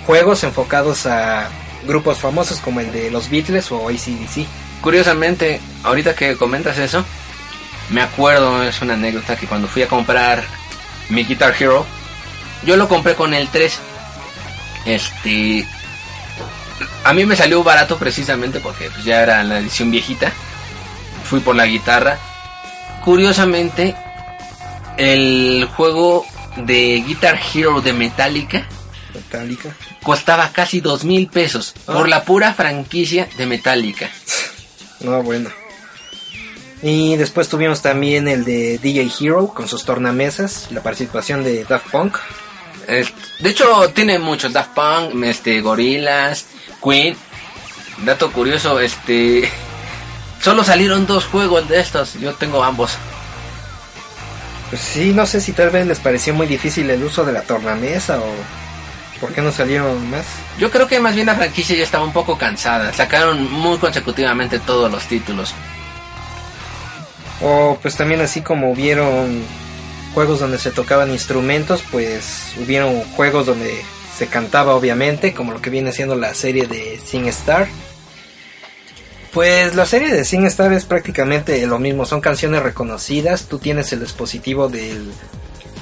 juegos 0.06 0.42
enfocados 0.44 1.06
a 1.06 1.48
grupos 1.86 2.18
famosos 2.18 2.58
como 2.60 2.80
el 2.80 2.92
de 2.92 3.10
los 3.10 3.28
Beatles 3.28 3.70
o 3.72 3.88
ACDC. 3.88 4.46
Curiosamente, 4.80 5.60
ahorita 5.84 6.14
que 6.14 6.36
comentas 6.36 6.78
eso, 6.78 7.04
me 7.90 8.02
acuerdo, 8.02 8.62
es 8.62 8.80
una 8.82 8.94
anécdota 8.94 9.36
que 9.36 9.46
cuando 9.46 9.68
fui 9.68 9.82
a 9.82 9.88
comprar 9.88 10.42
mi 11.08 11.24
Guitar 11.24 11.54
Hero, 11.58 11.86
yo 12.64 12.76
lo 12.76 12.88
compré 12.88 13.14
con 13.14 13.34
el 13.34 13.48
3. 13.48 13.78
Este. 14.86 15.66
A 17.04 17.12
mí 17.12 17.24
me 17.24 17.36
salió 17.36 17.62
barato 17.62 17.98
precisamente 17.98 18.60
porque 18.60 18.90
pues, 18.90 19.04
ya 19.04 19.22
era 19.22 19.42
la 19.44 19.58
edición 19.58 19.90
viejita. 19.90 20.32
Fui 21.24 21.40
por 21.40 21.56
la 21.56 21.66
guitarra. 21.66 22.18
Curiosamente, 23.04 23.94
el 24.96 25.68
juego 25.76 26.24
de 26.56 27.02
Guitar 27.06 27.40
Hero 27.54 27.80
de 27.80 27.92
Metallica 27.92 28.66
Metallica. 29.14 29.74
costaba 30.02 30.50
casi 30.52 30.80
dos 30.80 31.04
mil 31.04 31.28
pesos 31.28 31.74
por 31.86 32.08
la 32.08 32.24
pura 32.24 32.54
franquicia 32.54 33.28
de 33.36 33.46
Metallica. 33.46 34.10
No, 35.00 35.22
bueno. 35.22 35.50
Y 36.82 37.16
después 37.16 37.48
tuvimos 37.48 37.80
también 37.80 38.26
el 38.26 38.44
de 38.44 38.78
DJ 38.78 39.08
Hero 39.20 39.48
con 39.54 39.68
sus 39.68 39.84
tornamesas, 39.84 40.66
la 40.72 40.82
participación 40.82 41.44
de 41.44 41.64
Daft 41.64 41.90
Punk. 41.90 42.16
Eh, 42.88 43.04
de 43.38 43.48
hecho, 43.48 43.88
tiene 43.90 44.18
muchos 44.18 44.52
Daft 44.52 44.74
Punk, 44.74 45.24
este, 45.24 45.60
Gorillaz, 45.60 46.44
Queen. 46.82 47.16
Dato 48.04 48.32
curioso, 48.32 48.80
este. 48.80 49.48
Solo 50.40 50.64
salieron 50.64 51.06
dos 51.06 51.26
juegos 51.26 51.68
de 51.68 51.78
estos. 51.78 52.14
Yo 52.14 52.34
tengo 52.34 52.64
ambos. 52.64 52.92
Pues 54.70 54.82
sí, 54.82 55.12
no 55.14 55.24
sé 55.24 55.40
si 55.40 55.52
tal 55.52 55.70
vez 55.70 55.86
les 55.86 56.00
pareció 56.00 56.34
muy 56.34 56.48
difícil 56.48 56.90
el 56.90 57.04
uso 57.04 57.24
de 57.24 57.32
la 57.32 57.42
tornamesa 57.42 58.18
o 58.18 58.24
por 59.20 59.32
qué 59.32 59.40
no 59.40 59.52
salieron 59.52 60.10
más. 60.10 60.24
Yo 60.58 60.68
creo 60.70 60.88
que 60.88 60.98
más 60.98 61.14
bien 61.14 61.26
la 61.26 61.36
franquicia 61.36 61.76
ya 61.76 61.84
estaba 61.84 62.02
un 62.02 62.12
poco 62.12 62.36
cansada. 62.36 62.92
Sacaron 62.92 63.52
muy 63.52 63.78
consecutivamente 63.78 64.58
todos 64.58 64.90
los 64.90 65.04
títulos. 65.04 65.54
O 67.42 67.78
pues 67.82 67.96
también 67.96 68.20
así 68.20 68.40
como 68.40 68.70
hubieron 68.70 69.42
juegos 70.14 70.40
donde 70.40 70.58
se 70.58 70.70
tocaban 70.70 71.10
instrumentos, 71.10 71.82
pues 71.90 72.52
hubieron 72.62 73.02
juegos 73.16 73.46
donde 73.46 73.82
se 74.16 74.26
cantaba 74.26 74.74
obviamente, 74.74 75.34
como 75.34 75.52
lo 75.52 75.60
que 75.60 75.70
viene 75.70 75.92
siendo 75.92 76.14
la 76.14 76.34
serie 76.34 76.66
de 76.66 77.00
Sing 77.04 77.26
Star. 77.28 77.68
Pues 79.32 79.74
la 79.74 79.86
serie 79.86 80.12
de 80.12 80.24
Sing 80.24 80.44
Star 80.44 80.72
es 80.72 80.84
prácticamente 80.84 81.66
lo 81.66 81.78
mismo, 81.78 82.04
son 82.04 82.20
canciones 82.20 82.62
reconocidas, 82.62 83.46
tú 83.48 83.58
tienes 83.58 83.92
el 83.92 84.00
dispositivo 84.00 84.68
del 84.68 85.10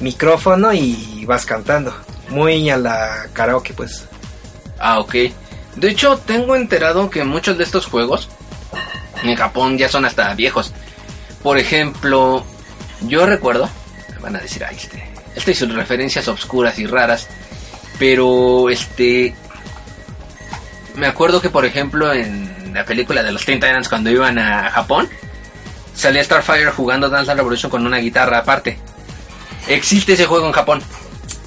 micrófono 0.00 0.72
y 0.72 1.24
vas 1.26 1.44
cantando, 1.44 1.94
muy 2.28 2.70
a 2.70 2.76
la 2.76 3.26
karaoke 3.32 3.74
pues. 3.74 4.04
Ah, 4.78 5.00
ok. 5.00 5.14
De 5.76 5.88
hecho, 5.88 6.18
tengo 6.18 6.56
enterado 6.56 7.10
que 7.10 7.24
muchos 7.24 7.58
de 7.58 7.64
estos 7.64 7.86
juegos 7.86 8.28
en 9.22 9.36
Japón 9.36 9.76
ya 9.76 9.88
son 9.88 10.04
hasta 10.04 10.32
viejos. 10.34 10.72
Por 11.42 11.58
ejemplo, 11.58 12.44
yo 13.02 13.26
recuerdo, 13.26 13.68
me 14.14 14.18
van 14.18 14.36
a 14.36 14.40
decir, 14.40 14.64
ay, 14.64 14.76
este, 14.76 15.10
este 15.34 15.54
sus 15.54 15.72
referencias 15.74 16.28
obscuras 16.28 16.78
y 16.78 16.86
raras, 16.86 17.28
pero 17.98 18.68
este, 18.68 19.34
me 20.96 21.06
acuerdo 21.06 21.40
que 21.40 21.50
por 21.50 21.64
ejemplo 21.64 22.12
en 22.12 22.72
la 22.74 22.84
película 22.84 23.22
de 23.22 23.32
los 23.32 23.44
Teen 23.44 23.60
Titans 23.60 23.88
cuando 23.88 24.10
iban 24.10 24.38
a 24.38 24.70
Japón, 24.70 25.08
salía 25.94 26.22
Starfire 26.22 26.70
jugando 26.70 27.08
Dance 27.08 27.26
Dance 27.26 27.40
Revolution 27.40 27.70
con 27.70 27.86
una 27.86 27.98
guitarra 27.98 28.38
aparte. 28.38 28.78
Existe 29.68 30.14
ese 30.14 30.26
juego 30.26 30.46
en 30.46 30.52
Japón. 30.52 30.82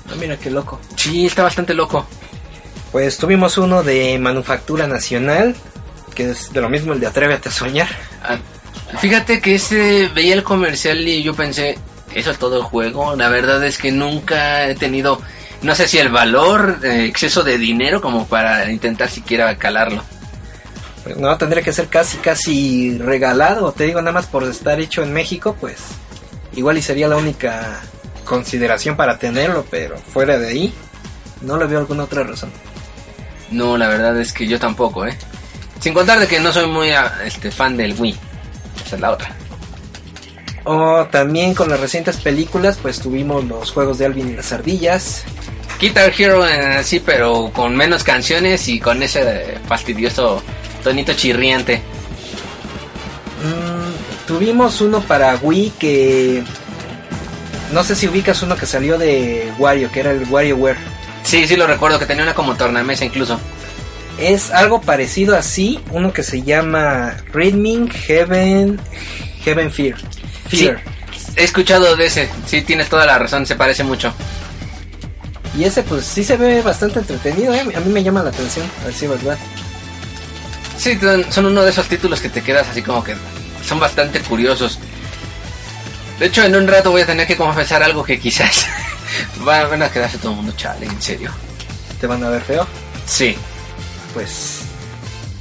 Ah, 0.09 0.15
mira 0.19 0.37
qué 0.37 0.49
loco. 0.49 0.79
Sí, 0.95 1.25
está 1.25 1.43
bastante 1.43 1.73
loco. 1.73 2.05
Pues 2.91 3.17
tuvimos 3.17 3.57
uno 3.57 3.83
de 3.83 4.19
manufactura 4.19 4.85
nacional, 4.85 5.55
que 6.13 6.31
es 6.31 6.53
de 6.53 6.61
lo 6.61 6.69
mismo 6.69 6.93
el 6.93 6.99
de 6.99 7.07
Atrévete 7.07 7.49
a 7.49 7.51
soñar. 7.51 7.89
Ah, 8.21 8.37
fíjate 8.99 9.41
que 9.41 9.55
ese 9.55 10.09
veía 10.13 10.33
el 10.33 10.43
comercial 10.43 11.07
y 11.07 11.23
yo 11.23 11.33
pensé, 11.33 11.77
eso 12.13 12.31
es 12.31 12.37
todo 12.37 12.57
el 12.57 12.63
juego. 12.63 13.15
La 13.15 13.29
verdad 13.29 13.63
es 13.65 13.77
que 13.77 13.91
nunca 13.91 14.67
he 14.67 14.75
tenido, 14.75 15.21
no 15.61 15.75
sé 15.75 15.87
si 15.87 15.97
el 15.97 16.09
valor, 16.09 16.79
eh, 16.83 17.05
exceso 17.05 17.43
de 17.43 17.57
dinero 17.57 18.01
como 18.01 18.27
para 18.27 18.71
intentar 18.71 19.09
siquiera 19.09 19.57
calarlo. 19.57 20.03
Pues 21.03 21.17
no, 21.17 21.37
tendría 21.37 21.63
que 21.63 21.73
ser 21.73 21.87
casi, 21.87 22.17
casi 22.17 22.97
regalado. 22.97 23.71
Te 23.73 23.85
digo, 23.85 24.01
nada 24.01 24.13
más 24.13 24.27
por 24.27 24.43
estar 24.43 24.79
hecho 24.79 25.03
en 25.03 25.11
México, 25.13 25.55
pues 25.59 25.77
igual 26.55 26.77
y 26.77 26.81
sería 26.81 27.07
la 27.07 27.17
única 27.17 27.81
consideración 28.23 28.95
para 28.95 29.17
tenerlo, 29.17 29.65
pero 29.69 29.97
fuera 29.97 30.37
de 30.37 30.47
ahí, 30.47 30.73
no 31.41 31.57
le 31.57 31.65
veo 31.65 31.79
alguna 31.79 32.03
otra 32.03 32.23
razón. 32.23 32.51
No, 33.51 33.77
la 33.77 33.87
verdad 33.87 34.19
es 34.19 34.33
que 34.33 34.47
yo 34.47 34.59
tampoco, 34.59 35.05
¿eh? 35.05 35.17
Sin 35.79 35.93
contar 35.93 36.19
de 36.19 36.27
que 36.27 36.39
no 36.39 36.51
soy 36.51 36.67
muy 36.67 36.91
ah, 36.91 37.13
este, 37.25 37.51
fan 37.51 37.75
del 37.75 37.93
Wii. 37.99 38.17
Esa 38.85 38.95
es 38.95 39.01
la 39.01 39.11
otra. 39.11 39.35
O 40.65 41.05
también 41.11 41.53
con 41.53 41.69
las 41.69 41.79
recientes 41.79 42.17
películas, 42.17 42.77
pues 42.81 42.99
tuvimos 42.99 43.43
los 43.43 43.71
juegos 43.71 43.97
de 43.97 44.05
Alvin 44.05 44.29
y 44.29 44.35
las 44.35 44.51
ardillas. 44.53 45.23
Guitar 45.79 46.13
Hero 46.17 46.47
eh, 46.47 46.81
sí, 46.83 47.01
pero 47.05 47.51
con 47.53 47.75
menos 47.75 48.03
canciones 48.03 48.67
y 48.69 48.79
con 48.79 49.03
ese 49.03 49.57
fastidioso 49.67 50.41
tonito 50.83 51.13
chirriante. 51.13 51.81
Mm, 53.43 54.25
tuvimos 54.27 54.79
uno 54.81 55.01
para 55.01 55.35
Wii 55.35 55.73
que... 55.77 56.43
No 57.73 57.83
sé 57.83 57.95
si 57.95 58.07
ubicas 58.07 58.41
uno 58.43 58.55
que 58.55 58.65
salió 58.65 58.97
de 58.97 59.51
Wario, 59.57 59.91
que 59.91 59.99
era 59.99 60.11
el 60.11 60.25
WarioWare. 60.29 60.77
Sí, 61.23 61.47
sí 61.47 61.55
lo 61.55 61.65
recuerdo, 61.67 61.99
que 61.99 62.05
tenía 62.05 62.23
una 62.23 62.35
como 62.35 62.55
tornamesa 62.55 63.03
incluso. 63.03 63.39
Es 64.19 64.51
algo 64.51 64.81
parecido 64.81 65.35
así, 65.35 65.79
uno 65.91 66.13
que 66.13 66.23
se 66.23 66.43
llama 66.43 67.15
Rhythming 67.33 67.89
Heaven, 67.89 68.79
Heaven 69.43 69.71
Fear. 69.71 69.95
Fear. 70.49 70.81
Sí, 70.83 71.31
he 71.35 71.43
escuchado 71.43 71.95
de 71.95 72.05
ese, 72.05 72.29
sí 72.45 72.61
tienes 72.61 72.89
toda 72.89 73.05
la 73.05 73.17
razón, 73.17 73.45
se 73.45 73.55
parece 73.55 73.83
mucho. 73.83 74.13
Y 75.57 75.63
ese 75.65 75.83
pues 75.83 76.05
sí 76.05 76.23
se 76.23 76.37
ve 76.37 76.61
bastante 76.61 76.99
entretenido, 76.99 77.53
¿eh? 77.53 77.61
a 77.75 77.79
mí 77.79 77.91
me 77.91 78.03
llama 78.03 78.23
la 78.23 78.29
atención, 78.29 78.65
a 78.83 78.87
decir 78.87 79.09
verdad. 79.09 79.37
Sí, 80.77 80.97
son- 81.29 81.45
uno 81.45 81.61
de 81.63 81.69
esos 81.71 81.87
títulos 81.87 82.19
que 82.21 82.29
te 82.29 82.41
quedas 82.41 82.67
así 82.69 82.81
como 82.81 83.03
que 83.03 83.15
son 83.65 83.79
bastante 83.79 84.19
curiosos. 84.21 84.79
De 86.19 86.27
hecho, 86.27 86.43
en 86.43 86.55
un 86.55 86.67
rato 86.67 86.91
voy 86.91 87.01
a 87.01 87.05
tener 87.05 87.25
que 87.27 87.35
confesar 87.35 87.81
algo 87.83 88.03
que 88.03 88.19
quizás 88.19 88.65
va- 89.47 89.65
van 89.67 89.81
a 89.81 89.89
quedarse 89.91 90.17
todo 90.19 90.31
el 90.31 90.37
mundo 90.37 90.53
chale, 90.55 90.85
en 90.85 91.01
serio. 91.01 91.31
¿Te 91.99 92.07
van 92.07 92.23
a 92.23 92.29
ver 92.29 92.41
feo? 92.41 92.67
Sí, 93.05 93.35
Pues 94.13 94.59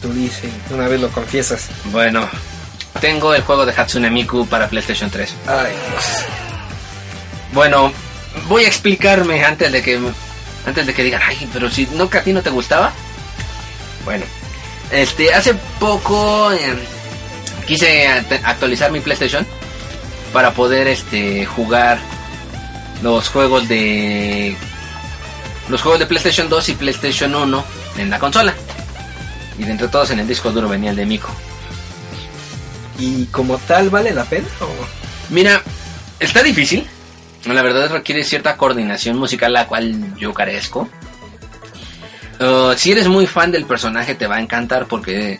tú 0.01 0.13
dices, 0.13 0.51
una 0.71 0.89
vez 0.89 1.01
lo 1.01 1.09
confiesas. 1.11 1.69
bueno, 1.87 2.29
tengo 3.01 3.35
el 3.35 3.43
juego 3.43 3.67
de 3.67 3.73
Hatsune 3.73 4.11
Miku 4.11 4.47
para 4.47 4.69
PlayStation 4.69 5.11
3. 5.11 5.35
Ay, 5.47 5.73
Dios. 5.91 6.05
Bueno, 7.53 7.93
voy 8.49 8.65
a 8.65 8.69
explicarme 8.69 9.45
antes 9.45 9.71
de 9.73 9.83
que 9.83 10.01
antes 10.67 10.87
de 10.87 10.95
que 10.95 11.03
digan, 11.05 11.21
ay, 11.25 11.49
pero 11.53 11.69
si 11.71 11.87
no 11.95 12.09
que 12.09 12.19
a 12.19 12.23
ti 12.23 12.33
no 12.33 12.43
te 12.43 12.51
gustaba. 12.51 12.93
Bueno, 14.05 14.25
este, 14.91 15.33
hace 15.35 15.55
poco 15.79 16.53
eh, 16.53 16.75
quise 17.67 18.09
act- 18.09 18.41
actualizar 18.45 18.91
mi 18.91 19.01
PlayStation 19.01 19.47
para 20.33 20.53
poder 20.53 20.87
este 20.89 21.45
jugar 21.47 21.99
los 23.03 23.29
juegos 23.29 23.69
de 23.69 24.57
los 25.69 25.83
juegos 25.83 26.01
de 26.01 26.07
PlayStation 26.07 26.49
2 26.49 26.69
y 26.71 26.75
PlayStation 26.75 27.35
1 27.35 27.65
en 27.97 28.11
la 28.11 28.19
consola. 28.19 28.55
Y 29.59 29.65
de 29.65 29.73
entre 29.73 29.89
todos 29.89 30.11
en 30.11 30.21
el 30.21 30.29
disco 30.29 30.51
duro 30.51 30.69
venía 30.69 30.91
el 30.91 30.97
de 30.97 31.07
Mico. 31.07 31.29
¿Y 32.99 33.27
como 33.27 33.59
tal 33.59 33.91
vale 33.91 34.13
la 34.13 34.25
pena? 34.25 34.47
o? 34.61 34.67
Mira, 35.31 35.63
está 36.21 36.43
difícil. 36.43 36.87
La 37.47 37.63
verdad 37.63 37.91
requiere 37.91 38.23
cierta 38.23 38.57
coordinación 38.57 39.19
musical 39.19 39.53
la 39.53 39.67
cual 39.67 40.17
yo 40.17 40.33
carezco. 40.33 40.89
Uh, 42.41 42.73
si 42.77 42.93
eres 42.93 43.09
muy 43.09 43.27
fan 43.27 43.51
del 43.53 43.67
personaje 43.67 44.15
te 44.15 44.27
va 44.27 44.37
a 44.37 44.41
encantar 44.41 44.87
porque 44.87 45.39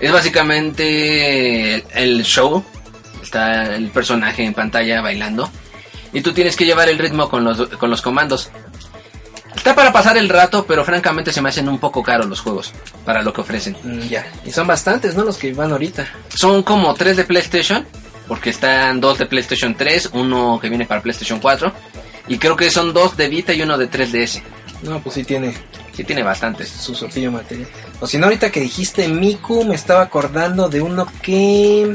es 0.00 0.12
básicamente 0.12 1.74
el, 1.74 1.84
el 1.94 2.24
show. 2.24 2.64
Está 3.22 3.74
el 3.74 3.90
personaje 3.90 4.44
en 4.44 4.52
pantalla 4.52 5.00
bailando. 5.00 5.50
Y 6.12 6.20
tú 6.20 6.32
tienes 6.32 6.54
que 6.54 6.64
llevar 6.64 6.88
el 6.88 6.98
ritmo 6.98 7.28
con 7.28 7.44
los, 7.44 7.68
con 7.70 7.90
los 7.90 8.02
comandos. 8.02 8.50
Está 9.56 9.74
para 9.74 9.92
pasar 9.92 10.16
el 10.16 10.28
rato, 10.28 10.64
pero 10.66 10.84
francamente 10.84 11.32
se 11.32 11.40
me 11.40 11.48
hacen 11.48 11.68
un 11.68 11.78
poco 11.78 12.02
caros 12.02 12.26
los 12.26 12.40
juegos 12.40 12.72
para 13.04 13.22
lo 13.22 13.32
que 13.32 13.40
ofrecen. 13.40 13.76
Mm, 13.82 14.00
ya. 14.08 14.26
Y 14.44 14.50
son 14.50 14.66
bastantes, 14.66 15.14
¿no? 15.14 15.24
Los 15.24 15.36
que 15.36 15.52
van 15.52 15.72
ahorita. 15.72 16.06
Son 16.34 16.62
como 16.62 16.94
tres 16.94 17.16
de 17.16 17.24
PlayStation, 17.24 17.86
porque 18.28 18.50
están 18.50 19.00
dos 19.00 19.18
de 19.18 19.26
PlayStation 19.26 19.74
3, 19.74 20.10
uno 20.14 20.58
que 20.60 20.68
viene 20.68 20.86
para 20.86 21.02
PlayStation 21.02 21.38
4, 21.40 21.72
y 22.28 22.38
creo 22.38 22.56
que 22.56 22.70
son 22.70 22.92
dos 22.92 23.16
de 23.16 23.28
Vita 23.28 23.52
y 23.52 23.62
uno 23.62 23.78
de 23.78 23.90
3DS. 23.90 24.42
No, 24.82 25.00
pues 25.00 25.14
sí 25.14 25.24
tiene 25.24 25.54
Sí 25.94 26.02
tiene 26.02 26.22
bastantes. 26.22 26.68
su 26.68 26.94
sortillo 26.94 27.30
material. 27.30 27.68
O 28.00 28.06
si 28.06 28.18
no, 28.18 28.26
ahorita 28.26 28.50
que 28.50 28.60
dijiste 28.60 29.06
Miku, 29.06 29.64
me 29.64 29.76
estaba 29.76 30.02
acordando 30.02 30.68
de 30.68 30.80
uno 30.80 31.06
que 31.22 31.94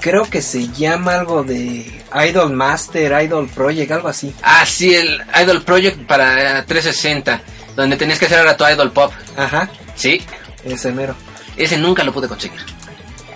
creo 0.00 0.24
que 0.24 0.42
se 0.42 0.68
llama 0.68 1.14
algo 1.14 1.42
de 1.44 2.02
Idol 2.28 2.52
Master, 2.52 3.22
Idol 3.24 3.48
Project, 3.48 3.90
algo 3.92 4.08
así. 4.08 4.34
Ah, 4.42 4.64
sí, 4.66 4.94
el 4.94 5.22
Idol 5.42 5.62
Project 5.62 6.06
para 6.06 6.60
eh, 6.60 6.62
360, 6.66 7.40
donde 7.76 7.96
tenías 7.96 8.18
que 8.18 8.26
hacer 8.26 8.38
ahora 8.38 8.56
tu 8.56 8.66
Idol 8.66 8.90
Pop. 8.92 9.12
Ajá, 9.36 9.68
Sí, 9.94 10.20
ese 10.64 10.92
mero. 10.92 11.14
ese 11.56 11.76
nunca 11.76 12.04
lo 12.04 12.12
pude 12.12 12.28
conseguir. 12.28 12.60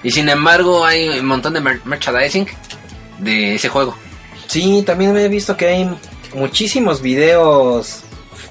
Y 0.05 0.11
sin 0.11 0.29
embargo 0.29 0.85
hay 0.85 1.09
un 1.21 1.27
montón 1.27 1.55
de 1.55 1.61
mer- 1.61 1.81
merchandising 1.85 2.47
de 3.19 3.55
ese 3.55 3.69
juego. 3.69 3.97
Sí, 4.49 4.83
también 4.85 5.17
he 5.17 5.29
visto 5.29 5.57
que 5.57 5.67
hay 5.69 5.91
muchísimos 6.35 7.01
videos 7.03 8.01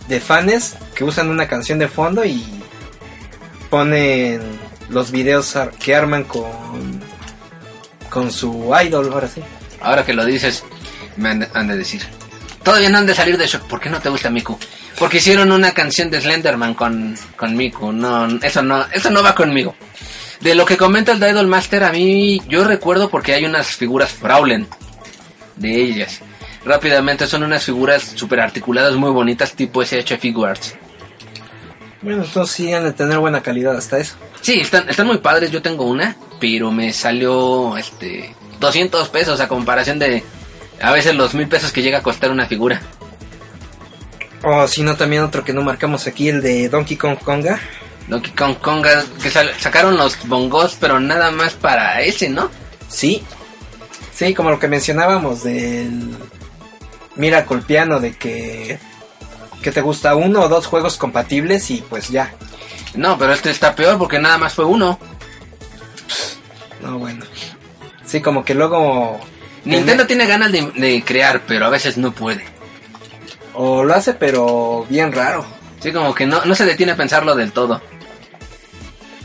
de 0.07 0.20
fans 0.20 0.76
que 0.95 1.03
usan 1.03 1.30
una 1.30 1.47
canción 1.47 1.78
de 1.80 1.88
fondo 1.88 2.24
y 2.26 2.43
ponen 3.70 4.41
los 4.89 5.12
videos 5.12 5.55
ar- 5.55 5.72
que 5.72 5.95
arman 5.95 6.24
con 6.24 7.01
con 8.12 8.32
su 8.32 8.72
idol, 8.86 9.12
ahora 9.12 9.28
sí. 9.28 9.41
Ahora 9.80 10.05
que 10.05 10.14
lo 10.14 10.24
dices, 10.24 10.64
me 11.16 11.30
han 11.30 11.68
de, 11.68 11.78
decir. 11.78 12.03
Todavía 12.62 12.89
no 12.89 12.99
han 12.99 13.07
de 13.07 13.16
salir 13.16 13.38
de 13.38 13.47
shock. 13.47 13.64
¿Por 13.64 13.80
qué 13.80 13.89
no 13.89 13.99
te 13.99 14.09
gusta 14.09 14.30
Miku? 14.30 14.59
Porque 14.99 15.18
hicieron 15.18 15.51
una 15.51 15.72
canción 15.72 16.12
de 16.12 16.22
Slenderman 16.22 16.76
con, 16.76 17.18
con 17.36 17.55
Miku. 17.55 17.91
No, 17.91 18.28
eso 18.43 18.62
no, 18.62 18.86
eso 18.91 19.09
no 19.09 19.24
va 19.24 19.34
conmigo. 19.34 19.76
De 20.41 20.53
lo 20.53 20.66
que 20.66 20.78
comenta 20.78 21.14
el 21.14 21.24
Idol 21.24 21.47
Master, 21.47 21.84
a 21.84 21.91
mí 21.91 22.41
yo 22.47 22.64
recuerdo 22.64 23.09
porque 23.09 23.34
hay 23.34 23.45
unas 23.45 23.68
figuras 23.68 24.12
Fraulen 24.12 24.68
de 25.55 25.82
ellas. 25.82 26.20
Rápidamente 26.66 27.26
son 27.26 27.43
unas 27.43 27.64
figuras 27.64 28.03
super 28.16 28.39
articuladas 28.39 28.95
muy 28.95 29.12
bonitas 29.12 29.53
tipo 29.53 29.82
SH 29.82 30.18
Figuarts. 30.18 30.76
Bueno, 32.02 32.24
entonces 32.24 32.56
sí 32.56 32.74
han 32.74 32.84
de 32.84 32.93
tener 32.93 33.20
buena 33.20 33.41
calidad 33.41 33.78
hasta 33.78 33.99
eso. 33.99 34.16
Sí, 34.41 34.60
están, 34.60 34.89
están 34.89 35.08
muy 35.08 35.20
padres. 35.20 35.52
Yo 35.52 35.62
tengo 35.62 35.86
una, 35.86 36.16
pero 36.39 36.72
me 36.72 36.93
salió 36.93 37.78
este 37.78 38.36
200 38.60 39.10
pesos 39.10 39.39
a 39.39 39.47
comparación 39.47 39.99
de 39.99 40.24
a 40.82 40.91
veces 40.91 41.16
los 41.16 41.34
mil 41.34 41.47
pesos 41.47 41.72
que 41.72 41.82
llega 41.82 41.99
a 41.99 42.04
costar 42.04 42.32
una 42.32 42.47
figura. 42.47 42.82
O 44.43 44.68
si 44.68 44.82
no, 44.82 44.95
también 44.95 45.24
otro 45.24 45.43
que 45.43 45.54
no 45.54 45.62
marcamos 45.62 46.08
aquí, 46.08 46.30
el 46.30 46.41
de 46.41 46.70
Donkey 46.70 46.97
Kong 46.97 47.18
Konga. 47.24 47.60
Donkey 48.08 48.34
Kong 48.34 48.56
Konga, 48.58 49.04
que 49.22 49.30
sacaron 49.30 49.97
los 49.97 50.28
bongos, 50.28 50.78
pero 50.80 50.99
nada 50.99 51.30
más 51.30 51.54
para 51.54 52.02
ese, 52.02 52.30
¿no? 52.30 52.49
Sí. 52.89 53.24
Sí, 54.14 54.34
como 54.34 54.49
lo 54.49 54.60
que 54.60 54.68
mencionábamos 54.68 55.43
del 55.43 56.16
Miracle 57.16 57.62
Piano, 57.62 57.99
de 57.99 58.14
que, 58.14 58.80
que 59.62 59.72
te 59.72 59.82
gusta 59.82 60.16
uno 60.16 60.41
o 60.41 60.49
dos 60.49 60.66
juegos 60.66 60.97
compatibles 60.97 61.70
y 61.72 61.84
pues 61.89 62.09
ya. 62.09 62.34
No, 62.95 63.18
pero 63.18 63.34
este 63.34 63.51
está 63.51 63.76
peor 63.76 63.97
porque 63.97 64.20
nada 64.20 64.38
más 64.38 64.53
fue 64.53 64.66
uno. 64.66 64.99
No, 66.82 66.97
bueno. 66.99 67.26
Sí, 68.05 68.22
como 68.22 68.43
que 68.43 68.53
luego... 68.53 69.20
Nintendo 69.64 70.07
tiene 70.07 70.26
ganas 70.26 70.51
de, 70.51 70.72
de 70.76 71.03
crear, 71.03 71.43
pero 71.47 71.66
a 71.66 71.70
veces 71.70 71.97
no 71.97 72.12
puede. 72.12 72.43
O 73.53 73.84
lo 73.84 73.93
hace, 73.93 74.14
pero 74.14 74.86
bien 74.89 75.12
raro. 75.12 75.45
Sí, 75.80 75.91
como 75.91 76.14
que 76.14 76.26
no, 76.26 76.43
no 76.45 76.55
se 76.55 76.66
detiene 76.66 76.93
a 76.93 76.97
pensarlo 76.97 77.36
del 77.36 77.51
todo. 77.51 77.82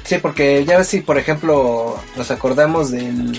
Sí, 0.05 0.19
porque 0.19 0.65
ya 0.65 0.79
ves 0.79 0.89
si, 0.89 1.01
por 1.01 1.19
ejemplo, 1.19 1.99
nos 2.17 2.31
acordamos 2.31 2.91
del, 2.91 3.37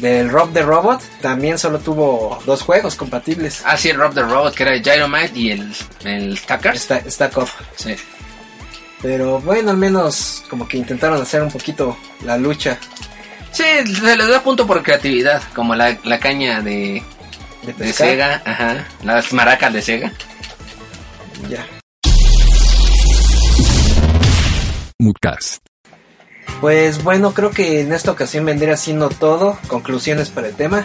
del 0.00 0.30
Rob 0.30 0.52
the 0.52 0.62
Robot, 0.62 1.02
también 1.20 1.58
solo 1.58 1.78
tuvo 1.78 2.38
dos 2.46 2.62
juegos 2.62 2.94
compatibles. 2.94 3.62
Ah, 3.64 3.76
sí, 3.76 3.90
el 3.90 3.96
Rob 3.96 4.14
the 4.14 4.22
Robot, 4.22 4.54
que 4.54 4.62
era 4.62 4.74
el 4.74 4.82
Gyromite 4.82 5.38
y 5.38 5.50
el, 5.50 5.72
el 6.04 6.38
Stackers. 6.38 6.80
Está, 6.80 6.98
está 6.98 7.30
Off. 7.34 7.54
Sí. 7.76 7.94
Pero 9.02 9.40
bueno, 9.40 9.70
al 9.70 9.76
menos 9.76 10.42
como 10.48 10.68
que 10.68 10.76
intentaron 10.76 11.20
hacer 11.20 11.42
un 11.42 11.50
poquito 11.50 11.96
la 12.22 12.36
lucha 12.36 12.78
Sí, 13.52 13.64
se 13.94 14.16
les 14.16 14.28
da 14.28 14.42
punto 14.42 14.66
por 14.66 14.82
creatividad, 14.82 15.42
como 15.54 15.74
la, 15.74 15.96
la 16.04 16.18
caña 16.18 16.60
de, 16.60 17.02
de, 17.62 17.72
de. 17.72 17.92
Sega, 17.92 18.42
ajá, 18.44 18.86
las 19.02 19.32
maracas 19.32 19.72
de 19.72 19.82
Sega. 19.82 20.12
Ya. 21.48 21.66
Moodcast. 24.98 25.69
Pues 26.60 27.02
bueno, 27.02 27.32
creo 27.32 27.50
que 27.50 27.80
en 27.80 27.92
esta 27.92 28.10
ocasión 28.10 28.44
vendría 28.44 28.76
siendo 28.76 29.08
todo. 29.08 29.58
Conclusiones 29.66 30.28
para 30.28 30.48
el 30.48 30.54
tema. 30.54 30.84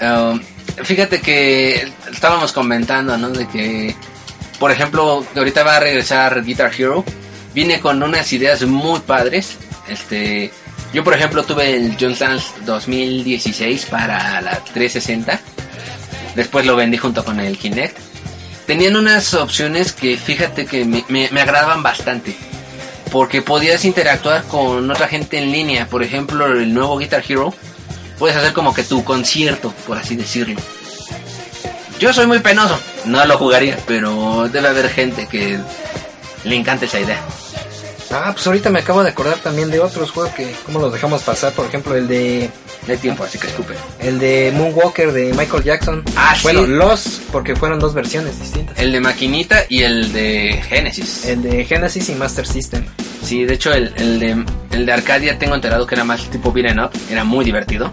Um, 0.00 0.40
fíjate 0.84 1.20
que 1.20 1.88
estábamos 2.12 2.52
comentando, 2.52 3.16
¿no? 3.16 3.30
De 3.30 3.46
que, 3.48 3.94
por 4.58 4.70
ejemplo, 4.70 5.24
ahorita 5.36 5.62
va 5.62 5.76
a 5.76 5.80
regresar 5.80 6.42
Guitar 6.44 6.72
Hero. 6.76 7.04
Viene 7.54 7.80
con 7.80 8.02
unas 8.02 8.32
ideas 8.32 8.62
muy 8.62 9.00
padres. 9.00 9.56
Este, 9.88 10.52
yo 10.92 11.04
por 11.04 11.14
ejemplo 11.14 11.42
tuve 11.44 11.74
el 11.74 11.96
Just 11.98 12.20
Dance 12.20 12.46
2016 12.64 13.86
para 13.86 14.40
la 14.40 14.58
360. 14.72 15.40
Después 16.34 16.66
lo 16.66 16.76
vendí 16.76 16.96
junto 16.96 17.24
con 17.24 17.40
el 17.40 17.58
Kinect. 17.58 17.98
Tenían 18.66 18.96
unas 18.96 19.34
opciones 19.34 19.92
que 19.92 20.16
fíjate 20.16 20.66
que 20.66 20.84
me, 20.84 21.04
me, 21.08 21.28
me 21.30 21.40
agradaban 21.40 21.82
bastante. 21.82 22.36
Porque 23.10 23.42
podías 23.42 23.84
interactuar 23.84 24.44
con 24.44 24.90
otra 24.90 25.08
gente 25.08 25.38
en 25.38 25.50
línea. 25.50 25.86
Por 25.86 26.02
ejemplo, 26.02 26.46
el 26.46 26.72
nuevo 26.72 26.98
Guitar 26.98 27.22
Hero. 27.26 27.54
Puedes 28.18 28.36
hacer 28.36 28.52
como 28.52 28.74
que 28.74 28.82
tu 28.82 29.04
concierto, 29.04 29.72
por 29.86 29.96
así 29.96 30.16
decirlo. 30.16 30.60
Yo 32.00 32.12
soy 32.12 32.26
muy 32.26 32.38
penoso, 32.38 32.78
no 33.06 33.24
lo 33.24 33.38
jugaría, 33.38 33.76
pero 33.86 34.48
debe 34.48 34.68
haber 34.68 34.88
gente 34.88 35.26
que 35.26 35.58
le 36.44 36.56
encanta 36.56 36.84
esa 36.84 37.00
idea. 37.00 37.20
Ah, 38.10 38.30
pues 38.32 38.46
ahorita 38.46 38.70
me 38.70 38.80
acabo 38.80 39.02
de 39.02 39.10
acordar 39.10 39.38
también 39.38 39.70
de 39.70 39.80
otros 39.80 40.12
juegos 40.12 40.32
que, 40.32 40.54
¿cómo 40.64 40.78
los 40.78 40.92
dejamos 40.92 41.22
pasar? 41.22 41.52
Por 41.52 41.66
ejemplo, 41.66 41.94
el 41.94 42.08
de 42.08 42.50
hay 42.92 42.98
tiempo, 42.98 43.24
así 43.24 43.38
que 43.38 43.46
escupe. 43.46 43.74
el 44.00 44.18
de 44.18 44.52
Moonwalker 44.56 45.12
de 45.12 45.32
Michael 45.34 45.62
Jackson. 45.64 46.02
Ah, 46.16 46.34
sí. 46.34 46.42
Bueno, 46.42 46.66
los, 46.66 47.20
porque 47.32 47.54
fueron 47.56 47.78
dos 47.78 47.94
versiones 47.94 48.38
distintas. 48.40 48.78
El 48.78 48.92
de 48.92 49.00
Maquinita 49.00 49.64
y 49.68 49.82
el 49.82 50.12
de 50.12 50.60
Genesis. 50.68 51.24
El 51.26 51.42
de 51.42 51.64
Genesis 51.64 52.08
y 52.08 52.14
Master 52.14 52.46
System. 52.46 52.84
Sí, 53.22 53.44
de 53.44 53.54
hecho 53.54 53.72
el, 53.72 53.92
el 53.96 54.20
de 54.20 54.44
el 54.70 54.86
de 54.86 54.92
Arcadia 54.92 55.38
tengo 55.38 55.54
enterado 55.54 55.86
que 55.86 55.94
era 55.94 56.04
más 56.04 56.28
tipo 56.30 56.52
beat'em 56.52 56.78
up, 56.78 56.90
era 57.10 57.24
muy 57.24 57.44
divertido. 57.44 57.90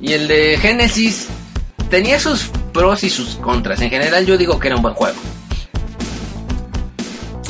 Y 0.00 0.12
el 0.12 0.28
de 0.28 0.56
Genesis 0.60 1.28
tenía 1.90 2.20
sus 2.20 2.50
pros 2.72 3.04
y 3.04 3.10
sus 3.10 3.36
contras. 3.36 3.80
En 3.80 3.90
general 3.90 4.24
yo 4.26 4.36
digo 4.38 4.58
que 4.58 4.68
era 4.68 4.76
un 4.76 4.82
buen 4.82 4.94
juego. 4.94 5.16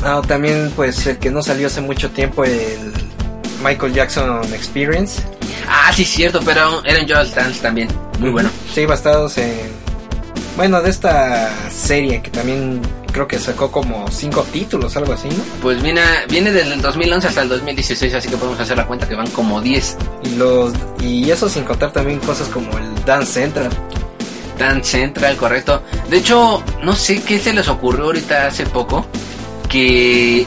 Ah, 0.03 0.21
también 0.27 0.71
pues 0.77 1.07
el 1.07 1.19
que 1.19 1.31
no 1.31 1.43
salió 1.43 1.67
hace 1.67 1.81
mucho 1.81 2.11
tiempo, 2.11 2.45
el 2.45 2.93
Michael 3.65 3.95
Jackson 3.95 4.45
Experience. 4.53 5.23
Ah, 5.67 5.91
sí, 5.95 6.05
cierto, 6.05 6.41
pero 6.45 6.85
era 6.85 6.99
en 6.99 7.09
Just 7.09 7.35
Dance 7.35 7.61
también. 7.61 7.89
Muy 8.19 8.31
bueno. 8.31 8.51
Sí, 8.73 8.85
basados 8.85 9.39
en... 9.39 9.73
Bueno, 10.57 10.83
de 10.83 10.91
esta 10.91 11.51
serie 11.71 12.23
que 12.23 12.31
también 12.31 12.81
creo 13.11 13.27
que 13.27 13.39
sacó 13.39 13.73
como 13.73 14.09
cinco 14.11 14.47
títulos, 14.53 14.97
algo 14.97 15.15
así, 15.15 15.29
¿no? 15.29 15.43
Pues 15.63 15.83
viene, 15.83 16.03
viene 16.29 16.53
desde 16.53 16.75
el 16.75 16.83
2011 16.83 17.27
hasta 17.27 17.43
el 17.43 17.49
2016, 17.49 18.15
así 18.15 18.29
que 18.29 18.37
podemos 18.37 18.61
hacer 18.61 18.77
la 18.77 18.87
cuenta 18.87 19.09
que 19.09 19.15
van 19.15 19.29
como 19.31 19.61
10. 19.61 19.97
Y, 20.25 20.37
los, 20.37 20.73
y 21.01 21.31
eso 21.31 21.49
sin 21.49 21.65
contar 21.65 21.93
también 21.93 22.21
cosas 22.21 22.49
como 22.49 22.77
el 22.79 23.05
Dance 23.05 23.33
Central. 23.33 23.71
Dance 24.59 24.91
Central, 24.91 25.37
correcto. 25.37 25.83
De 26.09 26.19
hecho, 26.19 26.63
no 26.83 26.95
sé 26.95 27.23
qué 27.23 27.39
se 27.39 27.53
les 27.53 27.67
ocurrió 27.69 28.05
ahorita 28.05 28.47
hace 28.47 28.67
poco 28.67 29.07
que 29.69 30.47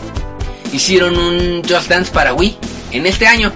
hicieron 0.72 1.18
un 1.18 1.62
Just 1.68 1.90
Dance 1.90 2.12
para 2.12 2.34
Wii 2.34 2.58
en 2.92 3.06
este 3.06 3.28
año. 3.28 3.52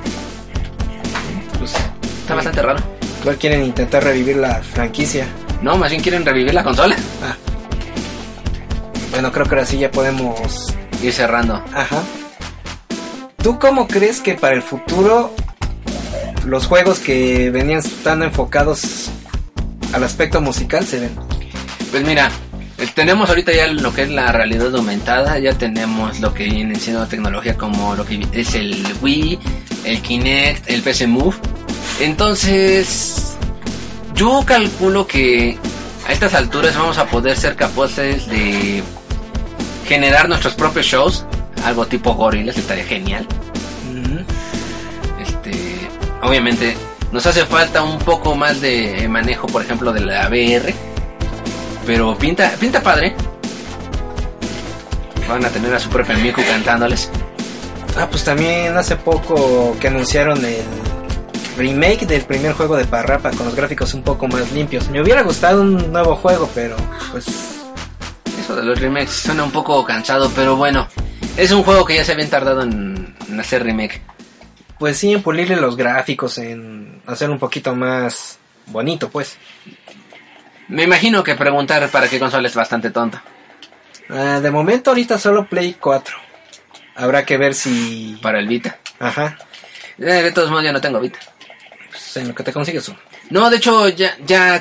Pues, 1.59 1.73
Está 2.21 2.35
bastante 2.35 2.61
raro. 2.61 2.79
igual 3.21 3.37
quieren 3.37 3.63
intentar 3.65 4.03
revivir 4.03 4.37
la 4.37 4.55
franquicia. 4.61 5.27
No, 5.61 5.77
más 5.77 5.91
bien 5.91 6.01
quieren 6.01 6.25
revivir 6.25 6.53
la 6.53 6.63
consola. 6.63 6.95
Ah. 7.23 7.35
Bueno, 9.11 9.31
creo 9.31 9.45
que 9.45 9.55
ahora 9.55 9.65
sí 9.65 9.77
ya 9.77 9.91
podemos... 9.91 10.73
Ir 11.03 11.11
cerrando. 11.13 11.55
Ajá. 11.73 12.03
¿Tú 13.41 13.57
cómo 13.57 13.87
crees 13.87 14.21
que 14.21 14.35
para 14.35 14.53
el 14.53 14.61
futuro 14.61 15.33
los 16.45 16.67
juegos 16.67 16.99
que 16.99 17.49
venían 17.49 17.79
estando 17.79 18.23
enfocados 18.25 19.09
al 19.93 20.03
aspecto 20.03 20.41
musical 20.41 20.85
se 20.85 20.99
ven? 20.99 21.15
Pues 21.89 22.05
mira, 22.05 22.27
eh, 22.27 22.31
tenemos 22.89 23.29
ahorita 23.29 23.53
ya 23.53 23.67
lo 23.67 23.93
que 23.93 24.03
es 24.03 24.09
la 24.09 24.31
realidad 24.31 24.75
aumentada, 24.75 25.37
ya 25.39 25.53
tenemos 25.53 26.19
lo 26.19 26.33
que 26.33 26.45
viene 26.45 26.75
siendo 26.75 27.05
tecnología 27.07 27.55
como 27.55 27.95
lo 27.95 28.05
que 28.05 28.25
es 28.31 28.55
el 28.55 28.83
Wii, 29.01 29.39
el 29.85 30.01
Kinect, 30.01 30.69
el 30.69 30.81
PC 30.81 31.07
Move. 31.07 31.35
Entonces, 31.99 33.37
yo 34.15 34.43
calculo 34.45 35.05
que 35.05 35.57
a 36.07 36.11
estas 36.11 36.33
alturas 36.33 36.75
vamos 36.75 36.97
a 36.97 37.05
poder 37.05 37.37
ser 37.37 37.55
capaces 37.55 38.27
de 38.27 38.83
generar 39.87 40.27
nuestros 40.27 40.55
propios 40.55 40.85
shows, 40.85 41.25
algo 41.63 41.85
tipo 41.85 42.13
Gorillaz, 42.15 42.57
estaría 42.57 42.85
genial. 42.85 43.27
Este, 45.21 45.51
obviamente 46.23 46.75
nos 47.11 47.25
hace 47.25 47.45
falta 47.45 47.83
un 47.83 47.99
poco 47.99 48.35
más 48.35 48.61
de 48.61 49.07
manejo, 49.07 49.47
por 49.47 49.61
ejemplo, 49.61 49.91
de 49.93 49.99
la 49.99 50.27
VR. 50.29 50.73
Pero 51.85 52.17
pinta, 52.17 52.51
pinta 52.59 52.81
padre. 52.81 53.15
Van 55.27 55.43
a 55.45 55.49
tener 55.49 55.73
a 55.73 55.79
su 55.79 55.89
propio 55.89 56.17
Miku 56.17 56.41
cantándoles. 56.43 57.09
Ah, 57.97 58.07
pues 58.09 58.23
también 58.23 58.75
hace 58.77 58.95
poco 58.95 59.75
que 59.79 59.87
anunciaron 59.87 60.43
el 60.45 60.63
remake 61.57 62.05
del 62.05 62.23
primer 62.23 62.53
juego 62.53 62.77
de 62.77 62.85
Parrapa 62.85 63.31
con 63.31 63.45
los 63.45 63.55
gráficos 63.55 63.93
un 63.93 64.03
poco 64.03 64.27
más 64.27 64.51
limpios. 64.51 64.89
Me 64.89 65.01
hubiera 65.01 65.21
gustado 65.23 65.61
un 65.61 65.91
nuevo 65.91 66.15
juego, 66.15 66.49
pero 66.55 66.75
pues 67.11 67.25
Eso 68.39 68.55
de 68.55 68.63
los 68.63 68.79
remakes 68.79 69.11
suena 69.11 69.43
un 69.43 69.51
poco 69.51 69.83
cansado, 69.85 70.31
pero 70.35 70.55
bueno. 70.55 70.87
Es 71.37 71.51
un 71.51 71.63
juego 71.63 71.85
que 71.85 71.95
ya 71.95 72.03
se 72.03 72.11
habían 72.11 72.29
tardado 72.29 72.61
en, 72.63 73.15
en 73.29 73.39
hacer 73.39 73.63
remake. 73.63 74.01
pues 74.79 74.97
sí 74.97 75.13
en 75.13 75.21
pulirle 75.21 75.55
los 75.55 75.77
gráficos, 75.77 76.37
en 76.37 77.01
hacer 77.07 77.29
un 77.29 77.39
poquito 77.39 77.73
más 77.75 78.37
bonito, 78.67 79.09
pues. 79.09 79.37
Me 80.71 80.83
imagino 80.83 81.23
que 81.23 81.35
preguntar 81.35 81.87
para 81.89 82.07
qué 82.07 82.17
consola 82.17 82.47
es 82.47 82.55
bastante 82.55 82.91
tonto. 82.91 83.19
Ah, 84.09 84.39
de 84.41 84.49
momento 84.51 84.91
ahorita 84.91 85.17
solo 85.17 85.45
Play 85.45 85.75
4. 85.79 86.15
Habrá 86.95 87.25
que 87.25 87.37
ver 87.37 87.53
si 87.53 88.17
Para 88.21 88.39
el 88.39 88.47
Vita. 88.47 88.77
Ajá, 88.99 89.37
Eh, 89.97 90.05
de 90.23 90.31
todos 90.31 90.49
modos, 90.49 90.63
ya 90.63 90.71
no 90.71 90.81
tengo 90.81 90.99
Vita. 90.99 91.19
pues 91.89 92.17
en 92.17 92.29
lo 92.29 92.35
que 92.35 92.43
te 92.43 92.53
consigues 92.53 92.87
uno. 92.87 92.97
No, 93.29 93.49
de 93.49 93.57
hecho, 93.57 93.89
ya, 93.89 94.15
ya, 94.25 94.59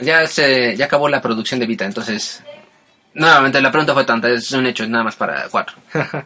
ya, 0.00 0.26
se, 0.26 0.76
ya 0.76 0.84
acabó 0.86 1.08
la 1.08 1.20
producción 1.20 1.60
de 1.60 1.66
Vita, 1.66 1.84
entonces... 1.84 2.42
Nuevamente, 3.14 3.60
la 3.60 3.70
pregunta 3.72 3.94
fue 3.94 4.04
tanta, 4.04 4.28
es 4.30 4.52
un 4.52 4.66
hecho, 4.66 4.84
es 4.84 4.88
nada 4.90 5.04
más 5.04 5.16
para 5.16 5.48
cuatro. 5.48 5.76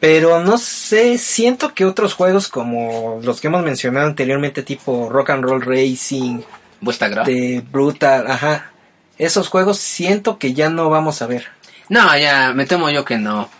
Pero 0.00 0.42
no 0.42 0.58
sé, 0.58 1.16
siento 1.18 1.72
que 1.72 1.84
otros 1.86 2.14
juegos 2.14 2.48
como 2.48 3.20
los 3.22 3.40
que 3.40 3.46
hemos 3.48 3.62
mencionado 3.62 4.06
anteriormente, 4.06 4.62
tipo 4.62 5.08
Rock 5.10 5.30
and 5.30 5.44
Roll 5.44 5.62
Racing, 5.62 6.40
De 7.24 7.62
Brutal, 7.70 8.30
ajá, 8.30 8.72
esos 9.18 9.48
juegos 9.48 9.78
siento 9.78 10.38
que 10.38 10.54
ya 10.54 10.70
no 10.70 10.88
vamos 10.90 11.22
a 11.22 11.26
ver. 11.26 11.48
No, 11.88 12.16
ya, 12.16 12.52
me 12.54 12.66
temo 12.66 12.90
yo 12.90 13.04
que 13.04 13.18
no. 13.18 13.50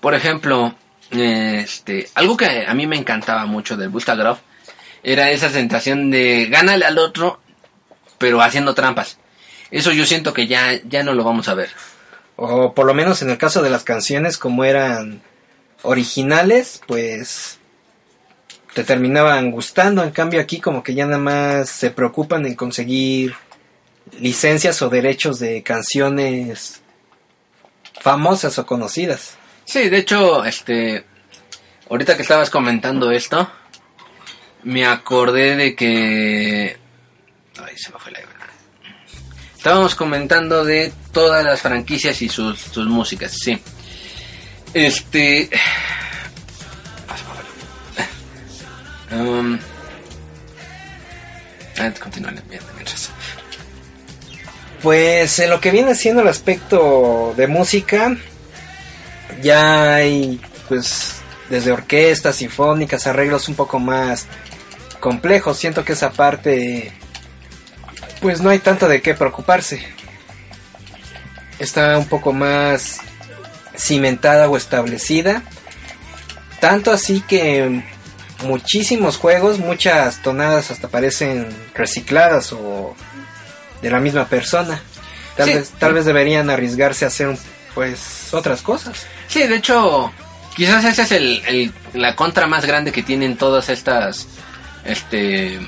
Por 0.00 0.14
ejemplo, 0.14 0.74
este, 1.10 2.08
algo 2.14 2.36
que 2.36 2.66
a 2.66 2.74
mí 2.74 2.86
me 2.86 2.96
encantaba 2.96 3.46
mucho 3.46 3.76
del 3.76 3.88
Bustagraph 3.88 4.38
era 5.02 5.30
esa 5.30 5.50
sensación 5.50 6.10
de 6.10 6.46
gánale 6.46 6.84
al 6.84 6.98
otro, 6.98 7.40
pero 8.18 8.42
haciendo 8.42 8.74
trampas. 8.74 9.18
Eso 9.70 9.92
yo 9.92 10.04
siento 10.04 10.32
que 10.32 10.46
ya, 10.46 10.80
ya 10.84 11.02
no 11.02 11.14
lo 11.14 11.24
vamos 11.24 11.48
a 11.48 11.54
ver. 11.54 11.70
O 12.36 12.74
por 12.74 12.86
lo 12.86 12.94
menos 12.94 13.22
en 13.22 13.30
el 13.30 13.38
caso 13.38 13.62
de 13.62 13.70
las 13.70 13.84
canciones, 13.84 14.36
como 14.36 14.64
eran 14.64 15.22
originales, 15.82 16.80
pues 16.86 17.55
te 18.76 18.84
terminaban 18.84 19.50
gustando. 19.50 20.04
En 20.04 20.10
cambio 20.10 20.38
aquí 20.38 20.60
como 20.60 20.82
que 20.82 20.92
ya 20.92 21.06
nada 21.06 21.16
más 21.16 21.70
se 21.70 21.90
preocupan 21.90 22.44
en 22.44 22.54
conseguir 22.54 23.34
licencias 24.20 24.82
o 24.82 24.90
derechos 24.90 25.38
de 25.38 25.62
canciones 25.62 26.82
famosas 28.02 28.58
o 28.58 28.66
conocidas. 28.66 29.38
Sí, 29.64 29.88
de 29.88 29.96
hecho, 29.96 30.44
este, 30.44 31.06
ahorita 31.88 32.16
que 32.16 32.22
estabas 32.22 32.50
comentando 32.50 33.10
esto, 33.12 33.50
me 34.64 34.84
acordé 34.84 35.56
de 35.56 35.74
que, 35.74 36.76
ay, 37.58 37.78
se 37.78 37.90
me 37.90 37.98
fue 37.98 38.12
la 38.12 38.18
idea. 38.18 38.28
Estábamos 39.56 39.94
comentando 39.94 40.66
de 40.66 40.92
todas 41.12 41.42
las 41.42 41.62
franquicias 41.62 42.20
y 42.20 42.28
sus, 42.28 42.60
sus 42.60 42.86
músicas, 42.86 43.32
sí. 43.42 43.58
Este, 44.74 45.48
um, 49.12 49.58
mientras. 52.48 53.10
Pues 54.82 55.38
en 55.38 55.50
lo 55.50 55.60
que 55.60 55.70
viene 55.70 55.94
siendo 55.94 56.22
el 56.22 56.28
aspecto 56.28 57.34
de 57.36 57.46
música, 57.46 58.16
Ya 59.42 59.96
hay, 59.96 60.40
pues, 60.68 61.16
desde 61.50 61.72
orquestas, 61.72 62.36
sinfónicas, 62.36 63.06
arreglos 63.06 63.48
un 63.48 63.54
poco 63.54 63.78
más 63.78 64.26
complejos. 65.00 65.58
Siento 65.58 65.84
que 65.84 65.92
esa 65.92 66.10
parte, 66.10 66.92
pues 68.20 68.40
no 68.40 68.50
hay 68.50 68.58
tanto 68.58 68.88
de 68.88 69.02
qué 69.02 69.14
preocuparse. 69.14 69.82
Está 71.58 71.98
un 71.98 72.06
poco 72.06 72.32
más 72.32 73.00
cimentada 73.76 74.48
o 74.48 74.56
establecida. 74.56 75.42
Tanto 76.60 76.90
así 76.90 77.20
que 77.20 77.82
muchísimos 78.44 79.16
juegos, 79.16 79.58
muchas 79.58 80.22
tonadas 80.22 80.70
hasta 80.70 80.88
parecen 80.88 81.48
recicladas 81.74 82.52
o 82.52 82.94
de 83.82 83.90
la 83.90 84.00
misma 84.00 84.26
persona. 84.26 84.80
Tal, 85.36 85.48
Sí. 85.48 85.54
vez, 85.54 85.70
tal 85.78 85.94
vez 85.94 86.04
deberían 86.04 86.48
arriesgarse 86.50 87.04
a 87.04 87.08
hacer 87.08 87.36
pues 87.74 88.32
otras 88.32 88.62
cosas. 88.62 89.04
Sí, 89.28 89.42
de 89.46 89.56
hecho, 89.56 90.10
quizás 90.56 90.84
esa 90.84 91.02
es 91.02 91.12
el, 91.12 91.42
el- 91.46 91.72
la 91.94 92.16
contra 92.16 92.46
más 92.46 92.64
grande 92.64 92.90
que 92.92 93.02
tienen 93.02 93.36
todas 93.36 93.68
estas 93.68 94.26
este 94.84 95.58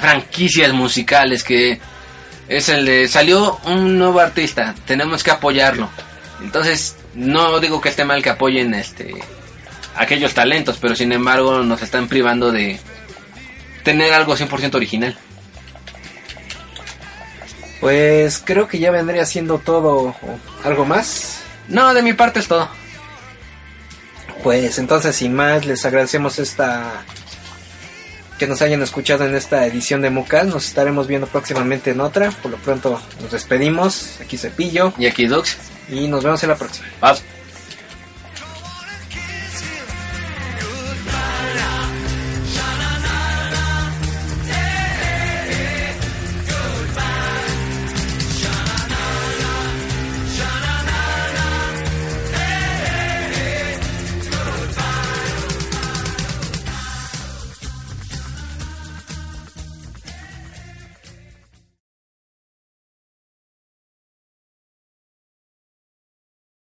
franquicias 0.00 0.72
musicales 0.72 1.44
que 1.44 1.80
es 2.48 2.68
el 2.68 2.84
de 2.84 3.08
salió 3.08 3.58
un 3.64 3.98
nuevo 3.98 4.20
artista, 4.20 4.74
tenemos 4.86 5.22
que 5.22 5.30
apoyarlo. 5.30 5.88
Entonces, 6.42 6.96
no 7.14 7.58
digo 7.60 7.80
que 7.80 7.88
esté 7.88 8.04
mal 8.04 8.22
que 8.22 8.30
apoyen 8.30 8.74
este 8.74 9.14
aquellos 9.96 10.34
talentos, 10.34 10.78
pero 10.80 10.94
sin 10.94 11.12
embargo 11.12 11.62
nos 11.62 11.82
están 11.82 12.08
privando 12.08 12.52
de 12.52 12.78
tener 13.82 14.12
algo 14.12 14.36
100% 14.36 14.74
original. 14.74 15.16
Pues 17.80 18.40
creo 18.42 18.66
que 18.66 18.78
ya 18.78 18.90
vendría 18.90 19.26
siendo 19.26 19.58
todo 19.58 19.94
o 19.94 20.38
algo 20.64 20.86
más. 20.86 21.42
No, 21.68 21.92
de 21.92 22.02
mi 22.02 22.14
parte 22.14 22.40
es 22.40 22.48
todo. 22.48 22.68
Pues 24.42 24.78
entonces 24.78 25.16
sin 25.16 25.34
más 25.34 25.66
les 25.66 25.84
agradecemos 25.84 26.38
esta 26.38 27.04
que 28.38 28.46
nos 28.46 28.62
hayan 28.62 28.82
escuchado 28.82 29.24
en 29.26 29.34
esta 29.34 29.66
edición 29.66 30.02
de 30.02 30.10
Mucal. 30.10 30.48
Nos 30.48 30.66
estaremos 30.66 31.06
viendo 31.06 31.26
próximamente 31.26 31.90
en 31.90 32.00
otra. 32.00 32.30
Por 32.30 32.50
lo 32.50 32.56
pronto 32.58 33.00
nos 33.20 33.30
despedimos. 33.30 34.18
Aquí 34.20 34.36
Cepillo 34.36 34.92
Y 34.98 35.06
aquí 35.06 35.26
Dux, 35.26 35.56
y 35.88 36.08
nos 36.08 36.24
vemos 36.24 36.42
en 36.42 36.48
la 36.50 36.56
próxima. 36.56 36.86
Paz. 37.00 37.22